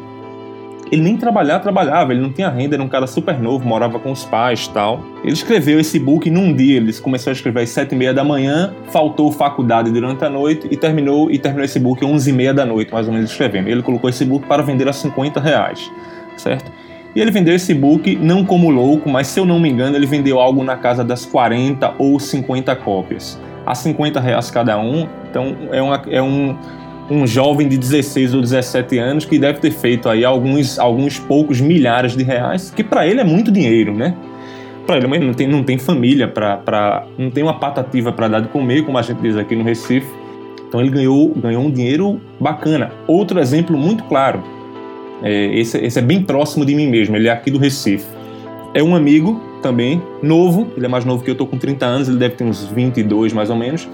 ele 0.91 1.01
nem 1.01 1.18
trabalhar 1.18 1.59
trabalhava, 1.59 2.13
ele 2.13 2.22
não 2.22 2.32
tinha 2.32 2.49
renda, 2.49 2.76
era 2.76 2.84
um 2.84 2.88
cara 2.88 3.05
super 3.07 3.38
novo, 3.39 3.68
morava 3.68 3.99
com 3.99 4.11
os 4.11 4.24
pais 4.24 4.68
tal. 4.68 5.03
Ele 5.24 5.34
escreveu 5.34 5.80
esse 5.80 5.99
book 5.99 6.30
num 6.30 6.53
dia, 6.53 6.78
ele 6.78 6.93
começou 6.93 7.30
a 7.32 7.34
escrever 7.34 7.63
às 7.63 7.70
sete 7.70 7.93
e 7.93 7.97
meia 7.97 8.13
da 8.13 8.24
manhã, 8.24 8.74
faltou 8.89 9.32
faculdade 9.32 9.91
durante 9.91 10.24
a 10.24 10.30
noite 10.30 10.68
e 10.72 10.78
terminou 10.78 11.30
e 11.30 11.38
terminou 11.38 11.65
esse 11.65 11.80
book 11.80 12.03
às 12.03 12.09
onze 12.09 12.30
e 12.30 12.34
meia 12.34 12.53
da 12.53 12.65
noite, 12.65 12.93
mais 12.93 13.07
ou 13.07 13.13
menos 13.13 13.30
escrevendo. 13.32 13.68
Ele 13.68 13.82
colocou 13.82 14.09
esse 14.09 14.24
book 14.24 14.47
para 14.47 14.63
vender 14.63 14.88
a 14.88 14.93
50 14.93 15.39
reais, 15.39 15.91
certo? 16.38 16.72
E 17.15 17.20
ele 17.20 17.32
vendeu 17.32 17.55
esse 17.55 17.74
book 17.74 18.15
não 18.15 18.45
como 18.45 18.70
louco, 18.70 19.09
mas 19.09 19.28
se 19.28 19.39
eu 19.39 19.45
não 19.45 19.59
me 19.59 19.70
engano, 19.70 19.95
ele 19.95 20.05
vendeu 20.05 20.39
algo 20.39 20.63
na 20.63 20.78
casa 20.78 21.03
das 21.03 21.26
40 21.26 21.95
ou 21.97 22.20
50 22.20 22.76
cópias. 22.78 23.39
A 23.68 23.76
50 23.76 24.20
reais 24.20 24.49
cada 24.49 24.80
um, 24.80 25.07
então 25.30 25.55
é, 25.72 25.82
uma, 25.82 26.01
é 26.09 26.22
um, 26.22 26.55
um 27.11 27.28
jovem 27.28 27.68
de 27.68 27.78
16 27.78 28.34
ou 28.34 28.41
17 28.41 28.97
anos 28.97 29.26
que 29.26 29.38
deve 29.38 29.59
ter 29.59 29.72
feito 29.72 30.07
aí 30.07 30.24
alguns, 30.24 30.80
alguns 30.80 31.20
poucos 31.20 31.59
milhares 31.59 32.15
de 32.15 32.24
reais, 32.24 32.72
que 32.74 32.84
para 32.84 33.05
ele 33.05 33.20
é 33.20 33.24
muito 33.24 33.51
dinheiro, 33.51 33.93
né? 33.93 34.15
Para 34.86 34.97
ele 34.97 35.20
não 35.20 35.34
tem, 35.34 35.47
não 35.47 35.63
tem 35.63 35.78
família, 35.78 36.30
pra, 36.30 36.57
pra, 36.57 37.05
não 37.18 37.30
tem 37.30 37.43
uma 37.43 37.59
patativa 37.59 38.13
para 38.13 38.30
dar 38.30 38.39
de 38.39 38.47
comer, 38.47 38.86
como 38.86 38.97
a 38.97 39.01
gente 39.01 39.20
diz 39.22 39.36
aqui 39.36 39.53
no 39.53 39.65
Recife. 39.65 40.07
Então 40.65 40.80
ele 40.80 40.89
ganhou, 40.89 41.34
ganhou 41.36 41.63
um 41.63 41.70
dinheiro 41.70 42.22
bacana. 42.39 42.91
Outro 43.05 43.38
exemplo 43.39 43.78
muito 43.78 44.05
claro, 44.05 44.41
é, 45.22 45.47
esse, 45.57 45.78
esse 45.78 45.99
é 45.99 46.01
bem 46.01 46.24
próximo 46.24 46.65
de 46.65 46.74
mim 46.74 46.88
mesmo, 46.88 47.15
ele 47.15 47.28
é 47.28 47.32
aqui 47.32 47.51
do 47.51 47.57
Recife. 47.57 48.05
É 48.74 48.82
um 48.82 48.95
amigo 48.95 49.41
também, 49.62 50.01
novo, 50.22 50.68
ele 50.76 50.86
é 50.86 50.89
mais 50.89 51.05
novo 51.05 51.24
que 51.24 51.30
eu, 51.30 51.36
tô 51.36 51.45
com 51.45 51.58
30 51.58 51.86
anos, 51.86 52.08
ele 52.08 52.18
deve 52.18 52.36
ter 52.36 52.43
uns 52.43 52.66
22 52.66 53.34
mais 53.34 53.49
ou 53.49 53.55
menos. 53.55 53.88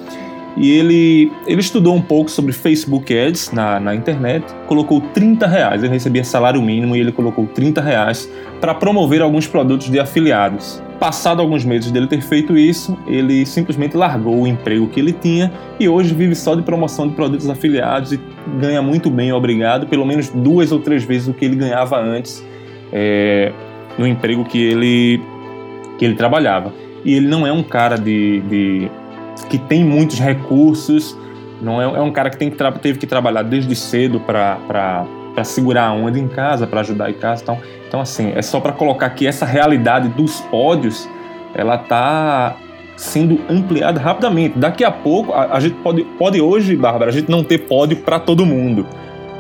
E 0.56 0.72
ele, 0.72 1.32
ele 1.48 1.62
estudou 1.62 1.96
um 1.96 2.02
pouco 2.02 2.30
sobre 2.30 2.52
Facebook 2.52 3.12
Ads 3.18 3.52
na, 3.52 3.80
na 3.80 3.96
internet, 3.96 4.46
colocou 4.68 5.02
30 5.02 5.48
reais, 5.48 5.84
ele 5.84 5.92
recebia 5.92 6.24
salário 6.24 6.62
mínimo 6.62 6.96
e 6.96 7.00
ele 7.00 7.12
colocou 7.12 7.48
30 7.48 7.82
reais 7.82 8.30
para 8.62 8.74
promover 8.74 9.22
alguns 9.22 9.48
produtos 9.48 9.90
de 9.90 10.00
afiliados. 10.00 10.82
Passado 11.00 11.42
alguns 11.42 11.66
meses 11.66 11.92
dele 11.92 12.06
ter 12.06 12.22
feito 12.22 12.56
isso, 12.56 12.96
ele 13.08 13.46
simplesmente 13.48 13.98
largou 13.98 14.44
o 14.44 14.48
emprego 14.48 14.88
que 14.88 15.00
ele 15.00 15.12
tinha 15.12 15.52
e 15.80 15.90
hoje 15.90 16.14
vive 16.14 16.36
só 16.36 16.54
de 16.54 16.62
promoção 16.62 17.08
de 17.08 17.16
produtos 17.16 17.50
afiliados 17.50 18.14
e 18.14 18.20
ganha 18.60 18.82
muito 18.82 19.10
bem, 19.10 19.34
obrigado, 19.34 19.88
pelo 19.88 20.06
menos 20.06 20.30
duas 20.30 20.72
ou 20.72 20.80
três 20.80 21.04
vezes 21.04 21.28
o 21.28 21.34
que 21.34 21.44
ele 21.44 21.56
ganhava 21.56 22.00
antes 22.00 22.46
é, 22.94 23.52
no 23.98 24.08
emprego 24.08 24.46
que 24.46 24.62
ele, 24.64 25.20
que 25.98 26.06
ele 26.06 26.16
trabalhava. 26.16 26.74
E 27.04 27.14
ele 27.14 27.28
não 27.28 27.46
é 27.46 27.52
um 27.52 27.64
cara 27.64 27.98
de, 27.98 28.42
de 28.42 28.92
que 29.50 29.58
tem 29.58 29.84
muitos 29.84 30.20
recursos, 30.20 31.18
não 31.62 31.82
é, 31.82 31.86
é 31.86 32.02
um 32.02 32.12
cara 32.12 32.30
que, 32.30 32.38
tem 32.38 32.50
que 32.50 32.58
teve 32.80 33.00
que 33.00 33.08
trabalhar 33.08 33.44
desde 33.44 33.76
cedo 33.76 34.20
para 34.20 35.06
segurar 35.44 35.88
a 35.88 35.94
onda 35.94 36.20
em 36.20 36.28
casa, 36.28 36.68
para 36.68 36.82
ajudar 36.82 37.10
em 37.10 37.14
casa 37.14 37.42
e 37.42 37.46
tal. 37.46 37.60
Então, 37.88 38.02
assim, 38.02 38.32
é 38.36 38.42
só 38.42 38.60
para 38.60 38.72
colocar 38.74 39.10
que 39.12 39.28
essa 39.28 39.46
realidade 39.46 40.10
dos 40.10 40.42
pódios, 40.42 41.08
ela 41.54 41.78
tá 41.78 42.56
sendo 42.96 43.40
ampliada 43.50 44.00
rapidamente. 44.00 44.58
Daqui 44.58 44.84
a 44.84 44.92
pouco, 44.92 45.34
a, 45.34 45.56
a 45.56 45.60
gente 45.60 45.76
pode, 45.76 46.04
pode 46.18 46.42
hoje, 46.42 46.76
Bárbara, 46.76 47.12
a 47.12 47.14
gente 47.14 47.30
não 47.30 47.44
ter 47.44 47.60
pódio 47.60 47.98
para 47.98 48.20
todo 48.20 48.46
mundo, 48.46 48.86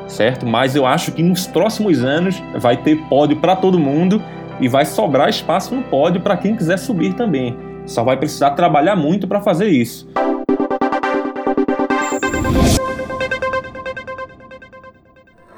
certo? 0.08 0.45
Mas 0.45 0.76
eu 0.76 0.86
acho 0.86 1.12
que 1.12 1.24
nos 1.24 1.47
próximos 1.47 2.04
anos 2.04 2.41
vai 2.56 2.78
ter 2.78 2.97
pódio 3.08 3.38
para 3.38 3.56
todo 3.56 3.80
mundo 3.80 4.22
e 4.60 4.68
vai 4.68 4.86
sobrar 4.86 5.30
espaço 5.30 5.74
no 5.76 5.84
pódio 5.84 6.22
para 6.22 6.38
quem 6.38 6.56
quiser 6.56 6.78
subir 6.78 7.14
também. 7.14 7.58
Só 7.86 8.04
vai 8.04 8.16
precisar 8.18 8.51
trabalhar 8.51 8.95
muito 8.95 9.28
para 9.28 9.41
fazer 9.41 9.68
isso. 9.68 10.08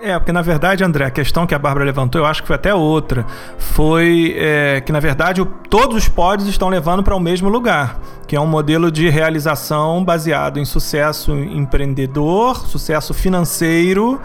É, 0.01 0.19
porque 0.19 0.31
na 0.31 0.41
verdade, 0.43 0.83
André, 0.83 1.05
a 1.05 1.09
questão 1.09 1.47
que 1.47 1.55
a 1.55 1.57
Bárbara 1.59 1.83
levantou, 1.83 2.21
eu 2.21 2.27
acho 2.27 2.41
que 2.43 2.47
foi 2.47 2.55
até 2.55 2.73
outra. 2.75 3.25
Foi 3.57 4.35
é, 4.37 4.79
que, 4.81 4.91
na 4.91 4.99
verdade, 4.99 5.41
o- 5.41 5.45
todos 5.45 5.95
os 5.97 6.07
pódios 6.07 6.47
estão 6.47 6.69
levando 6.69 7.01
para 7.01 7.15
o 7.15 7.19
mesmo 7.19 7.49
lugar, 7.49 7.99
que 8.27 8.35
é 8.35 8.39
um 8.39 8.45
modelo 8.45 8.91
de 8.91 9.09
realização 9.09 10.03
baseado 10.05 10.59
em 10.59 10.65
sucesso 10.65 11.33
empreendedor, 11.35 12.55
sucesso 12.67 13.15
financeiro 13.15 14.21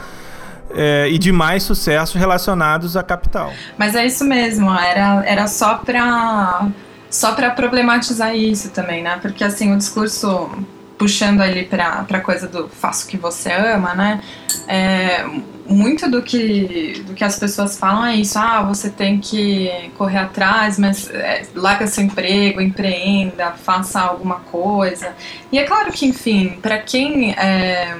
é, 0.74 1.08
e 1.10 1.18
demais 1.18 1.62
sucessos 1.62 2.14
relacionados 2.14 2.96
à 2.96 3.02
capital. 3.02 3.52
Mas 3.76 3.94
é 3.94 4.06
isso 4.06 4.24
mesmo, 4.24 4.70
era, 4.72 5.24
era 5.26 5.46
só 5.46 5.76
pra 5.76 6.68
só 7.10 7.32
para 7.32 7.50
problematizar 7.50 8.36
isso 8.36 8.70
também, 8.70 9.02
né? 9.02 9.18
Porque 9.20 9.42
assim, 9.42 9.72
o 9.74 9.76
discurso 9.76 10.48
puxando 10.96 11.40
ali 11.40 11.64
pra, 11.64 12.04
pra 12.04 12.20
coisa 12.20 12.46
do 12.46 12.68
faça 12.68 13.06
o 13.06 13.08
que 13.08 13.16
você 13.16 13.50
ama, 13.50 13.94
né? 13.94 14.20
É, 14.68 15.24
muito 15.66 16.10
do 16.10 16.20
que, 16.20 17.02
do 17.06 17.14
que 17.14 17.24
as 17.24 17.38
pessoas 17.38 17.78
falam 17.78 18.04
é 18.04 18.16
isso, 18.16 18.38
ah, 18.38 18.62
você 18.62 18.90
tem 18.90 19.18
que 19.18 19.90
correr 19.96 20.18
atrás, 20.18 20.78
mas 20.78 21.08
é, 21.08 21.46
larga 21.54 21.86
seu 21.86 22.04
emprego, 22.04 22.60
empreenda, 22.60 23.52
faça 23.52 24.00
alguma 24.00 24.40
coisa. 24.40 25.14
E 25.50 25.58
é 25.58 25.64
claro 25.64 25.90
que, 25.90 26.06
enfim, 26.06 26.58
para 26.60 26.78
quem 26.78 27.32
é, 27.32 27.96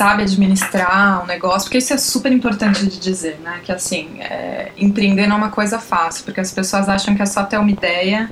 sabe 0.00 0.22
administrar 0.22 1.22
um 1.22 1.26
negócio, 1.26 1.66
porque 1.66 1.76
isso 1.76 1.92
é 1.92 1.98
super 1.98 2.32
importante 2.32 2.86
de 2.86 2.98
dizer, 2.98 3.38
né? 3.44 3.60
Que 3.62 3.70
assim, 3.70 4.18
é, 4.20 4.72
empreender 4.78 5.26
não 5.26 5.36
é 5.36 5.38
uma 5.38 5.50
coisa 5.50 5.78
fácil, 5.78 6.24
porque 6.24 6.40
as 6.40 6.50
pessoas 6.50 6.88
acham 6.88 7.14
que 7.14 7.20
é 7.20 7.26
só 7.26 7.42
ter 7.44 7.58
uma 7.58 7.70
ideia 7.70 8.30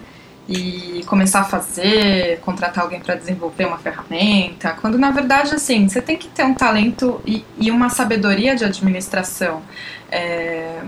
e 0.49 1.05
começar 1.07 1.41
a 1.41 1.45
fazer, 1.45 2.41
contratar 2.41 2.85
alguém 2.85 3.01
para 3.01 3.17
desenvolver 3.17 3.67
uma 3.67 3.77
ferramenta, 3.77 4.71
quando 4.81 4.97
na 4.97 5.11
verdade, 5.11 5.55
assim, 5.55 5.87
você 5.87 6.01
tem 6.01 6.17
que 6.17 6.29
ter 6.29 6.43
um 6.43 6.55
talento 6.55 7.21
e, 7.27 7.45
e 7.59 7.71
uma 7.71 7.91
sabedoria 7.91 8.57
de 8.57 8.65
administração. 8.65 9.63
é, 10.11 10.81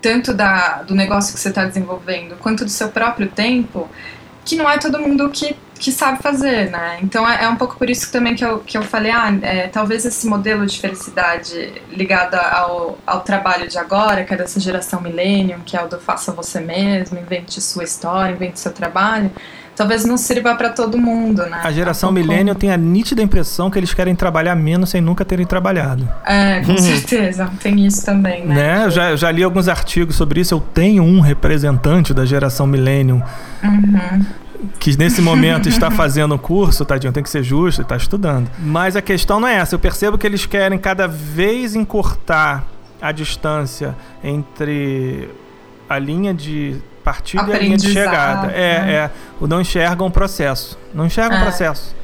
tanto 0.00 0.32
da, 0.32 0.82
do 0.82 0.94
negócio 0.94 1.34
que 1.34 1.40
você 1.40 1.48
está 1.48 1.64
desenvolvendo, 1.64 2.36
quanto 2.38 2.64
do 2.64 2.70
seu 2.70 2.88
próprio 2.88 3.26
tempo, 3.26 3.88
que 4.44 4.54
não 4.54 4.70
é 4.70 4.78
todo 4.78 5.00
mundo 5.00 5.28
que, 5.28 5.56
que 5.78 5.92
sabe 5.92 6.22
fazer, 6.22 6.70
né? 6.70 6.98
Então 7.02 7.28
é, 7.28 7.44
é 7.44 7.48
um 7.48 7.56
pouco 7.56 7.76
por 7.76 7.88
isso 7.88 8.10
também 8.10 8.34
que 8.34 8.44
eu, 8.44 8.58
que 8.60 8.76
eu 8.76 8.82
falei, 8.82 9.12
ah, 9.12 9.32
é, 9.42 9.68
talvez 9.68 10.04
esse 10.04 10.26
modelo 10.26 10.66
de 10.66 10.78
felicidade 10.80 11.72
ligado 11.90 12.34
ao, 12.34 12.98
ao 13.06 13.20
trabalho 13.20 13.68
de 13.68 13.78
agora, 13.78 14.24
que 14.24 14.34
é 14.34 14.36
dessa 14.36 14.58
geração 14.60 15.00
millennium, 15.00 15.60
que 15.64 15.76
é 15.76 15.82
o 15.82 15.88
do 15.88 15.98
faça 15.98 16.32
você 16.32 16.60
mesmo, 16.60 17.18
invente 17.18 17.60
sua 17.60 17.84
história, 17.84 18.32
invente 18.34 18.58
seu 18.60 18.72
trabalho, 18.72 19.30
talvez 19.76 20.04
não 20.04 20.16
sirva 20.16 20.54
para 20.56 20.70
todo 20.70 20.98
mundo, 20.98 21.46
né? 21.46 21.60
A 21.62 21.70
geração 21.70 22.08
É 22.08 22.12
um 22.12 22.14
pouco- 22.16 22.28
millennial 22.28 22.56
tem 22.56 22.72
a 22.72 22.76
nítida 22.76 23.22
impressão 23.22 23.70
que 23.70 23.78
eles 23.78 23.94
querem 23.94 24.14
trabalhar 24.14 24.56
menos 24.56 24.90
sem 24.90 25.00
nunca 25.00 25.24
terem 25.24 25.46
trabalhado. 25.46 26.08
É, 26.26 26.60
com 26.62 26.76
certeza, 26.76 27.48
tem 27.62 27.86
isso 27.86 28.04
também, 28.04 28.44
né? 28.44 28.54
Né? 28.54 28.84
Eu 28.86 28.90
já, 28.90 29.10
eu 29.10 29.16
já 29.16 29.30
li 29.30 29.42
alguns 29.44 29.68
artigos 29.68 30.16
sobre 30.16 30.40
isso. 30.40 30.52
Eu 30.54 30.60
tenho 30.60 31.04
um 31.04 31.20
representante 31.20 32.12
da 32.12 32.24
geração 32.24 32.66
millennium 32.66 33.22
Uhum. 33.62 34.26
Que 34.78 34.96
nesse 34.98 35.20
momento 35.20 35.68
está 35.68 35.90
fazendo 35.90 36.34
o 36.34 36.38
curso, 36.38 36.84
tadinho, 36.84 37.12
tem 37.12 37.22
que 37.22 37.30
ser 37.30 37.42
justo, 37.42 37.82
está 37.82 37.96
estudando. 37.96 38.50
Mas 38.58 38.96
a 38.96 39.02
questão 39.02 39.38
não 39.40 39.48
é 39.48 39.54
essa. 39.56 39.74
Eu 39.74 39.78
percebo 39.78 40.18
que 40.18 40.26
eles 40.26 40.46
querem 40.46 40.78
cada 40.78 41.06
vez 41.06 41.74
encurtar 41.74 42.64
a 43.00 43.12
distância 43.12 43.94
entre 44.22 45.30
a 45.88 45.98
linha 45.98 46.34
de 46.34 46.76
partida 47.04 47.44
e 47.48 47.52
a 47.54 47.58
linha 47.58 47.76
de 47.76 47.92
chegada. 47.92 48.52
É, 48.52 48.92
é. 48.92 49.10
O 49.40 49.46
não 49.46 49.60
enxergam 49.60 50.06
o 50.06 50.10
processo. 50.10 50.78
Não 50.92 51.06
enxergam 51.06 51.38
o 51.38 51.40
É. 51.40 51.44
processo. 51.44 51.94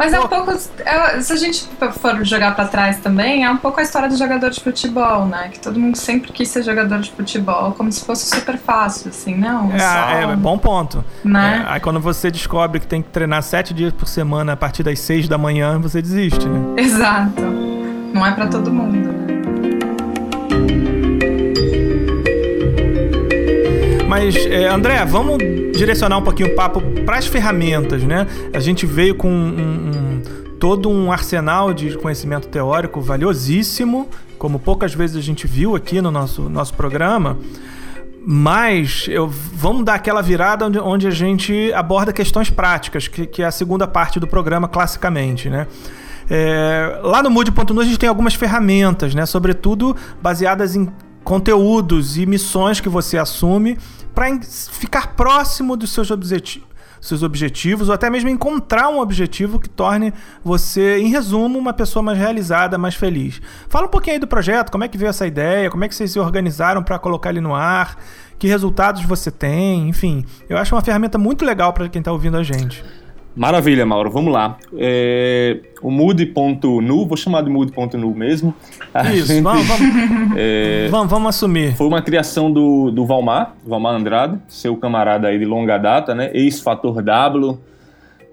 Mas 0.00 0.14
é 0.14 0.18
um 0.18 0.26
pouco. 0.26 0.50
é- 0.50 1.20
se 1.20 1.30
a 1.30 1.36
gente 1.36 1.68
for 2.00 2.24
jogar 2.24 2.54
pra 2.54 2.64
trás 2.64 2.96
também, 3.00 3.44
é 3.44 3.50
um 3.50 3.58
pouco 3.58 3.80
a 3.80 3.82
história 3.82 4.08
do 4.08 4.16
jogador 4.16 4.48
de 4.48 4.58
futebol, 4.58 5.26
né? 5.26 5.50
Que 5.52 5.60
todo 5.60 5.78
mundo 5.78 5.96
sempre 5.96 6.32
quis 6.32 6.48
ser 6.48 6.62
jogador 6.62 7.00
de 7.00 7.10
futebol, 7.10 7.72
como 7.72 7.92
se 7.92 8.02
fosse 8.02 8.34
super 8.34 8.56
fácil, 8.56 9.10
assim, 9.10 9.34
não. 9.34 9.70
É, 9.70 9.78
só, 9.78 10.08
é, 10.08 10.22
é 10.32 10.36
bom 10.36 10.56
ponto. 10.56 11.04
Né? 11.22 11.66
É, 11.66 11.72
aí 11.74 11.80
quando 11.80 12.00
você 12.00 12.30
descobre 12.30 12.80
que 12.80 12.86
tem 12.86 13.02
que 13.02 13.10
treinar 13.10 13.42
sete 13.42 13.74
dias 13.74 13.92
por 13.92 14.08
semana 14.08 14.54
a 14.54 14.56
partir 14.56 14.82
das 14.82 14.98
seis 15.00 15.28
da 15.28 15.36
manhã, 15.36 15.78
você 15.78 16.00
desiste, 16.00 16.48
né? 16.48 16.60
Exato. 16.78 17.42
Não 18.14 18.24
é 18.26 18.32
pra 18.32 18.46
todo 18.46 18.72
mundo, 18.72 18.96
né? 18.96 19.29
Mas, 24.10 24.34
é, 24.34 24.66
André, 24.66 25.04
vamos 25.04 25.38
direcionar 25.72 26.18
um 26.18 26.22
pouquinho 26.22 26.48
o 26.48 26.56
papo 26.56 26.80
para 27.06 27.16
as 27.16 27.28
ferramentas, 27.28 28.02
né? 28.02 28.26
A 28.52 28.58
gente 28.58 28.84
veio 28.84 29.14
com 29.14 29.30
um- 29.30 29.54
um- 30.18 30.22
todo 30.58 30.90
um 30.90 31.12
arsenal 31.12 31.72
de 31.72 31.96
conhecimento 31.96 32.48
teórico 32.48 33.00
valiosíssimo, 33.00 34.08
como 34.36 34.58
poucas 34.58 34.92
vezes 34.92 35.14
a 35.16 35.20
gente 35.20 35.46
viu 35.46 35.76
aqui 35.76 36.00
no 36.02 36.10
nosso, 36.10 36.42
nosso 36.50 36.74
programa. 36.74 37.38
Mas 38.26 39.06
eu, 39.08 39.28
vamos 39.28 39.84
dar 39.84 39.94
aquela 39.94 40.22
virada 40.22 40.66
onde, 40.66 40.78
onde 40.80 41.06
a 41.06 41.10
gente 41.12 41.72
aborda 41.72 42.12
questões 42.12 42.50
práticas, 42.50 43.06
que, 43.06 43.26
que 43.28 43.44
é 43.44 43.46
a 43.46 43.52
segunda 43.52 43.86
parte 43.86 44.18
do 44.18 44.26
programa, 44.26 44.66
classicamente, 44.66 45.48
né? 45.48 45.68
É, 46.28 46.98
lá 47.04 47.22
no 47.22 47.30
Mood.nu 47.30 47.80
a 47.80 47.84
gente 47.84 47.96
tem 47.98 48.08
algumas 48.08 48.34
ferramentas, 48.34 49.14
né? 49.14 49.24
Sobretudo 49.24 49.94
baseadas 50.20 50.74
em 50.74 50.88
conteúdos 51.22 52.18
e 52.18 52.26
missões 52.26 52.80
que 52.80 52.88
você 52.88 53.16
assume 53.16 53.78
para 54.14 54.40
ficar 54.42 55.14
próximo 55.14 55.76
dos 55.76 55.92
seus 55.92 56.10
objetivos 56.10 56.70
seus 57.00 57.22
objetivos 57.22 57.88
ou 57.88 57.94
até 57.94 58.10
mesmo 58.10 58.28
encontrar 58.28 58.88
um 58.88 59.00
objetivo 59.00 59.58
que 59.58 59.68
torne 59.68 60.12
você, 60.44 60.98
em 60.98 61.08
resumo, 61.08 61.58
uma 61.58 61.72
pessoa 61.72 62.02
mais 62.02 62.18
realizada, 62.18 62.76
mais 62.76 62.94
feliz. 62.94 63.40
Fala 63.68 63.86
um 63.86 63.90
pouquinho 63.90 64.16
aí 64.16 64.20
do 64.20 64.26
projeto, 64.26 64.70
como 64.70 64.84
é 64.84 64.88
que 64.88 64.98
veio 64.98 65.08
essa 65.08 65.26
ideia, 65.26 65.70
como 65.70 65.82
é 65.82 65.88
que 65.88 65.94
vocês 65.94 66.12
se 66.12 66.20
organizaram 66.20 66.82
para 66.82 66.98
colocar 66.98 67.30
ele 67.30 67.40
no 67.40 67.54
ar, 67.54 67.96
que 68.38 68.46
resultados 68.46 69.02
você 69.02 69.30
tem, 69.30 69.88
enfim. 69.88 70.24
Eu 70.48 70.58
acho 70.58 70.74
uma 70.74 70.82
ferramenta 70.82 71.16
muito 71.16 71.44
legal 71.44 71.72
para 71.72 71.88
quem 71.88 72.00
está 72.00 72.12
ouvindo 72.12 72.36
a 72.36 72.42
gente. 72.42 72.84
Maravilha, 73.36 73.86
Mauro. 73.86 74.10
Vamos 74.10 74.32
lá. 74.32 74.58
É, 74.76 75.58
o 75.82 75.90
mood.nu, 75.90 77.06
vou 77.06 77.16
chamar 77.16 77.42
de 77.42 77.50
mood.nu 77.50 78.14
mesmo. 78.14 78.54
A 78.92 79.12
Isso, 79.14 79.28
gente- 79.28 79.42
vamos, 79.42 79.66
vamos, 79.66 79.86
é, 80.36 80.88
vamos, 80.90 81.10
vamos 81.10 81.28
assumir. 81.28 81.74
Foi 81.76 81.86
uma 81.86 82.02
criação 82.02 82.52
do, 82.52 82.90
do 82.90 83.06
Valmar, 83.06 83.54
Valmar 83.64 83.94
Andrade, 83.94 84.38
seu 84.48 84.76
camarada 84.76 85.28
aí 85.28 85.38
de 85.38 85.44
longa 85.44 85.78
data, 85.78 86.14
né? 86.14 86.30
Ex-Fator 86.34 87.00
W, 87.02 87.58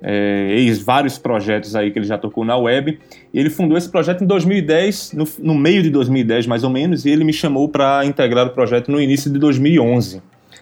é, 0.01 0.47
ex 0.57 0.81
vários 0.81 1.17
projetos 1.17 1.75
aí 1.75 1.91
que 1.91 1.99
ele 1.99 2.05
já 2.07 2.17
tocou 2.17 2.43
na 2.43 2.57
web. 2.57 2.99
E 3.33 3.39
ele 3.39 3.49
fundou 3.51 3.77
esse 3.77 3.89
projeto 3.89 4.23
em 4.23 4.27
2010, 4.27 5.13
no, 5.13 5.27
no 5.39 5.55
meio 5.55 5.83
de 5.83 5.89
2010 5.91 6.47
mais 6.47 6.63
ou 6.63 6.69
menos, 6.71 7.05
e 7.05 7.09
ele 7.11 7.23
me 7.23 7.33
chamou 7.33 7.69
para 7.69 8.03
integrar 8.03 8.47
o 8.47 8.49
projeto 8.49 8.91
no 8.91 8.99
início 8.99 9.31
de 9.31 9.37
2011, 9.39 10.21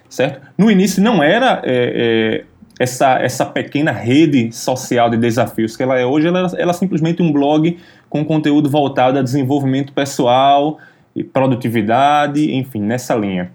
certo? 0.09 0.41
No 0.57 0.69
início 0.69 1.01
não 1.01 1.23
era 1.23 1.61
é, 1.63 2.43
é, 2.43 2.45
essa, 2.79 3.19
essa 3.19 3.45
pequena 3.45 3.91
rede 3.91 4.51
social 4.51 5.09
de 5.09 5.17
desafios 5.17 5.77
que 5.77 5.83
ela 5.83 5.97
é 5.97 6.05
hoje, 6.05 6.27
ela, 6.27 6.51
ela 6.57 6.71
é 6.71 6.73
simplesmente 6.73 7.21
um 7.21 7.31
blog 7.31 7.77
com 8.09 8.23
conteúdo 8.25 8.69
voltado 8.69 9.17
a 9.19 9.21
desenvolvimento 9.21 9.93
pessoal 9.93 10.77
e 11.15 11.23
produtividade, 11.23 12.53
enfim, 12.53 12.81
nessa 12.81 13.15
linha. 13.15 13.51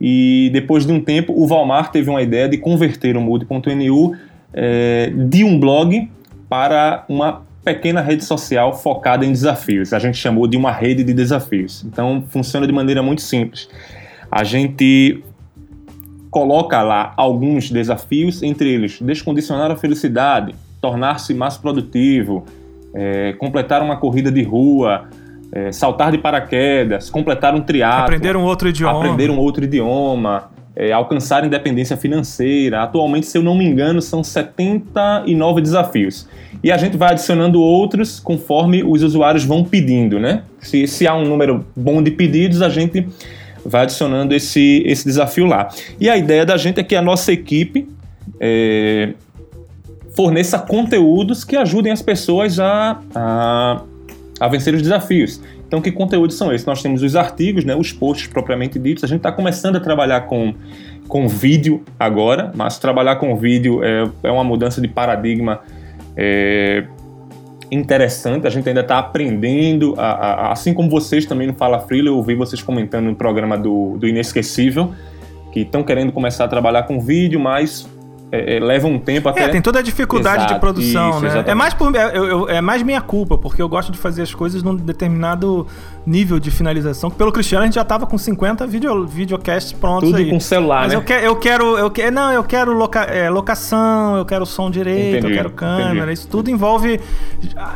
E 0.00 0.50
depois 0.52 0.86
de 0.86 0.92
um 0.92 1.00
tempo, 1.00 1.32
o 1.34 1.46
Valmar 1.46 1.90
teve 1.90 2.10
uma 2.10 2.22
ideia 2.22 2.48
de 2.48 2.58
converter 2.58 3.16
o 3.16 3.20
Mood.nu 3.20 4.14
eh, 4.52 5.12
de 5.14 5.44
um 5.44 5.58
blog 5.58 6.10
para 6.48 7.04
uma 7.08 7.42
pequena 7.64 8.00
rede 8.00 8.24
social 8.24 8.74
focada 8.74 9.24
em 9.24 9.32
desafios. 9.32 9.92
A 9.92 9.98
gente 9.98 10.16
chamou 10.18 10.46
de 10.46 10.56
uma 10.56 10.70
rede 10.70 11.02
de 11.02 11.12
desafios. 11.12 11.84
Então, 11.84 12.24
funciona 12.28 12.66
de 12.66 12.72
maneira 12.72 13.02
muito 13.02 13.22
simples. 13.22 13.68
A 14.30 14.44
gente 14.44 15.22
coloca 16.36 16.82
lá 16.82 17.14
alguns 17.16 17.70
desafios, 17.70 18.42
entre 18.42 18.68
eles 18.70 19.00
descondicionar 19.00 19.70
a 19.70 19.76
felicidade, 19.76 20.54
tornar-se 20.82 21.32
mais 21.32 21.56
produtivo, 21.56 22.44
eh, 22.94 23.34
completar 23.38 23.80
uma 23.80 23.96
corrida 23.96 24.30
de 24.30 24.42
rua, 24.42 25.08
eh, 25.50 25.72
saltar 25.72 26.12
de 26.12 26.18
paraquedas, 26.18 27.08
completar 27.08 27.54
um 27.54 27.62
triatlo, 27.62 28.02
Aprender 28.02 28.36
um 28.36 28.44
outro 28.44 28.68
idioma. 28.68 28.98
aprender 28.98 29.30
um 29.30 29.38
outro 29.38 29.64
idioma, 29.64 30.50
é, 30.76 30.92
alcançar 30.92 31.42
independência 31.42 31.96
financeira. 31.96 32.82
Atualmente, 32.82 33.24
se 33.24 33.38
eu 33.38 33.42
não 33.42 33.54
me 33.54 33.64
engano, 33.64 34.02
são 34.02 34.22
79 34.22 35.62
desafios. 35.62 36.28
E 36.62 36.70
a 36.70 36.76
gente 36.76 36.98
vai 36.98 37.12
adicionando 37.12 37.62
outros 37.62 38.20
conforme 38.20 38.84
os 38.84 39.02
usuários 39.02 39.42
vão 39.42 39.64
pedindo, 39.64 40.20
né? 40.20 40.42
Se, 40.60 40.86
se 40.86 41.06
há 41.06 41.14
um 41.14 41.24
número 41.24 41.64
bom 41.74 42.02
de 42.02 42.10
pedidos, 42.10 42.60
a 42.60 42.68
gente 42.68 43.08
vai 43.66 43.82
adicionando 43.82 44.34
esse, 44.34 44.82
esse 44.86 45.04
desafio 45.04 45.46
lá. 45.46 45.68
E 46.00 46.08
a 46.08 46.16
ideia 46.16 46.44
da 46.44 46.56
gente 46.56 46.80
é 46.80 46.84
que 46.84 46.94
a 46.94 47.02
nossa 47.02 47.32
equipe 47.32 47.88
é, 48.40 49.14
forneça 50.14 50.58
conteúdos 50.58 51.44
que 51.44 51.56
ajudem 51.56 51.92
as 51.92 52.02
pessoas 52.02 52.58
a, 52.58 53.00
a, 53.14 53.82
a 54.40 54.48
vencer 54.48 54.74
os 54.74 54.82
desafios. 54.82 55.40
Então, 55.66 55.80
que 55.80 55.90
conteúdos 55.90 56.36
são 56.36 56.52
esses? 56.52 56.66
Nós 56.66 56.80
temos 56.80 57.02
os 57.02 57.16
artigos, 57.16 57.64
né, 57.64 57.74
os 57.74 57.92
posts 57.92 58.28
propriamente 58.28 58.78
ditos. 58.78 59.02
A 59.02 59.06
gente 59.06 59.18
está 59.18 59.32
começando 59.32 59.76
a 59.76 59.80
trabalhar 59.80 60.22
com, 60.22 60.54
com 61.08 61.26
vídeo 61.26 61.82
agora, 61.98 62.52
mas 62.54 62.78
trabalhar 62.78 63.16
com 63.16 63.36
vídeo 63.36 63.82
é, 63.82 64.08
é 64.22 64.30
uma 64.30 64.44
mudança 64.44 64.80
de 64.80 64.86
paradigma 64.86 65.60
é, 66.16 66.84
interessante. 67.70 68.46
A 68.46 68.50
gente 68.50 68.68
ainda 68.68 68.80
está 68.80 68.98
aprendendo, 68.98 69.94
a, 69.96 70.10
a- 70.48 70.52
assim 70.52 70.72
como 70.74 70.88
vocês 70.88 71.26
também 71.26 71.46
no 71.46 71.54
Fala 71.54 71.80
Freela, 71.80 72.08
eu 72.08 72.16
ouvi 72.16 72.34
vocês 72.34 72.62
comentando 72.62 73.06
no 73.06 73.14
programa 73.14 73.56
do, 73.58 73.96
do 73.98 74.06
Inesquecível, 74.06 74.92
que 75.52 75.60
estão 75.60 75.82
querendo 75.82 76.12
começar 76.12 76.44
a 76.44 76.48
trabalhar 76.48 76.84
com 76.84 77.00
vídeo, 77.00 77.40
mas 77.40 77.88
é, 78.32 78.56
é, 78.56 78.60
leva 78.60 78.86
um 78.88 78.98
tempo 78.98 79.28
até. 79.28 79.44
É, 79.44 79.48
tem 79.48 79.62
toda 79.62 79.78
a 79.78 79.82
dificuldade 79.82 80.38
Exato, 80.38 80.54
de 80.54 80.60
produção, 80.60 81.10
isso, 81.10 81.20
né? 81.20 81.26
exatamente. 81.28 81.50
É 81.50 81.54
mais, 81.54 81.74
por, 81.74 81.94
é, 81.94 82.16
eu- 82.18 82.24
eu- 82.24 82.48
é 82.48 82.60
mais 82.60 82.82
minha 82.82 83.00
culpa, 83.00 83.38
porque 83.38 83.62
eu 83.62 83.68
gosto 83.68 83.92
de 83.92 83.98
fazer 83.98 84.22
as 84.22 84.34
coisas 84.34 84.62
num 84.64 84.74
determinado 84.74 85.64
nível 86.04 86.38
de 86.40 86.50
finalização. 86.50 87.08
Pelo 87.10 87.30
Cristiano, 87.30 87.62
a 87.62 87.66
gente 87.66 87.74
já 87.76 87.84
tava 87.84 88.04
com 88.06 88.18
50 88.18 88.66
video, 88.66 89.06
videocasts 89.06 89.72
prontos 89.72 90.08
Tudo 90.10 90.18
aí. 90.18 90.28
com 90.30 90.40
celular, 90.40 90.82
Mas 90.82 90.92
né? 90.92 90.96
eu, 90.98 91.02
que, 91.02 91.12
eu 91.12 91.36
quero, 91.36 91.78
eu 91.78 91.90
quero, 91.90 92.12
não, 92.14 92.32
eu 92.32 92.42
quero 92.44 92.72
loca- 92.72 93.04
é, 93.04 93.30
locação, 93.30 94.16
eu 94.16 94.24
quero 94.24 94.44
som 94.44 94.70
direito, 94.70 95.18
Entendi, 95.18 95.32
eu 95.32 95.36
quero 95.36 95.50
câmera. 95.50 95.94
entendi. 95.96 96.12
Isso 96.12 96.28
tudo 96.28 96.50
envolve 96.50 97.00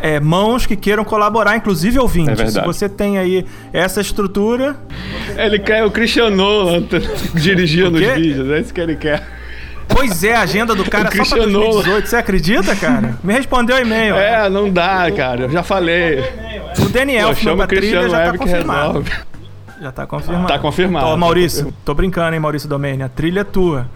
é, 0.03 0.19
mãos 0.21 0.67
que 0.67 0.75
queiram 0.77 1.05
colaborar, 1.05 1.57
inclusive 1.57 1.99
ouvintes. 1.99 2.33
É 2.33 2.35
verdade. 2.45 2.61
Se 2.61 2.67
você 2.67 2.89
tem 2.89 3.19
aí 3.19 3.45
essa 3.73 4.01
estrutura, 4.01 4.77
Ele 5.37 5.59
quer 5.61 5.85
o 5.85 5.91
Christian 5.91 6.31
Nolan 6.31 6.83
dirigindo 7.35 7.99
os 7.99 8.07
vídeos, 8.15 8.51
é 8.51 8.61
isso 8.61 8.75
que 8.75 8.81
ele 8.81 8.97
quer. 8.97 9.40
Pois 9.95 10.25
é, 10.25 10.35
a 10.35 10.41
agenda 10.43 10.75
do 10.75 10.89
cara 10.89 11.05
O 11.05 11.07
é 11.09 11.11
só 11.11 11.37
pra 11.37 11.45
Cristiano 11.45 11.53
2018. 11.61 12.09
Você 12.09 12.17
acredita, 12.17 12.77
cara? 12.77 13.19
Me 13.23 13.33
respondeu 13.33 13.77
o 13.77 13.79
e-mail. 13.81 14.15
É, 14.15 14.49
não 14.49 14.71
dá, 14.71 15.11
cara. 15.11 15.43
Eu 15.43 15.51
já 15.51 15.63
falei. 15.63 16.21
O 16.79 16.89
Daniel, 16.89 17.35
chama 17.35 17.65
o 17.65 17.67
trilha, 17.67 17.81
Cristiano 17.81 18.09
já 18.11 18.17
tá 18.19 18.25
Web 18.27 18.39
que 18.39 18.45
confirmado. 18.45 19.05
Já 19.81 19.93
tá 19.93 20.07
confirmado. 20.07 20.47
Tá 20.49 20.59
confirmado. 20.59 21.07
Ó, 21.07 21.11
Tá 21.13 21.17
Maurício, 21.17 21.73
tô 21.85 21.95
brincando, 21.95 22.35
hein, 22.35 22.41
Maurício 22.41 22.69
Domene. 22.69 23.03
A 23.03 23.09
trilha 23.09 23.41
é 23.41 23.45
tua. 23.45 23.89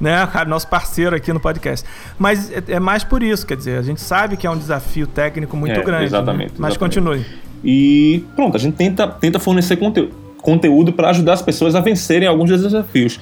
Né, 0.00 0.26
cara, 0.32 0.48
nosso 0.48 0.66
parceiro 0.66 1.14
aqui 1.14 1.30
no 1.30 1.38
podcast. 1.40 1.86
Mas 2.18 2.50
é, 2.50 2.62
é 2.68 2.80
mais 2.80 3.04
por 3.04 3.22
isso, 3.22 3.46
quer 3.46 3.54
dizer, 3.56 3.78
a 3.78 3.82
gente 3.82 4.00
sabe 4.00 4.34
que 4.38 4.46
é 4.46 4.50
um 4.50 4.56
desafio 4.56 5.06
técnico 5.06 5.54
muito 5.58 5.78
É, 5.78 5.82
grande. 5.82 6.04
exatamente, 6.06 6.52
né? 6.52 6.56
Mas 6.58 6.70
exatamente. 6.70 6.78
continue. 6.78 7.26
E 7.62 8.24
pronto, 8.34 8.56
a 8.56 8.60
gente 8.60 8.76
tenta, 8.76 9.06
tenta 9.06 9.38
fornecer 9.38 9.76
conteúdo, 9.76 10.14
conteúdo 10.40 10.90
para 10.94 11.10
ajudar 11.10 11.34
as 11.34 11.42
pessoas 11.42 11.74
a 11.74 11.80
vencerem 11.82 12.26
alguns 12.26 12.48
desses 12.48 12.64
desafios. 12.72 13.20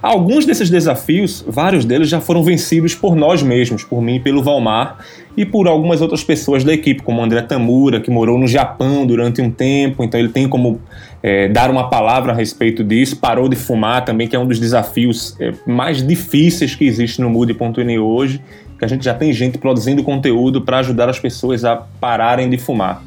Alguns 0.00 0.46
desses 0.46 0.70
desafios, 0.70 1.44
vários 1.46 1.84
deles 1.84 2.08
já 2.08 2.20
foram 2.20 2.42
vencidos 2.42 2.94
por 2.94 3.16
nós 3.16 3.42
mesmos, 3.42 3.82
por 3.82 4.00
mim 4.00 4.20
pelo 4.20 4.42
Valmar, 4.42 4.98
e 5.36 5.44
por 5.44 5.68
algumas 5.68 6.00
outras 6.00 6.24
pessoas 6.24 6.64
da 6.64 6.72
equipe, 6.72 7.02
como 7.02 7.22
André 7.22 7.42
Tamura, 7.42 8.00
que 8.00 8.10
morou 8.10 8.38
no 8.38 8.46
Japão 8.48 9.06
durante 9.06 9.40
um 9.40 9.50
tempo, 9.50 10.02
então 10.02 10.18
ele 10.18 10.30
tem 10.30 10.48
como 10.48 10.80
é, 11.22 11.48
dar 11.48 11.70
uma 11.70 11.88
palavra 11.88 12.32
a 12.32 12.34
respeito 12.34 12.82
disso. 12.82 13.16
Parou 13.16 13.48
de 13.48 13.54
fumar 13.54 14.04
também, 14.04 14.26
que 14.26 14.34
é 14.34 14.38
um 14.38 14.46
dos 14.46 14.58
desafios 14.58 15.36
é, 15.40 15.52
mais 15.66 16.04
difíceis 16.04 16.74
que 16.74 16.84
existe 16.84 17.20
no 17.20 17.30
Mood.ne 17.30 17.98
hoje, 17.98 18.40
que 18.78 18.84
a 18.84 18.88
gente 18.88 19.04
já 19.04 19.14
tem 19.14 19.32
gente 19.32 19.58
produzindo 19.58 20.02
conteúdo 20.02 20.62
para 20.62 20.78
ajudar 20.78 21.08
as 21.08 21.20
pessoas 21.20 21.64
a 21.64 21.76
pararem 21.76 22.48
de 22.50 22.58
fumar. 22.58 23.02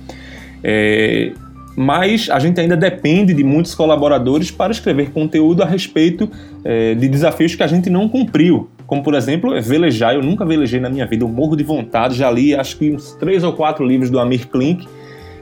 É, 0.64 1.32
mas 1.76 2.30
a 2.30 2.40
gente 2.40 2.60
ainda 2.60 2.76
depende 2.76 3.34
de 3.34 3.44
muitos 3.44 3.74
colaboradores 3.74 4.52
para 4.52 4.72
escrever 4.72 5.12
conteúdo 5.12 5.64
a 5.64 5.66
respeito 5.66 6.30
é, 6.64 6.94
de 6.96 7.08
desafios 7.08 7.56
que 7.56 7.64
a 7.64 7.68
gente 7.68 7.90
não 7.90 8.10
cumpriu. 8.10 8.70
Como, 8.86 9.02
por 9.02 9.14
exemplo, 9.14 9.60
velejar. 9.62 10.16
Eu 10.16 10.22
nunca 10.22 10.46
velejei 10.46 10.80
na 10.80 10.90
minha 10.90 11.06
vida, 11.06 11.24
eu 11.24 11.30
morro 11.30 11.56
de 11.56 11.64
vontade. 11.64 12.16
Já 12.16 12.30
li 12.30 12.54
acho 12.54 12.78
que 12.78 12.92
uns 12.92 13.14
três 13.14 13.44
ou 13.44 13.54
quatro 13.54 13.86
livros 13.86 14.10
do 14.10 14.20
Amir 14.20 14.48
Klink. 14.48 14.86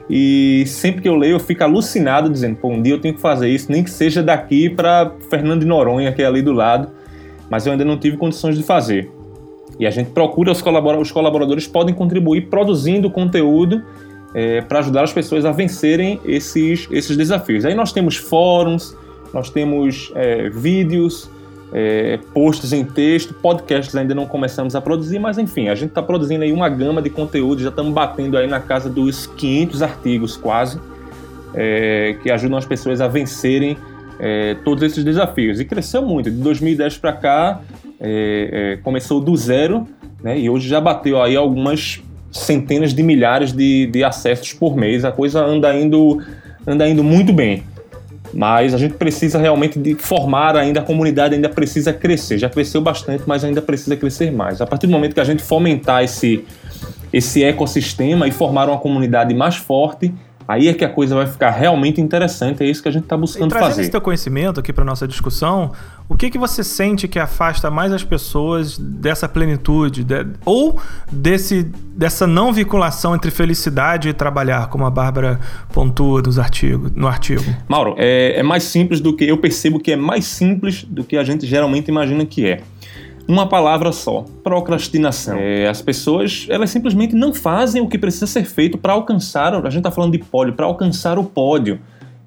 E 0.08 0.64
sempre 0.66 1.02
que 1.02 1.08
eu 1.08 1.16
leio, 1.16 1.32
eu 1.32 1.40
fico 1.40 1.64
alucinado, 1.64 2.28
dizendo: 2.28 2.56
pô, 2.56 2.68
um 2.68 2.80
dia 2.80 2.94
eu 2.94 3.00
tenho 3.00 3.14
que 3.14 3.20
fazer 3.20 3.48
isso, 3.48 3.70
nem 3.70 3.82
que 3.82 3.90
seja 3.90 4.22
daqui 4.22 4.70
para 4.70 5.12
Fernando 5.28 5.60
de 5.60 5.66
Noronha, 5.66 6.12
que 6.12 6.22
é 6.22 6.26
ali 6.26 6.42
do 6.42 6.52
lado. 6.52 6.88
Mas 7.48 7.66
eu 7.66 7.72
ainda 7.72 7.84
não 7.84 7.96
tive 7.96 8.16
condições 8.16 8.56
de 8.56 8.62
fazer. 8.62 9.10
E 9.80 9.86
a 9.86 9.90
gente 9.90 10.10
procura 10.10 10.52
os, 10.52 10.62
colabora 10.62 11.00
os 11.00 11.10
colaboradores 11.10 11.66
podem 11.66 11.94
contribuir 11.94 12.42
produzindo 12.42 13.10
conteúdo 13.10 13.82
é, 14.34 14.60
para 14.60 14.78
ajudar 14.80 15.04
as 15.04 15.12
pessoas 15.12 15.44
a 15.44 15.52
vencerem 15.52 16.20
esses, 16.24 16.86
esses 16.90 17.16
desafios. 17.16 17.64
Aí 17.64 17.74
nós 17.74 17.92
temos 17.92 18.16
fóruns, 18.16 18.96
nós 19.32 19.50
temos 19.50 20.12
é, 20.14 20.48
vídeos, 20.48 21.30
é, 21.72 22.18
posts 22.32 22.72
em 22.72 22.84
texto, 22.84 23.34
podcasts 23.34 23.94
ainda 23.94 24.14
não 24.14 24.26
começamos 24.26 24.74
a 24.74 24.80
produzir, 24.80 25.18
mas 25.18 25.38
enfim, 25.38 25.68
a 25.68 25.74
gente 25.74 25.90
está 25.90 26.02
produzindo 26.02 26.42
aí 26.42 26.52
uma 26.52 26.68
gama 26.68 27.00
de 27.00 27.10
conteúdo, 27.10 27.62
já 27.62 27.68
estamos 27.68 27.92
batendo 27.92 28.36
aí 28.36 28.46
na 28.46 28.60
casa 28.60 28.88
dos 28.88 29.26
500 29.26 29.82
artigos 29.82 30.36
quase, 30.36 30.80
é, 31.54 32.16
que 32.22 32.30
ajudam 32.30 32.58
as 32.58 32.66
pessoas 32.66 33.00
a 33.00 33.08
vencerem 33.08 33.76
é, 34.18 34.54
todos 34.64 34.82
esses 34.82 35.02
desafios. 35.04 35.60
E 35.60 35.64
cresceu 35.64 36.02
muito, 36.02 36.30
de 36.30 36.36
2010 36.38 36.98
para 36.98 37.12
cá 37.12 37.60
é, 38.00 38.78
começou 38.82 39.20
do 39.20 39.36
zero, 39.36 39.86
né, 40.22 40.38
e 40.38 40.50
hoje 40.50 40.68
já 40.68 40.80
bateu 40.80 41.22
aí 41.22 41.36
algumas 41.36 42.02
centenas 42.30 42.94
de 42.94 43.02
milhares 43.02 43.52
de, 43.52 43.86
de 43.86 44.04
acessos 44.04 44.52
por 44.52 44.76
mês, 44.76 45.04
a 45.04 45.12
coisa 45.12 45.44
anda 45.44 45.74
indo, 45.74 46.22
anda 46.66 46.88
indo 46.88 47.02
muito 47.02 47.32
bem. 47.32 47.62
Mas 48.32 48.72
a 48.74 48.78
gente 48.78 48.94
precisa 48.94 49.38
realmente 49.38 49.78
de 49.78 49.96
formar 49.96 50.56
ainda 50.56 50.80
a 50.80 50.82
comunidade 50.82 51.34
ainda 51.34 51.48
precisa 51.48 51.92
crescer. 51.92 52.38
Já 52.38 52.48
cresceu 52.48 52.80
bastante 52.80 53.24
mas 53.26 53.42
ainda 53.42 53.60
precisa 53.60 53.96
crescer 53.96 54.30
mais. 54.30 54.60
A 54.60 54.66
partir 54.66 54.86
do 54.86 54.92
momento 54.92 55.14
que 55.14 55.20
a 55.20 55.24
gente 55.24 55.42
fomentar 55.42 56.04
esse 56.04 56.44
esse 57.12 57.42
ecossistema 57.42 58.28
e 58.28 58.30
formar 58.30 58.68
uma 58.68 58.78
comunidade 58.78 59.34
mais 59.34 59.56
forte 59.56 60.14
Aí 60.50 60.66
é 60.66 60.74
que 60.74 60.84
a 60.84 60.88
coisa 60.88 61.14
vai 61.14 61.28
ficar 61.28 61.50
realmente 61.50 62.00
interessante, 62.00 62.64
é 62.64 62.66
isso 62.66 62.82
que 62.82 62.88
a 62.88 62.90
gente 62.90 63.04
está 63.04 63.16
buscando 63.16 63.46
e 63.46 63.48
trazendo 63.50 63.68
fazer. 63.68 63.82
esse 63.82 63.90
teu 63.92 64.00
conhecimento 64.00 64.58
aqui 64.58 64.72
para 64.72 64.84
nossa 64.84 65.06
discussão, 65.06 65.70
o 66.08 66.16
que 66.16 66.28
que 66.28 66.36
você 66.36 66.64
sente 66.64 67.06
que 67.06 67.20
afasta 67.20 67.70
mais 67.70 67.92
as 67.92 68.02
pessoas 68.02 68.76
dessa 68.76 69.28
plenitude, 69.28 70.02
de, 70.02 70.26
ou 70.44 70.76
desse, 71.08 71.62
dessa 71.94 72.26
não 72.26 72.52
vinculação 72.52 73.14
entre 73.14 73.30
felicidade 73.30 74.08
e 74.08 74.12
trabalhar, 74.12 74.68
como 74.70 74.84
a 74.84 74.90
Bárbara 74.90 75.38
pontua 75.72 76.20
nos 76.20 76.36
artigos, 76.36 76.90
no 76.96 77.06
artigo? 77.06 77.44
Mauro, 77.68 77.94
é, 77.96 78.40
é 78.40 78.42
mais 78.42 78.64
simples 78.64 79.00
do 79.00 79.14
que 79.14 79.22
eu 79.22 79.38
percebo 79.38 79.78
que 79.78 79.92
é 79.92 79.96
mais 79.96 80.24
simples 80.24 80.82
do 80.82 81.04
que 81.04 81.16
a 81.16 81.22
gente 81.22 81.46
geralmente 81.46 81.86
imagina 81.86 82.26
que 82.26 82.44
é 82.44 82.60
uma 83.30 83.48
palavra 83.48 83.92
só: 83.92 84.24
procrastinação. 84.42 85.36
É, 85.38 85.68
as 85.68 85.80
pessoas, 85.80 86.46
elas 86.48 86.70
simplesmente 86.70 87.14
não 87.14 87.32
fazem 87.32 87.80
o 87.80 87.88
que 87.88 87.98
precisa 87.98 88.26
ser 88.26 88.44
feito 88.44 88.76
para 88.76 88.92
alcançar. 88.92 89.54
A 89.54 89.70
gente 89.70 89.78
está 89.78 89.90
falando 89.90 90.12
de 90.12 90.18
pódio, 90.18 90.54
para 90.54 90.66
alcançar 90.66 91.18
o 91.18 91.24
pódio. 91.24 91.80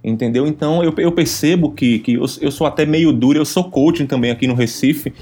Entendeu? 0.04 0.46
Então 0.46 0.84
eu, 0.84 0.94
eu 0.98 1.12
percebo 1.14 1.72
que, 1.72 2.00
que 2.00 2.16
eu, 2.16 2.26
eu, 2.42 2.52
sou 2.52 2.68
até 2.68 2.86
meio 2.86 3.14
duro, 3.14 3.40
eu 3.40 3.46
sou 3.46 3.64
coaching 3.64 4.06
também 4.06 4.32
aqui 4.32 4.46
no 4.48 4.54
Recife, 4.54 5.14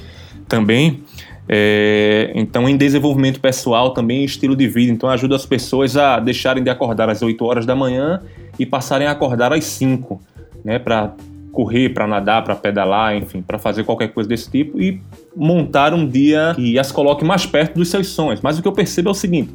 também. 0.48 1.04
É, 1.48 2.32
então, 2.34 2.68
em 2.68 2.78
desenvolvimento 2.78 3.40
pessoal, 3.40 3.94
também 3.94 4.22
em 4.22 4.26
estilo 4.26 4.56
de 4.56 4.68
vida. 4.68 4.92
Então, 4.92 5.10
ajuda 5.10 5.36
as 5.36 5.46
pessoas 5.46 5.98
a 5.98 6.20
deixarem 6.20 6.64
de 6.64 6.70
acordar 6.70 7.10
às 7.10 7.22
8 7.22 7.44
horas 7.44 7.66
da 7.66 7.76
manhã 7.76 8.22
e 8.58 8.66
passarem 8.66 9.06
a 9.06 9.12
acordar 9.12 9.52
às 9.52 9.66
5, 9.66 10.20
né? 10.64 10.80
Para 10.80 11.14
correr, 11.52 11.90
para 11.90 12.08
nadar, 12.08 12.44
para 12.44 12.56
pedalar, 12.56 13.16
enfim, 13.16 13.42
para 13.42 13.60
fazer 13.60 13.84
qualquer 13.84 14.10
coisa 14.10 14.30
desse 14.30 14.50
tipo 14.50 14.82
e 14.82 15.02
montar 15.36 15.94
um 15.94 16.08
dia 16.08 16.54
que 16.56 16.80
as 16.80 16.92
coloque 16.92 17.26
mais 17.26 17.46
perto 17.46 17.76
dos 17.76 17.90
seus 17.90 18.08
sonhos. 18.08 18.42
Mas 18.42 18.58
o 18.58 18.62
que 18.62 18.68
eu 18.68 18.72
percebo 18.72 19.10
é 19.10 19.12
o 19.12 19.16
seguinte: 19.16 19.52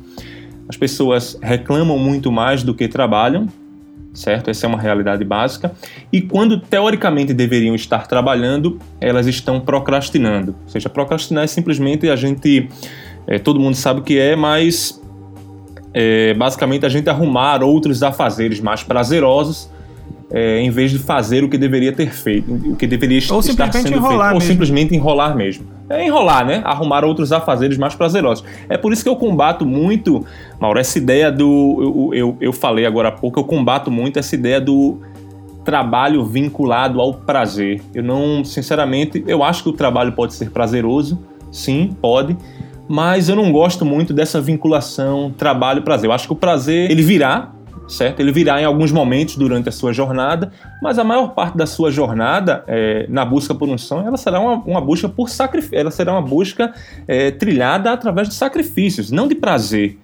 as 0.69 0.77
pessoas 0.77 1.39
reclamam 1.43 1.99
muito 1.99 2.31
mais 2.31 2.63
do 2.63 2.75
que 2.75 2.87
trabalham, 2.87 3.47
certo? 4.13 4.51
Essa 4.51 4.67
é 4.67 4.69
uma 4.69 4.81
realidade 4.81 5.25
básica. 5.25 5.73
E 6.13 6.21
quando 6.21 6.61
teoricamente 6.61 7.33
deveriam 7.33 7.75
estar 7.75 8.07
trabalhando, 8.07 8.79
elas 9.01 9.27
estão 9.27 9.61
procrastinando. 9.61 10.55
Ou 10.65 10.69
seja, 10.69 10.89
procrastinar 10.89 11.45
é 11.45 11.47
simplesmente 11.47 12.09
a 12.11 12.17
gente. 12.17 12.69
É, 13.27 13.39
todo 13.39 13.59
mundo 13.59 13.75
sabe 13.75 14.01
o 14.01 14.03
que 14.05 14.19
é, 14.19 14.37
mas 14.37 15.03
é, 15.93 16.33
basicamente 16.35 16.87
a 16.87 16.89
gente 16.89 17.09
arrumar 17.09 17.63
outros 17.63 18.03
afazeres 18.03 18.61
mais 18.61 18.83
prazerosos 18.85 19.69
é, 20.31 20.61
em 20.61 20.71
vez 20.71 20.91
de 20.91 20.99
fazer 20.99 21.45
o 21.45 21.49
que 21.49 21.57
deveria 21.57 21.93
ter 21.93 22.11
feito, 22.11 22.53
o 22.53 22.77
que 22.77 22.87
deveria 22.87 23.21
ou 23.31 23.41
estar 23.41 23.73
sendo 23.73 23.89
feito, 23.89 24.03
mesmo. 24.03 24.35
ou 24.35 24.41
simplesmente 24.41 24.95
enrolar 24.95 25.37
mesmo. 25.37 25.67
É 25.89 26.05
enrolar, 26.05 26.45
né? 26.45 26.63
Arrumar 26.65 27.05
outros 27.05 27.33
afazeres 27.33 27.79
mais 27.79 27.95
prazerosos. 27.95 28.45
É 28.69 28.77
por 28.77 28.93
isso 28.93 29.05
que 29.05 29.09
eu 29.09 29.15
combato 29.15 29.65
muito, 29.65 30.27
Mauro, 30.61 30.81
essa 30.81 30.99
ideia 30.99 31.31
do. 31.31 32.11
Eu, 32.13 32.15
eu, 32.15 32.37
eu 32.41 32.53
falei 32.53 32.85
agora 32.85 33.09
há 33.09 33.13
pouco, 33.13 33.39
eu 33.39 33.45
combato 33.45 33.91
muito 33.91 34.19
essa 34.19 34.35
ideia 34.35 34.61
do 34.61 34.99
trabalho 35.65 36.25
vinculado 36.25 37.01
ao 37.01 37.15
prazer. 37.15 37.83
Eu 37.95 38.03
não, 38.03 38.45
sinceramente, 38.45 39.23
eu 39.27 39.45
acho 39.45 39.63
que 39.63 39.69
o 39.69 39.73
trabalho 39.73 40.13
pode 40.13 40.35
ser 40.35 40.51
prazeroso, 40.51 41.19
sim, 41.53 41.91
pode, 42.01 42.37
mas 42.89 43.29
eu 43.29 43.37
não 43.37 43.51
gosto 43.51 43.85
muito 43.85 44.15
dessa 44.15 44.41
vinculação 44.41 45.33
trabalho-prazer. 45.37 46.09
Eu 46.09 46.13
acho 46.13 46.27
que 46.27 46.33
o 46.33 46.37
prazer 46.37 46.91
ele 46.91 47.03
virá, 47.03 47.53
certo? 47.89 48.21
Ele 48.21 48.33
virá 48.33 48.61
em 48.61 48.65
alguns 48.65 48.91
momentos 48.91 49.37
durante 49.37 49.69
a 49.69 49.73
sua 49.73 49.93
jornada, 49.93 50.51
mas 50.83 50.99
a 50.99 51.05
maior 51.05 51.29
parte 51.29 51.57
da 51.57 51.67
sua 51.67 51.91
jornada 51.91 52.65
é, 52.67 53.07
na 53.09 53.25
busca 53.25 53.55
por 53.55 53.69
um 53.69 53.79
sonho, 53.79 54.07
ela 54.07 54.17
será 54.17 54.41
uma, 54.41 54.55
uma 54.65 54.81
busca 54.81 55.09
por 55.09 55.29
sacrifício, 55.29 55.79
ela 55.79 55.91
será 55.91 56.13
uma 56.13 56.23
busca 56.23 56.73
é, 57.07 57.31
trilhada 57.31 57.93
através 57.93 58.29
de 58.29 58.35
sacrifícios, 58.35 59.11
não 59.11 59.29
de 59.29 59.35
prazer, 59.35 59.99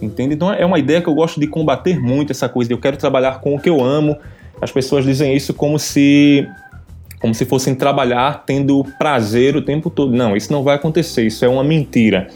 entende? 0.00 0.34
Então 0.34 0.52
é 0.52 0.64
uma 0.64 0.78
ideia 0.78 1.00
que 1.00 1.08
eu 1.08 1.14
gosto 1.14 1.38
de 1.38 1.46
combater 1.46 2.00
muito 2.00 2.32
essa 2.32 2.48
coisa 2.48 2.68
de 2.68 2.74
eu 2.74 2.78
quero 2.78 2.96
trabalhar 2.96 3.40
com 3.40 3.54
o 3.54 3.60
que 3.60 3.68
eu 3.68 3.82
amo. 3.82 4.16
As 4.60 4.72
pessoas 4.72 5.04
dizem 5.04 5.36
isso 5.36 5.54
como 5.54 5.78
se 5.78 6.48
como 7.20 7.34
se 7.34 7.44
fossem 7.44 7.74
trabalhar 7.74 8.44
tendo 8.46 8.84
prazer 8.96 9.56
o 9.56 9.62
tempo 9.62 9.90
todo. 9.90 10.14
Não, 10.14 10.36
isso 10.36 10.52
não 10.52 10.62
vai 10.62 10.76
acontecer, 10.76 11.26
isso 11.26 11.44
é 11.44 11.48
uma 11.48 11.64
mentira. 11.64 12.28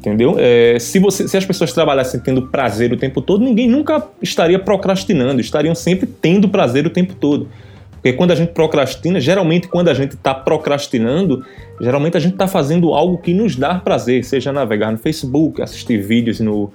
Entendeu? 0.00 0.36
É, 0.38 0.78
se, 0.78 0.98
você, 0.98 1.28
se 1.28 1.36
as 1.36 1.44
pessoas 1.44 1.74
trabalhassem 1.74 2.18
tendo 2.20 2.46
prazer 2.48 2.90
o 2.90 2.96
tempo 2.96 3.20
todo, 3.20 3.44
ninguém 3.44 3.68
nunca 3.68 4.02
estaria 4.22 4.58
procrastinando, 4.58 5.42
estariam 5.42 5.74
sempre 5.74 6.06
tendo 6.06 6.48
prazer 6.48 6.86
o 6.86 6.90
tempo 6.90 7.14
todo. 7.14 7.48
Porque 7.92 8.14
quando 8.14 8.30
a 8.30 8.34
gente 8.34 8.52
procrastina, 8.52 9.20
geralmente 9.20 9.68
quando 9.68 9.88
a 9.88 9.94
gente 9.94 10.14
está 10.14 10.32
procrastinando, 10.32 11.44
geralmente 11.78 12.16
a 12.16 12.20
gente 12.20 12.32
está 12.32 12.48
fazendo 12.48 12.94
algo 12.94 13.18
que 13.18 13.34
nos 13.34 13.56
dá 13.56 13.74
prazer, 13.74 14.24
seja 14.24 14.50
navegar 14.50 14.90
no 14.90 14.96
Facebook, 14.96 15.60
assistir 15.60 15.98
vídeos 15.98 16.40
no, 16.40 16.72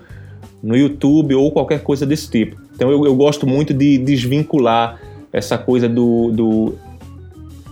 no 0.62 0.78
YouTube 0.78 1.34
ou 1.34 1.52
qualquer 1.52 1.82
coisa 1.82 2.06
desse 2.06 2.30
tipo. 2.30 2.62
Então 2.76 2.92
eu, 2.92 3.06
eu 3.08 3.16
gosto 3.16 3.48
muito 3.48 3.74
de 3.74 3.98
desvincular 3.98 5.00
essa 5.34 5.58
coisa 5.58 5.90
do, 5.90 6.32
do 6.32 6.76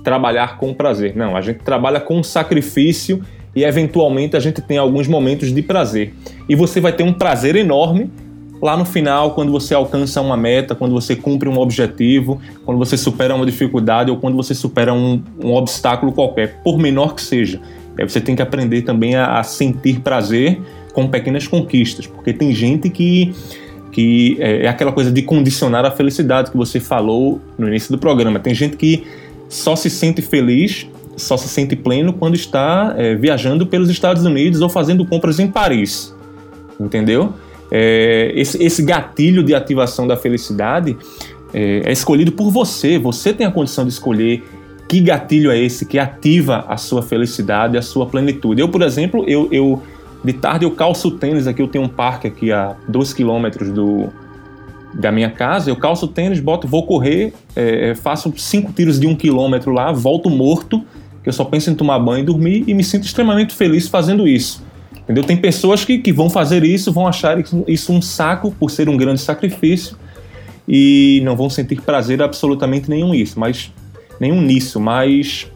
trabalhar 0.03 0.57
com 0.57 0.73
prazer. 0.73 1.15
Não, 1.15 1.37
a 1.37 1.41
gente 1.41 1.59
trabalha 1.59 1.99
com 1.99 2.23
sacrifício 2.23 3.21
e 3.55 3.63
eventualmente 3.63 4.35
a 4.35 4.39
gente 4.39 4.61
tem 4.61 4.77
alguns 4.77 5.07
momentos 5.07 5.53
de 5.53 5.61
prazer. 5.61 6.13
E 6.49 6.55
você 6.55 6.79
vai 6.79 6.93
ter 6.93 7.03
um 7.03 7.13
prazer 7.13 7.55
enorme 7.55 8.09
lá 8.63 8.77
no 8.77 8.85
final, 8.85 9.31
quando 9.31 9.51
você 9.51 9.73
alcança 9.73 10.21
uma 10.21 10.37
meta, 10.37 10.73
quando 10.73 10.93
você 10.93 11.17
cumpre 11.17 11.49
um 11.49 11.59
objetivo, 11.59 12.39
quando 12.65 12.77
você 12.77 12.95
supera 12.95 13.35
uma 13.35 13.45
dificuldade 13.45 14.09
ou 14.09 14.15
quando 14.15 14.37
você 14.37 14.55
supera 14.55 14.93
um, 14.93 15.21
um 15.43 15.53
obstáculo 15.53 16.13
qualquer, 16.13 16.61
por 16.63 16.79
menor 16.79 17.13
que 17.13 17.21
seja. 17.21 17.59
Você 17.99 18.21
tem 18.21 18.35
que 18.35 18.41
aprender 18.41 18.83
também 18.83 19.15
a, 19.15 19.37
a, 19.39 19.43
sentir 19.43 19.99
prazer 19.99 20.61
com 20.93 21.07
pequenas 21.07 21.45
conquistas, 21.45 22.07
porque 22.07 22.31
tem 22.31 22.53
gente 22.53 22.89
que, 22.89 23.33
que 23.91 24.37
é, 24.39 24.65
é 24.65 24.67
aquela 24.67 24.93
coisa 24.93 25.11
de 25.11 25.21
condicionar 25.21 25.85
a 25.85 25.91
felicidade 25.91 26.49
que 26.49 26.57
você 26.57 26.79
falou 26.79 27.41
no 27.57 27.67
início 27.67 27.91
do 27.91 27.97
programa. 27.97 28.39
Tem 28.39 28.53
gente 28.53 28.77
que 28.77 29.03
só 29.49 29.75
se 29.75 29.89
sente 29.89 30.21
feliz 30.21 30.87
só 31.15 31.37
se 31.37 31.47
sente 31.47 31.75
pleno 31.75 32.13
quando 32.13 32.35
está 32.35 32.93
é, 32.97 33.15
viajando 33.15 33.65
pelos 33.65 33.89
Estados 33.89 34.25
Unidos 34.25 34.61
ou 34.61 34.69
fazendo 34.69 35.05
compras 35.05 35.39
em 35.39 35.47
Paris. 35.47 36.15
Entendeu? 36.79 37.33
É, 37.71 38.31
esse, 38.35 38.61
esse, 38.63 38.83
gatilho 38.83 39.43
de 39.43 39.55
ativação 39.55 40.05
da 40.05 40.17
felicidade 40.17 40.97
é, 41.53 41.83
é, 41.85 41.91
escolhido 41.91 42.31
por 42.31 42.51
você. 42.51 42.97
Você 42.97 43.33
tem 43.33 43.45
a 43.47 43.51
condição 43.51 43.85
de 43.85 43.91
escolher 43.91 44.43
que 44.87 44.99
gatilho 44.99 45.49
é 45.49 45.57
esse 45.57 45.85
que 45.85 45.97
ativa 45.97 46.65
a 46.67 46.77
sua 46.77 47.01
felicidade, 47.01 47.77
a 47.77 47.81
sua 47.81 48.05
plenitude. 48.05 48.61
Eu, 48.61 48.69
por 48.69 48.81
exemplo, 48.81 49.23
eu, 49.27 49.47
eu 49.51 49.81
de 50.23 50.33
tarde 50.33 50.65
eu 50.65 50.71
calço 50.71 51.11
tênis 51.11 51.47
aqui. 51.47 51.61
Eu 51.61 51.67
tenho 51.67 51.83
um 51.83 51.89
parque 51.89 52.27
aqui 52.27 52.51
a 52.51 52.75
2 52.87 53.13
quilômetros 53.13 53.69
do, 53.71 54.09
da 54.93 55.11
minha 55.11 55.29
casa, 55.29 55.69
eu 55.69 55.75
calço 55.75 56.07
tênis, 56.07 56.39
boto, 56.39 56.67
vou 56.67 56.85
correr, 56.85 57.33
é, 57.55 57.95
faço 57.95 58.31
cinco 58.37 58.71
tiros 58.71 58.99
de 58.99 59.07
um 59.07 59.15
quilômetro 59.15 59.71
lá, 59.71 59.91
volto 59.91 60.29
morto 60.29 60.83
que 61.23 61.29
eu 61.29 61.33
só 61.33 61.45
penso 61.45 61.71
em 61.71 61.75
tomar 61.75 61.97
banho 61.99 62.21
e 62.21 62.25
dormir 62.25 62.63
e 62.67 62.73
me 62.73 62.83
sinto 62.83 63.05
extremamente 63.05 63.55
feliz 63.55 63.87
fazendo 63.87 64.27
isso. 64.27 64.63
Entendeu? 65.03 65.23
Tem 65.23 65.35
pessoas 65.35 65.83
que, 65.83 65.97
que 65.97 66.11
vão 66.11 66.29
fazer 66.29 66.63
isso, 66.63 66.91
vão 66.91 67.07
achar 67.07 67.37
isso 67.67 67.91
um 67.91 68.01
saco 68.01 68.51
por 68.59 68.69
ser 68.69 68.87
um 68.87 68.95
grande 68.95 69.21
sacrifício 69.21 69.97
e 70.67 71.21
não 71.25 71.35
vão 71.35 71.49
sentir 71.49 71.81
prazer 71.81 72.21
absolutamente 72.21 72.89
nenhum 72.89 73.13
isso, 73.13 73.39
mas 73.39 73.71
nenhum 74.19 74.41
nisso, 74.41 74.79
mas 74.79 75.51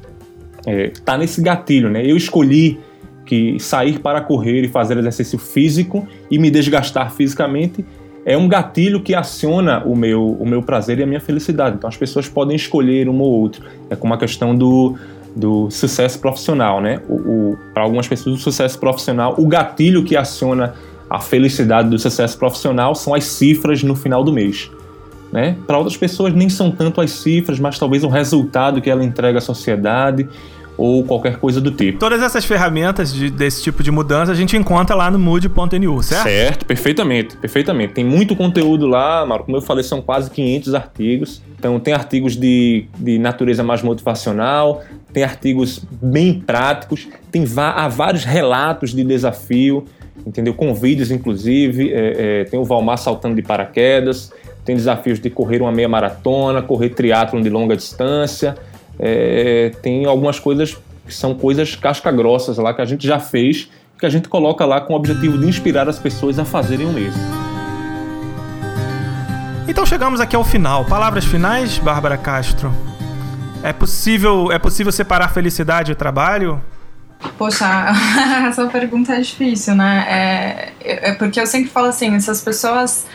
é, 0.65 0.91
tá 1.05 1.17
nesse 1.17 1.41
gatilho, 1.41 1.89
né? 1.89 2.05
Eu 2.05 2.17
escolhi 2.17 2.77
que 3.25 3.59
sair 3.59 3.99
para 3.99 4.21
correr 4.21 4.63
e 4.63 4.67
fazer 4.67 4.97
exercício 4.97 5.37
físico 5.37 6.07
e 6.31 6.39
me 6.39 6.49
desgastar 6.49 7.11
fisicamente 7.11 7.85
é 8.25 8.37
um 8.37 8.47
gatilho 8.47 9.01
que 9.01 9.15
aciona 9.15 9.81
o 9.85 9.95
meu, 9.95 10.33
o 10.33 10.45
meu 10.45 10.61
prazer 10.61 10.99
e 10.99 11.03
a 11.03 11.07
minha 11.07 11.21
felicidade. 11.21 11.77
Então 11.77 11.87
as 11.87 11.95
pessoas 11.95 12.27
podem 12.27 12.57
escolher 12.57 13.07
um 13.07 13.21
ou 13.21 13.31
outro. 13.31 13.63
É 13.89 13.95
como 13.95 14.13
a 14.13 14.17
questão 14.17 14.53
do, 14.53 14.97
do 15.37 15.69
sucesso 15.69 16.19
profissional, 16.19 16.81
né? 16.81 16.99
Para 17.73 17.83
algumas 17.83 18.07
pessoas, 18.07 18.35
o 18.35 18.39
sucesso 18.39 18.79
profissional, 18.79 19.35
o 19.37 19.47
gatilho 19.47 20.03
que 20.03 20.17
aciona 20.17 20.73
a 21.09 21.19
felicidade 21.19 21.89
do 21.89 21.99
sucesso 21.99 22.37
profissional 22.37 22.95
são 22.95 23.13
as 23.13 23.23
cifras 23.25 23.83
no 23.83 23.95
final 23.95 24.23
do 24.23 24.33
mês. 24.33 24.69
Né? 25.31 25.57
Para 25.67 25.77
outras 25.77 25.95
pessoas 25.95 26.33
nem 26.33 26.49
são 26.49 26.71
tanto 26.71 27.01
as 27.01 27.11
cifras, 27.11 27.59
mas 27.59 27.77
talvez 27.77 28.03
o 28.03 28.07
resultado 28.07 28.81
que 28.81 28.89
ela 28.89 29.03
entrega 29.03 29.37
à 29.37 29.41
sociedade 29.41 30.27
ou 30.77 31.03
qualquer 31.03 31.37
coisa 31.37 31.59
do 31.59 31.71
tipo. 31.71 31.97
Todas 31.97 32.21
essas 32.21 32.45
ferramentas 32.45 33.11
de, 33.11 33.29
desse 33.29 33.63
tipo 33.63 33.81
de 33.81 33.89
mudança 33.89 34.31
a 34.31 34.35
gente 34.35 34.55
encontra 34.55 34.95
lá 34.95 35.09
no 35.09 35.17
mood.nu, 35.17 36.03
certo? 36.03 36.23
Certo, 36.23 36.65
perfeitamente, 36.65 37.35
perfeitamente. 37.35 37.93
Tem 37.93 38.05
muito 38.05 38.35
conteúdo 38.35 38.85
lá, 38.85 39.25
Mauro. 39.25 39.45
Como 39.45 39.57
eu 39.57 39.61
falei, 39.61 39.83
são 39.83 40.01
quase 40.01 40.29
500 40.29 40.75
artigos. 40.75 41.41
Então 41.57 41.79
tem 41.79 41.93
artigos 41.93 42.35
de, 42.35 42.85
de 42.97 43.17
natureza 43.17 43.63
mais 43.63 43.81
motivacional, 43.81 44.83
tem 45.11 45.23
artigos 45.23 45.81
bem 46.01 46.39
práticos, 46.39 47.07
tem 47.31 47.43
há 47.57 47.87
vários 47.87 48.23
relatos 48.23 48.93
de 48.93 49.03
desafio, 49.03 49.85
entendeu? 50.25 50.53
Com 50.53 50.75
vídeos, 50.75 51.09
inclusive. 51.09 51.91
É, 51.91 52.41
é, 52.41 52.43
tem 52.43 52.59
o 52.59 52.63
Valmar 52.63 52.99
saltando 52.99 53.35
de 53.35 53.41
paraquedas, 53.41 54.31
tem 54.63 54.75
desafios 54.75 55.19
de 55.19 55.29
correr 55.29 55.61
uma 55.61 55.71
meia 55.71 55.89
maratona, 55.89 56.61
correr 56.61 56.89
triatlon 56.89 57.41
de 57.41 57.49
longa 57.49 57.75
distância, 57.75 58.55
é, 58.99 59.71
tem 59.81 60.05
algumas 60.05 60.39
coisas 60.39 60.77
que 61.05 61.13
são 61.13 61.33
coisas 61.33 61.75
casca-grossas 61.75 62.57
lá 62.57 62.73
que 62.73 62.81
a 62.81 62.85
gente 62.85 63.05
já 63.07 63.19
fez, 63.19 63.69
que 63.97 64.05
a 64.05 64.09
gente 64.09 64.27
coloca 64.27 64.65
lá 64.65 64.81
com 64.81 64.93
o 64.93 64.95
objetivo 64.95 65.37
de 65.37 65.47
inspirar 65.47 65.87
as 65.87 65.97
pessoas 65.97 66.37
a 66.37 66.45
fazerem 66.45 66.85
o 66.85 66.91
mesmo. 66.91 67.21
Então 69.67 69.85
chegamos 69.85 70.19
aqui 70.19 70.35
ao 70.35 70.43
final. 70.43 70.85
Palavras 70.85 71.25
finais, 71.25 71.77
Bárbara 71.77 72.17
Castro. 72.17 72.73
É 73.63 73.73
possível, 73.73 74.51
é 74.51 74.59
possível 74.59 74.91
separar 74.91 75.29
felicidade 75.29 75.91
e 75.91 75.95
trabalho? 75.95 76.61
Poxa, 77.37 77.65
essa 78.47 78.67
pergunta 78.67 79.13
é 79.13 79.19
difícil, 79.19 79.75
né? 79.75 80.05
É, 80.07 81.09
é 81.09 81.13
porque 81.15 81.39
eu 81.39 81.47
sempre 81.47 81.69
falo 81.69 81.87
assim, 81.87 82.15
essas 82.15 82.41
pessoas 82.41 83.05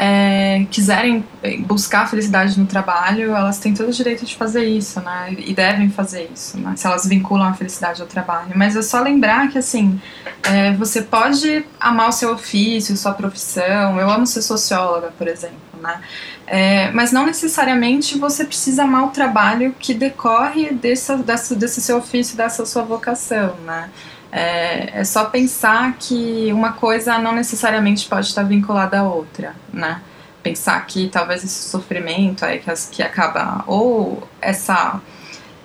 é, 0.00 0.64
quiserem 0.70 1.24
buscar 1.66 2.02
a 2.02 2.06
felicidade 2.06 2.58
no 2.58 2.66
trabalho, 2.66 3.34
elas 3.34 3.58
têm 3.58 3.74
todo 3.74 3.88
o 3.88 3.92
direito 3.92 4.24
de 4.24 4.36
fazer 4.36 4.64
isso, 4.64 5.00
né? 5.00 5.34
E 5.36 5.52
devem 5.52 5.90
fazer 5.90 6.30
isso, 6.32 6.56
né? 6.56 6.74
Se 6.76 6.86
elas 6.86 7.04
vinculam 7.04 7.48
a 7.48 7.52
felicidade 7.52 8.00
ao 8.00 8.06
trabalho. 8.06 8.52
Mas 8.54 8.76
é 8.76 8.82
só 8.82 9.00
lembrar 9.00 9.48
que, 9.48 9.58
assim, 9.58 10.00
é, 10.44 10.72
você 10.74 11.02
pode 11.02 11.64
amar 11.80 12.10
o 12.10 12.12
seu 12.12 12.32
ofício, 12.32 12.96
sua 12.96 13.12
profissão. 13.12 13.98
Eu 13.98 14.08
amo 14.08 14.24
ser 14.24 14.42
socióloga, 14.42 15.12
por 15.18 15.26
exemplo, 15.26 15.58
né? 15.82 16.00
É, 16.46 16.92
mas 16.92 17.10
não 17.10 17.26
necessariamente 17.26 18.16
você 18.16 18.44
precisa 18.44 18.84
amar 18.84 19.04
o 19.04 19.08
trabalho 19.08 19.74
que 19.80 19.92
decorre 19.92 20.72
desse, 20.72 21.12
desse 21.56 21.80
seu 21.80 21.98
ofício, 21.98 22.36
dessa 22.36 22.64
sua 22.64 22.84
vocação, 22.84 23.56
né? 23.66 23.90
É, 24.30 25.00
é, 25.00 25.04
só 25.04 25.24
pensar 25.26 25.96
que 25.98 26.52
uma 26.52 26.72
coisa 26.72 27.18
não 27.18 27.34
necessariamente 27.34 28.06
pode 28.06 28.26
estar 28.26 28.42
vinculada 28.42 29.00
à 29.00 29.02
outra, 29.02 29.54
né? 29.72 30.02
Pensar 30.42 30.84
que 30.86 31.08
talvez 31.08 31.42
esse 31.42 31.68
sofrimento 31.68 32.44
aí 32.44 32.58
que, 32.58 32.70
que 32.90 33.02
acaba, 33.02 33.64
ou 33.66 34.26
essa 34.40 35.00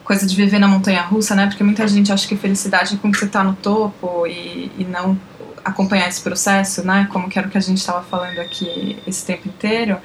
coisa 0.03 0.25
de 0.25 0.35
viver 0.35 0.59
na 0.59 0.67
montanha 0.67 1.01
russa, 1.01 1.35
né? 1.35 1.47
Porque 1.47 1.63
muita 1.63 1.87
gente 1.87 2.11
acha 2.11 2.27
que 2.27 2.37
felicidade 2.37 2.95
é 2.95 2.97
quando 2.97 3.17
você 3.17 3.25
está 3.25 3.43
no 3.43 3.53
topo 3.53 4.25
e, 4.27 4.71
e 4.77 4.85
não 4.85 5.19
acompanhar 5.63 6.07
esse 6.07 6.21
processo, 6.21 6.85
né? 6.85 7.07
Como 7.11 7.29
que 7.29 7.37
era 7.37 7.47
o 7.47 7.51
que 7.51 7.57
a 7.57 7.61
gente 7.61 7.77
estava 7.77 8.01
falando 8.03 8.39
aqui 8.39 8.97
esse 9.05 9.25
tempo 9.25 9.47
inteiro 9.47 9.97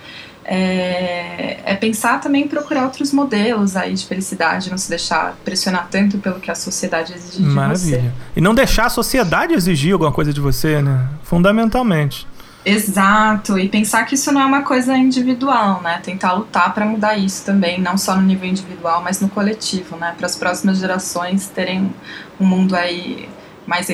é, 0.51 1.61
é, 1.63 1.77
pensar 1.77 2.21
também 2.23 2.45
em 2.45 2.49
procurar 2.49 2.85
outros 2.85 3.13
modelos 3.13 3.77
aí 3.77 3.93
de 3.93 4.07
felicidade, 4.07 4.71
não 4.71 4.79
se 4.79 4.89
deixar 4.89 5.37
pressionar 5.45 5.89
tanto 5.91 6.17
pelo 6.17 6.41
que 6.41 6.51
a 6.51 6.55
sociedade 6.55 7.13
exige 7.13 7.43
Maravilha. 7.43 7.99
de 7.99 8.05
você. 8.05 8.13
E 8.35 8.41
não 8.41 8.55
deixar 8.55 8.87
a 8.87 8.89
sociedade 8.89 9.53
exigir 9.53 9.93
alguma 9.93 10.11
coisa 10.11 10.33
de 10.33 10.41
você, 10.41 10.81
né? 10.81 11.07
Fundamentalmente. 11.23 12.27
Exato, 12.65 13.59
e 13.59 13.69
pensar 13.69 14.05
que 14.05 14.15
isso 14.15 14.33
não 14.33 14.41
é 14.41 14.47
uma 14.47 14.63
coisa 14.63 14.97
individual, 14.97 15.83
né? 15.83 16.01
Tentar 16.03 16.33
lutar 16.33 16.73
para 16.73 16.87
mudar 16.87 17.17
isso 17.19 17.45
também, 17.45 17.79
não 17.79 17.99
só 17.99 18.17
no 18.17 18.23
nível 18.23 18.49
individual, 18.49 19.03
mas 19.03 19.21
no 19.21 19.29
coletivo, 19.29 19.97
né? 19.97 20.15
Para 20.17 20.27
as 20.27 20.35
próximas 20.35 20.79
gerações 20.79 21.47
terem 21.49 21.95
um 22.41 22.47
mundo 22.47 22.75
aí 22.75 23.29
mais 23.67 23.89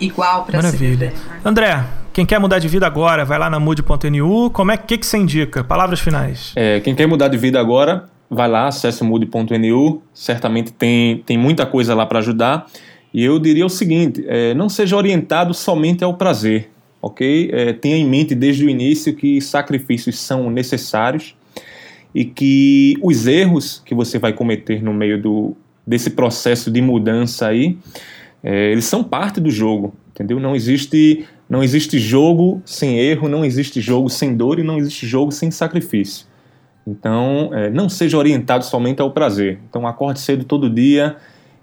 igual 0.00 0.44
para 0.44 0.62
se 0.62 0.76
viver. 0.78 1.12
Né? 1.12 1.40
André, 1.44 1.84
quem 2.14 2.24
quer 2.24 2.38
mudar 2.38 2.60
de 2.60 2.68
vida 2.68 2.86
agora, 2.86 3.24
vai 3.24 3.36
lá 3.40 3.50
na 3.50 3.58
mood.nu. 3.58 4.48
Como 4.50 4.70
é 4.70 4.76
que, 4.76 4.96
que 4.96 5.04
você 5.04 5.18
indica? 5.18 5.64
Palavras 5.64 5.98
finais. 5.98 6.52
É, 6.54 6.78
quem 6.78 6.94
quer 6.94 7.08
mudar 7.08 7.26
de 7.26 7.36
vida 7.36 7.58
agora, 7.58 8.08
vai 8.30 8.48
lá, 8.48 8.68
acesse 8.68 9.02
mood.nu. 9.02 10.00
Certamente 10.14 10.72
tem, 10.72 11.18
tem 11.26 11.36
muita 11.36 11.66
coisa 11.66 11.92
lá 11.92 12.06
para 12.06 12.20
ajudar. 12.20 12.66
E 13.12 13.24
eu 13.24 13.40
diria 13.40 13.66
o 13.66 13.68
seguinte: 13.68 14.24
é, 14.28 14.54
não 14.54 14.68
seja 14.68 14.96
orientado 14.96 15.52
somente 15.52 16.04
ao 16.04 16.14
prazer, 16.14 16.70
ok? 17.02 17.50
É, 17.52 17.72
tenha 17.72 17.96
em 17.96 18.08
mente 18.08 18.32
desde 18.32 18.64
o 18.64 18.70
início 18.70 19.16
que 19.16 19.40
sacrifícios 19.40 20.16
são 20.20 20.48
necessários 20.48 21.34
e 22.14 22.24
que 22.24 22.96
os 23.02 23.26
erros 23.26 23.82
que 23.84 23.92
você 23.92 24.20
vai 24.20 24.32
cometer 24.32 24.80
no 24.80 24.94
meio 24.94 25.20
do, 25.20 25.56
desse 25.84 26.10
processo 26.10 26.70
de 26.70 26.80
mudança 26.80 27.48
aí, 27.48 27.76
é, 28.40 28.70
eles 28.70 28.84
são 28.84 29.02
parte 29.02 29.40
do 29.40 29.50
jogo, 29.50 29.92
entendeu? 30.12 30.38
Não 30.38 30.54
existe 30.54 31.26
não 31.54 31.62
existe 31.62 32.00
jogo 32.00 32.60
sem 32.64 32.98
erro, 32.98 33.28
não 33.28 33.44
existe 33.44 33.80
jogo 33.80 34.10
sem 34.10 34.36
dor 34.36 34.58
e 34.58 34.64
não 34.64 34.76
existe 34.76 35.06
jogo 35.06 35.30
sem 35.30 35.52
sacrifício. 35.52 36.26
Então, 36.84 37.50
é, 37.52 37.70
não 37.70 37.88
seja 37.88 38.18
orientado 38.18 38.64
somente 38.64 39.00
ao 39.00 39.12
prazer. 39.12 39.60
Então, 39.70 39.86
acorde 39.86 40.18
cedo 40.18 40.44
todo 40.44 40.68
dia 40.68 41.16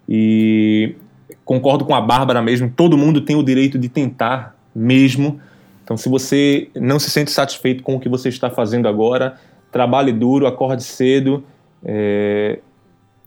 e 0.08 0.96
concordo 1.44 1.84
com 1.84 1.94
a 1.94 2.00
Bárbara 2.00 2.42
mesmo, 2.42 2.72
todo 2.74 2.98
mundo 2.98 3.20
tem 3.20 3.36
o 3.36 3.44
direito 3.44 3.78
de 3.78 3.90
tentar 3.90 4.56
mesmo. 4.74 5.42
Então, 5.84 5.98
se 5.98 6.08
você 6.08 6.70
não 6.74 6.98
se 6.98 7.10
sente 7.10 7.30
satisfeito 7.30 7.84
com 7.84 7.96
o 7.96 8.00
que 8.00 8.08
você 8.08 8.30
está 8.30 8.50
fazendo 8.50 8.88
agora, 8.88 9.36
trabalhe 9.74 10.14
duro, 10.14 10.48
acorde 10.48 10.84
cedo, 10.84 11.44
é, 11.84 12.60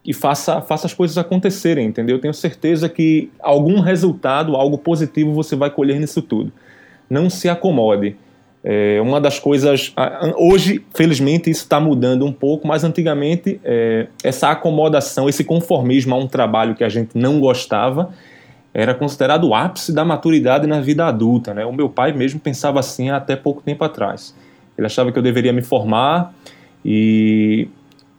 e 0.04 0.12
faça, 0.12 0.60
faça 0.60 0.86
as 0.86 0.92
coisas 0.92 1.16
acontecerem, 1.16 1.86
entendeu? 1.86 2.16
Eu 2.16 2.20
tenho 2.20 2.34
certeza 2.34 2.88
que 2.88 3.30
algum 3.40 3.80
resultado, 3.80 4.54
algo 4.54 4.76
positivo 4.76 5.32
você 5.32 5.56
vai 5.56 5.70
colher 5.70 5.98
nisso 5.98 6.20
tudo. 6.20 6.52
Não 7.08 7.30
se 7.30 7.48
acomode. 7.48 8.16
É 8.62 8.98
uma 9.00 9.20
das 9.20 9.38
coisas. 9.38 9.94
Hoje, 10.36 10.84
felizmente, 10.94 11.50
isso 11.50 11.62
está 11.62 11.78
mudando 11.78 12.24
um 12.24 12.32
pouco, 12.32 12.66
mas 12.66 12.82
antigamente, 12.82 13.60
é, 13.62 14.06
essa 14.22 14.50
acomodação, 14.50 15.28
esse 15.28 15.44
conformismo 15.44 16.14
a 16.14 16.18
um 16.18 16.26
trabalho 16.26 16.74
que 16.74 16.82
a 16.82 16.88
gente 16.88 17.16
não 17.16 17.40
gostava, 17.40 18.10
era 18.72 18.94
considerado 18.94 19.44
o 19.44 19.54
ápice 19.54 19.92
da 19.92 20.04
maturidade 20.04 20.66
na 20.66 20.80
vida 20.80 21.06
adulta. 21.06 21.54
Né? 21.54 21.64
O 21.64 21.72
meu 21.72 21.88
pai 21.88 22.12
mesmo 22.12 22.40
pensava 22.40 22.80
assim 22.80 23.10
até 23.10 23.36
pouco 23.36 23.62
tempo 23.62 23.84
atrás. 23.84 24.34
Ele 24.76 24.86
achava 24.86 25.12
que 25.12 25.18
eu 25.18 25.22
deveria 25.22 25.52
me 25.52 25.62
formar 25.62 26.34
e 26.84 27.68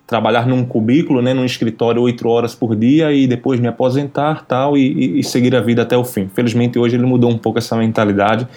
trabalhar 0.07 0.45
num 0.45 0.63
cubículo, 0.63 1.21
né, 1.21 1.33
num 1.33 1.45
escritório 1.45 2.01
oito 2.01 2.27
horas 2.27 2.53
por 2.53 2.75
dia 2.75 3.11
e 3.11 3.25
depois 3.25 3.59
me 3.59 3.67
aposentar 3.67 4.45
tal 4.45 4.77
e, 4.77 5.19
e, 5.19 5.23
seguir 5.23 5.55
a 5.55 5.61
vida 5.61 5.81
até 5.81 5.97
o 5.97 6.03
fim. 6.03 6.29
Felizmente 6.33 6.77
hoje 6.77 6.95
ele 6.95 7.05
mudou 7.05 7.29
um 7.29 7.37
pouco 7.37 7.57
essa 7.57 7.75
mentalidade. 7.75 8.47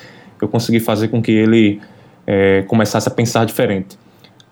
Eu 0.40 0.48
consegui 0.48 0.78
fazer 0.78 1.08
com 1.08 1.22
que 1.22 1.32
ele 1.32 1.80
é, 2.26 2.62
começasse 2.62 3.08
a 3.08 3.10
pensar 3.10 3.46
diferente. 3.46 3.98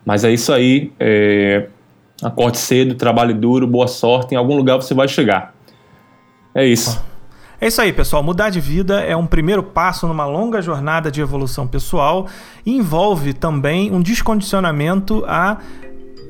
Mas 0.05 0.24
é 0.24 0.32
isso 0.32 0.53
aí. 0.53 0.90
É, 0.99 1.66
acorde 2.22 2.59
cedo, 2.59 2.94
trabalhe 2.94 3.34
duro, 3.34 3.66
boa 3.66 3.86
sorte. 3.86 4.34
Em 4.34 4.38
algum 4.38 4.57
lugar 4.57 4.76
você 4.76 4.94
vai 4.94 5.07
chegar. 5.07 5.55
É 6.55 6.64
isso. 6.64 7.05
É 7.61 7.68
isso 7.68 7.80
aí, 7.80 7.92
pessoal. 7.92 8.22
Mudar 8.22 8.51
de 8.51 8.61
vida 8.61 9.01
é 9.01 9.16
um 9.16 9.26
primeiro 9.26 9.62
passo 9.62 10.07
numa 10.07 10.26
longa 10.26 10.61
jornada 10.61 11.11
de 11.11 11.20
evolução 11.20 11.66
pessoal 11.66 12.26
e 12.64 12.76
envolve 12.76 13.32
também 13.32 13.90
um 13.90 14.03
descondicionamento 14.03 15.24
a 15.26 15.59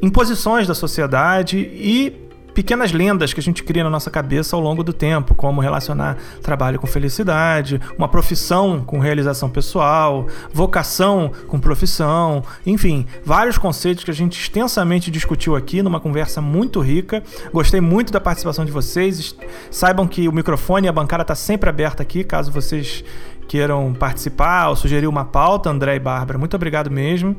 imposições 0.03 0.67
da 0.67 0.75
sociedade 0.75 1.59
e 1.59 2.27
pequenas 2.57 2.91
lendas 2.91 3.35
que 3.35 3.41
a 3.41 3.43
gente 3.43 3.63
cria 3.63 3.85
na 3.85 3.91
nossa 3.91 4.11
cabeça 4.11 4.57
ao 4.57 4.63
longo 4.63 4.83
do 4.83 4.91
tempo, 4.91 5.35
como 5.35 5.61
relacionar 5.61 6.17
trabalho 6.41 6.81
com 6.81 6.87
felicidade, 6.87 7.79
uma 7.99 8.09
profissão 8.09 8.83
com 8.83 8.99
realização 8.99 9.51
pessoal, 9.51 10.27
vocação 10.55 11.31
com 11.49 11.61
profissão, 11.61 12.43
enfim, 12.65 13.05
vários 13.23 13.59
conceitos 13.59 14.05
que 14.05 14.11
a 14.11 14.15
gente 14.15 14.41
extensamente 14.41 15.11
discutiu 15.11 15.55
aqui 15.55 15.83
numa 15.83 16.01
conversa 16.01 16.41
muito 16.41 16.81
rica. 16.81 17.23
Gostei 17.53 17.83
muito 17.83 18.11
da 18.11 18.23
participação 18.23 18.65
de 18.65 18.73
vocês. 18.73 19.37
Saibam 19.71 20.07
que 20.07 20.27
o 20.27 20.33
microfone 20.33 20.87
e 20.87 20.89
a 20.89 20.93
bancada 20.93 21.21
está 21.21 21.35
sempre 21.35 21.69
aberta 21.69 22.03
aqui, 22.03 22.25
caso 22.25 22.51
vocês 22.51 23.05
queiram 23.47 23.93
participar 23.93 24.71
ou 24.71 24.77
sugerir 24.77 25.07
uma 25.07 25.27
pauta, 25.27 25.69
André 25.69 25.97
e 25.97 26.01
Bárbara. 26.01 26.39
Muito 26.39 26.57
obrigado 26.57 26.91
mesmo. 26.91 27.37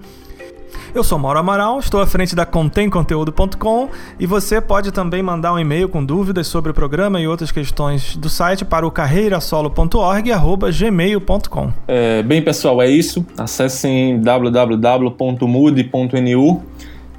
Eu 0.94 1.04
sou 1.04 1.18
Mauro 1.20 1.40
Amaral, 1.40 1.80
estou 1.80 2.02
à 2.02 2.08
frente 2.08 2.36
da 2.36 2.46
contemconteúdo.com 2.46 3.90
e 4.20 4.26
você 4.26 4.60
pode 4.60 4.92
também 4.92 5.22
mandar 5.22 5.54
um 5.54 5.60
e-mail 5.60 5.88
com 5.90 6.04
dúvidas 6.04 6.48
sobre 6.48 6.72
o 6.72 6.74
programa 6.74 7.22
e 7.22 7.28
outras 7.28 7.52
questões 7.52 8.18
do 8.18 8.28
site 8.30 8.66
para 8.66 8.88
o 8.88 8.92
carreirasolo.org@gmail.com. 8.92 11.74
É, 11.88 12.24
bem, 12.24 12.42
pessoal, 12.42 12.82
é 12.82 12.90
isso. 12.90 13.24
Acessem 13.38 14.20
www.mood.nu. 14.22 15.18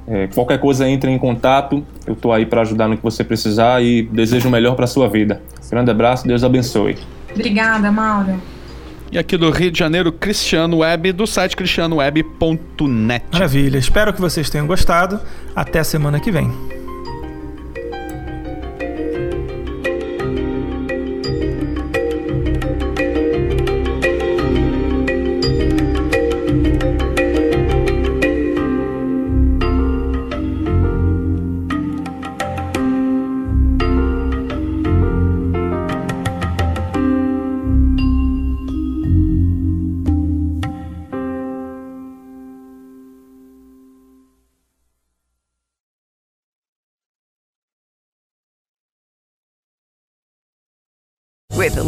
É, 0.07 0.27
qualquer 0.27 0.59
coisa, 0.59 0.89
entre 0.89 1.11
em 1.11 1.19
contato. 1.19 1.83
Eu 2.05 2.13
estou 2.13 2.31
aí 2.33 2.45
para 2.45 2.61
ajudar 2.61 2.87
no 2.87 2.95
que 2.97 3.03
você 3.03 3.23
precisar 3.23 3.83
e 3.83 4.01
desejo 4.01 4.47
o 4.47 4.51
melhor 4.51 4.75
para 4.75 4.87
sua 4.87 5.07
vida. 5.07 5.39
Grande 5.69 5.91
abraço, 5.91 6.27
Deus 6.27 6.43
abençoe. 6.43 6.97
Obrigada, 7.31 7.91
Mauro. 7.91 8.41
E 9.11 9.17
aqui 9.17 9.37
do 9.37 9.49
Rio 9.49 9.71
de 9.71 9.79
Janeiro, 9.79 10.11
Cristiano 10.11 10.77
Web, 10.77 11.11
do 11.13 11.25
site 11.25 11.55
cristianoweb.net. 11.55 13.25
Maravilha. 13.33 13.77
Espero 13.77 14.13
que 14.13 14.21
vocês 14.21 14.49
tenham 14.49 14.67
gostado. 14.67 15.19
Até 15.55 15.83
semana 15.83 16.19
que 16.19 16.31
vem. 16.31 16.78